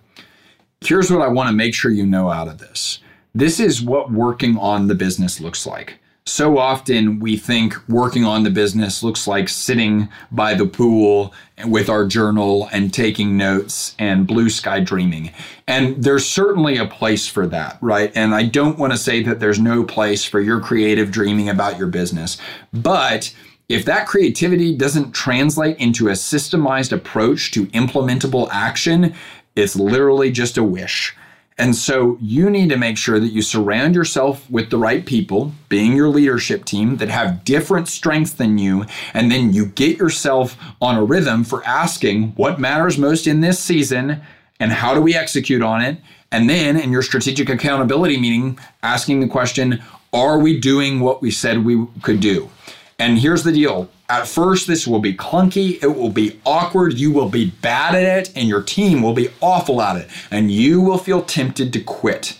Here's 0.81 1.09
what 1.09 1.21
I 1.21 1.29
want 1.29 1.47
to 1.47 1.55
make 1.55 1.73
sure 1.73 1.91
you 1.91 2.05
know 2.05 2.29
out 2.29 2.49
of 2.49 2.57
this 2.57 2.99
this 3.35 3.59
is 3.59 3.81
what 3.81 4.11
working 4.11 4.57
on 4.57 4.87
the 4.87 4.95
business 4.95 5.41
looks 5.41 5.67
like. 5.67 5.99
So 6.27 6.57
often 6.57 7.19
we 7.19 7.37
think 7.37 7.75
working 7.87 8.25
on 8.25 8.41
the 8.41 8.49
business 8.49 9.03
looks 9.03 9.27
like 9.27 9.47
sitting 9.47 10.09
by 10.31 10.55
the 10.55 10.65
pool 10.65 11.33
with 11.67 11.87
our 11.87 12.03
journal 12.03 12.67
and 12.71 12.91
taking 12.91 13.37
notes 13.37 13.95
and 13.99 14.25
blue 14.25 14.49
sky 14.49 14.79
dreaming. 14.79 15.31
And 15.67 16.03
there's 16.03 16.25
certainly 16.25 16.77
a 16.77 16.87
place 16.87 17.27
for 17.27 17.45
that, 17.47 17.77
right? 17.79 18.11
And 18.15 18.33
I 18.33 18.43
don't 18.43 18.79
want 18.79 18.93
to 18.93 18.97
say 18.97 19.21
that 19.21 19.39
there's 19.39 19.59
no 19.59 19.83
place 19.83 20.25
for 20.25 20.41
your 20.41 20.59
creative 20.59 21.11
dreaming 21.11 21.47
about 21.47 21.77
your 21.77 21.87
business. 21.87 22.39
But 22.73 23.31
if 23.69 23.85
that 23.85 24.07
creativity 24.07 24.75
doesn't 24.75 25.11
translate 25.11 25.77
into 25.77 26.07
a 26.07 26.13
systemized 26.13 26.91
approach 26.91 27.51
to 27.51 27.67
implementable 27.67 28.49
action, 28.51 29.13
it's 29.55 29.75
literally 29.75 30.31
just 30.31 30.57
a 30.57 30.63
wish. 30.63 31.15
And 31.57 31.73
so 31.73 32.17
you 32.19 32.49
need 32.49 32.69
to 32.69 32.77
make 32.77 32.97
sure 32.97 33.17
that 33.19 33.31
you 33.31 33.41
surround 33.41 33.95
yourself 33.95 34.49
with 34.49 34.69
the 34.69 34.77
right 34.77 35.05
people, 35.05 35.53
being 35.69 35.95
your 35.95 36.09
leadership 36.09 36.65
team 36.65 36.97
that 36.97 37.07
have 37.07 37.45
different 37.45 37.87
strengths 37.87 38.33
than 38.33 38.57
you. 38.57 38.85
And 39.13 39.31
then 39.31 39.53
you 39.53 39.67
get 39.67 39.97
yourself 39.97 40.57
on 40.81 40.97
a 40.97 41.03
rhythm 41.03 41.45
for 41.45 41.65
asking 41.65 42.33
what 42.35 42.59
matters 42.59 42.97
most 42.97 43.25
in 43.25 43.39
this 43.39 43.57
season 43.57 44.21
and 44.59 44.71
how 44.73 44.93
do 44.93 45.01
we 45.01 45.15
execute 45.15 45.61
on 45.61 45.81
it. 45.81 45.97
And 46.29 46.49
then 46.49 46.77
in 46.77 46.91
your 46.91 47.01
strategic 47.01 47.47
accountability 47.47 48.19
meeting, 48.19 48.59
asking 48.83 49.21
the 49.21 49.27
question, 49.27 49.81
are 50.11 50.37
we 50.37 50.59
doing 50.59 50.99
what 50.99 51.21
we 51.21 51.31
said 51.31 51.63
we 51.63 51.87
could 52.01 52.19
do? 52.19 52.49
And 52.97 53.19
here's 53.19 53.43
the 53.43 53.51
deal 53.51 53.89
at 54.07 54.27
first, 54.27 54.67
this 54.67 54.85
will 54.87 54.99
be 54.99 55.13
clunky, 55.13 55.81
it 55.83 55.95
will 55.95 56.11
be 56.11 56.39
awkward, 56.45 56.93
you 56.93 57.11
will 57.11 57.29
be 57.29 57.51
bad 57.61 57.95
at 57.95 58.19
it, 58.19 58.31
and 58.35 58.47
your 58.47 58.61
team 58.61 59.01
will 59.01 59.13
be 59.13 59.29
awful 59.41 59.81
at 59.81 59.97
it, 59.97 60.09
and 60.29 60.51
you 60.51 60.79
will 60.79 60.99
feel 60.99 61.23
tempted 61.23 61.73
to 61.73 61.81
quit. 61.81 62.39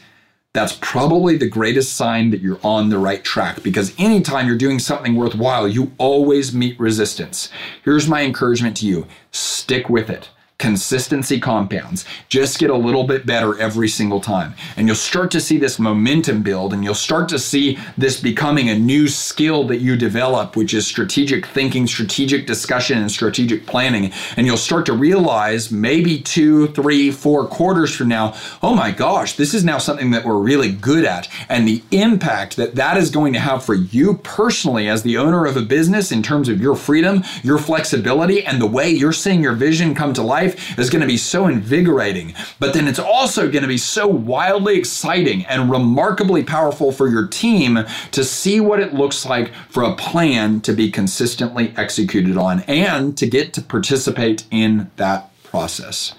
That's 0.54 0.78
probably 0.80 1.36
the 1.36 1.50
greatest 1.50 1.98
sign 1.98 2.30
that 2.30 2.40
you're 2.40 2.62
on 2.64 2.90
the 2.90 2.98
right 2.98 3.22
track 3.22 3.62
because 3.62 3.94
anytime 3.98 4.48
you're 4.48 4.58
doing 4.58 4.80
something 4.80 5.16
worthwhile, 5.16 5.68
you 5.68 5.92
always 5.98 6.54
meet 6.54 6.80
resistance. 6.80 7.50
Here's 7.84 8.08
my 8.08 8.22
encouragement 8.22 8.78
to 8.78 8.88
you 8.88 9.08
stick 9.32 9.90
with 9.90 10.10
it. 10.10 10.30
Consistency 10.58 11.38
compounds. 11.38 12.06
Just 12.30 12.60
get 12.60 12.70
a 12.70 12.78
little 12.78 13.04
bit 13.04 13.26
better 13.26 13.60
every 13.60 13.90
single 13.90 14.22
time. 14.22 14.54
And 14.78 14.88
you'll 14.88 14.96
start 14.96 15.30
to 15.32 15.42
see 15.42 15.58
this 15.58 15.80
momentum 15.80 16.44
build 16.44 16.72
and 16.72 16.82
you'll 16.82 16.94
start 16.94 17.28
to 17.30 17.40
see 17.40 17.78
this 17.98 18.22
becoming 18.22 18.70
a 18.70 18.80
new 18.80 19.10
skill 19.10 19.66
that 19.68 19.80
you 19.80 19.98
develop, 19.98 20.56
which 20.56 20.74
is 20.74 20.88
strategic 20.88 21.46
thinking, 21.46 21.88
strategic 21.88 22.48
discussion, 22.48 23.00
and 23.00 23.12
strategic 23.12 23.66
planning. 23.66 24.14
And 24.38 24.48
you'll 24.48 24.56
start 24.56 24.86
to 24.86 24.94
realize 24.94 25.72
maybe 25.72 26.22
two, 26.22 26.68
three, 26.70 27.12
four 27.12 27.48
quarters 27.48 27.94
from 27.94 28.08
now, 28.08 28.34
oh 28.64 28.74
my 28.74 28.92
gosh, 28.92 29.34
this 29.34 29.54
is 29.54 29.66
now 29.66 29.78
something 29.78 30.12
that 30.12 30.24
we're 30.24 30.38
really 30.38 30.72
good 30.72 31.04
at. 31.04 31.28
And 31.50 31.68
the 31.68 31.84
impact 31.92 32.56
that 32.56 32.76
that 32.76 32.96
is 32.96 33.12
going 33.12 33.34
to 33.34 33.40
have 33.40 33.66
for 33.66 33.74
you 33.74 34.16
personally 34.24 34.88
as 34.88 35.04
the 35.04 35.18
owner 35.18 35.46
of 35.46 35.58
a 35.58 35.62
business 35.62 36.14
in 36.14 36.24
terms 36.24 36.48
of 36.48 36.62
your 36.62 36.78
freedom, 36.78 37.26
your 37.44 37.58
flexibility, 37.58 38.42
and 38.46 38.62
the 38.62 38.66
way 38.66 38.90
you're 38.90 39.12
seeing 39.12 39.44
your 39.44 39.54
vision 39.54 39.94
come 39.94 40.14
to 40.14 40.22
life 40.22 40.45
life 40.46 40.80
is 40.80 40.90
going 40.90 41.02
to 41.02 41.08
be 41.08 41.18
so 41.18 41.48
invigorating, 41.48 42.34
but 42.60 42.74
then 42.74 42.88
it's 42.88 43.00
also 43.00 43.50
going 43.50 43.64
to 43.64 43.68
be 43.68 43.78
so 43.78 44.08
wildly 44.08 44.78
exciting 44.78 45.46
and 45.46 45.72
remarkably 45.72 46.44
powerful 46.44 46.92
for 46.92 47.08
your 47.08 47.28
team 47.28 47.80
to 48.12 48.24
see 48.24 48.60
what 48.60 48.80
it 48.80 48.94
looks 48.94 49.26
like 49.26 49.52
for 49.70 49.84
a 49.84 49.96
plan 49.96 50.62
to 50.62 50.74
be 50.74 50.92
consistently 50.92 51.74
executed 51.78 52.38
on 52.38 52.62
and 52.62 53.18
to 53.18 53.28
get 53.28 53.54
to 53.54 53.62
participate 53.62 54.46
in 54.52 54.92
that 54.98 55.32
process. 55.44 56.14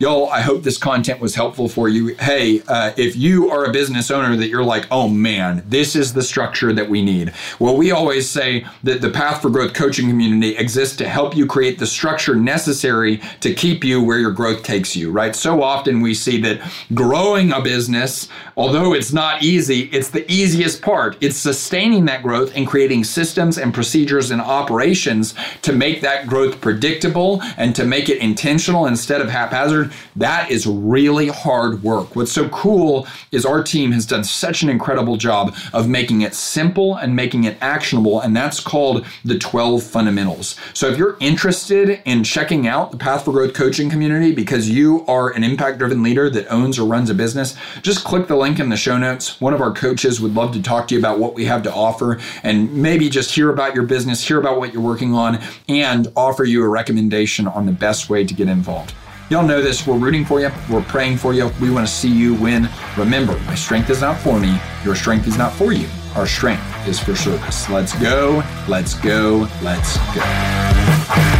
Y'all, 0.00 0.30
I 0.30 0.40
hope 0.40 0.62
this 0.62 0.78
content 0.78 1.20
was 1.20 1.34
helpful 1.34 1.68
for 1.68 1.86
you. 1.86 2.14
Hey, 2.14 2.62
uh, 2.68 2.92
if 2.96 3.16
you 3.16 3.50
are 3.50 3.66
a 3.66 3.70
business 3.70 4.10
owner 4.10 4.34
that 4.34 4.48
you're 4.48 4.64
like, 4.64 4.86
oh 4.90 5.08
man, 5.08 5.62
this 5.66 5.94
is 5.94 6.14
the 6.14 6.22
structure 6.22 6.72
that 6.72 6.88
we 6.88 7.02
need. 7.02 7.34
Well, 7.58 7.76
we 7.76 7.90
always 7.90 8.26
say 8.26 8.64
that 8.82 9.02
the 9.02 9.10
Path 9.10 9.42
for 9.42 9.50
Growth 9.50 9.74
coaching 9.74 10.08
community 10.08 10.56
exists 10.56 10.96
to 10.96 11.06
help 11.06 11.36
you 11.36 11.44
create 11.44 11.78
the 11.78 11.86
structure 11.86 12.34
necessary 12.34 13.20
to 13.40 13.52
keep 13.52 13.84
you 13.84 14.02
where 14.02 14.18
your 14.18 14.30
growth 14.30 14.62
takes 14.62 14.96
you, 14.96 15.10
right? 15.10 15.36
So 15.36 15.62
often 15.62 16.00
we 16.00 16.14
see 16.14 16.40
that 16.40 16.62
growing 16.94 17.52
a 17.52 17.60
business, 17.60 18.30
although 18.56 18.94
it's 18.94 19.12
not 19.12 19.42
easy, 19.42 19.80
it's 19.92 20.08
the 20.08 20.24
easiest 20.32 20.80
part. 20.80 21.18
It's 21.20 21.36
sustaining 21.36 22.06
that 22.06 22.22
growth 22.22 22.56
and 22.56 22.66
creating 22.66 23.04
systems 23.04 23.58
and 23.58 23.74
procedures 23.74 24.30
and 24.30 24.40
operations 24.40 25.34
to 25.60 25.74
make 25.74 26.00
that 26.00 26.26
growth 26.26 26.62
predictable 26.62 27.42
and 27.58 27.76
to 27.76 27.84
make 27.84 28.08
it 28.08 28.16
intentional 28.22 28.86
instead 28.86 29.20
of 29.20 29.28
haphazard 29.28 29.89
that 30.16 30.50
is 30.50 30.66
really 30.66 31.28
hard 31.28 31.82
work. 31.82 32.16
What's 32.16 32.32
so 32.32 32.48
cool 32.48 33.06
is 33.32 33.44
our 33.44 33.62
team 33.62 33.92
has 33.92 34.06
done 34.06 34.24
such 34.24 34.62
an 34.62 34.68
incredible 34.68 35.16
job 35.16 35.54
of 35.72 35.88
making 35.88 36.22
it 36.22 36.34
simple 36.34 36.96
and 36.96 37.14
making 37.16 37.44
it 37.44 37.56
actionable, 37.60 38.20
and 38.20 38.36
that's 38.36 38.60
called 38.60 39.06
the 39.24 39.38
12 39.38 39.82
fundamentals. 39.82 40.56
So 40.74 40.88
if 40.88 40.98
you're 40.98 41.16
interested 41.20 42.00
in 42.04 42.24
checking 42.24 42.66
out 42.66 42.90
the 42.90 42.96
Path 42.96 43.24
for 43.24 43.32
Growth 43.32 43.54
coaching 43.54 43.90
community 43.90 44.32
because 44.32 44.68
you 44.70 45.04
are 45.06 45.30
an 45.30 45.44
impact 45.44 45.78
driven 45.78 46.02
leader 46.02 46.30
that 46.30 46.48
owns 46.48 46.78
or 46.78 46.86
runs 46.86 47.10
a 47.10 47.14
business, 47.14 47.56
just 47.82 48.04
click 48.04 48.26
the 48.26 48.36
link 48.36 48.58
in 48.58 48.68
the 48.68 48.76
show 48.76 48.98
notes. 48.98 49.40
One 49.40 49.54
of 49.54 49.60
our 49.60 49.72
coaches 49.72 50.20
would 50.20 50.34
love 50.34 50.52
to 50.54 50.62
talk 50.62 50.88
to 50.88 50.94
you 50.94 51.00
about 51.00 51.18
what 51.18 51.34
we 51.34 51.44
have 51.46 51.62
to 51.64 51.72
offer 51.72 52.18
and 52.42 52.72
maybe 52.72 53.08
just 53.08 53.34
hear 53.34 53.50
about 53.50 53.74
your 53.74 53.84
business, 53.84 54.26
hear 54.26 54.38
about 54.38 54.58
what 54.58 54.72
you're 54.72 54.82
working 54.82 55.14
on, 55.14 55.40
and 55.68 56.08
offer 56.16 56.44
you 56.44 56.64
a 56.64 56.68
recommendation 56.68 57.46
on 57.46 57.66
the 57.66 57.72
best 57.72 58.10
way 58.10 58.24
to 58.24 58.34
get 58.34 58.48
involved. 58.48 58.94
Y'all 59.30 59.46
know 59.46 59.62
this. 59.62 59.86
We're 59.86 59.96
rooting 59.96 60.24
for 60.24 60.40
you. 60.40 60.50
We're 60.68 60.82
praying 60.82 61.18
for 61.18 61.32
you. 61.32 61.52
We 61.60 61.70
want 61.70 61.86
to 61.86 61.92
see 61.92 62.10
you 62.10 62.34
win. 62.34 62.68
Remember, 62.98 63.38
my 63.46 63.54
strength 63.54 63.88
is 63.88 64.00
not 64.00 64.18
for 64.18 64.40
me. 64.40 64.60
Your 64.84 64.96
strength 64.96 65.28
is 65.28 65.38
not 65.38 65.52
for 65.52 65.72
you. 65.72 65.86
Our 66.16 66.26
strength 66.26 66.64
is 66.88 66.98
for 66.98 67.14
service. 67.14 67.68
Let's 67.68 67.96
go. 68.00 68.42
Let's 68.66 68.94
go. 68.94 69.48
Let's 69.62 69.98
go. 70.16 71.39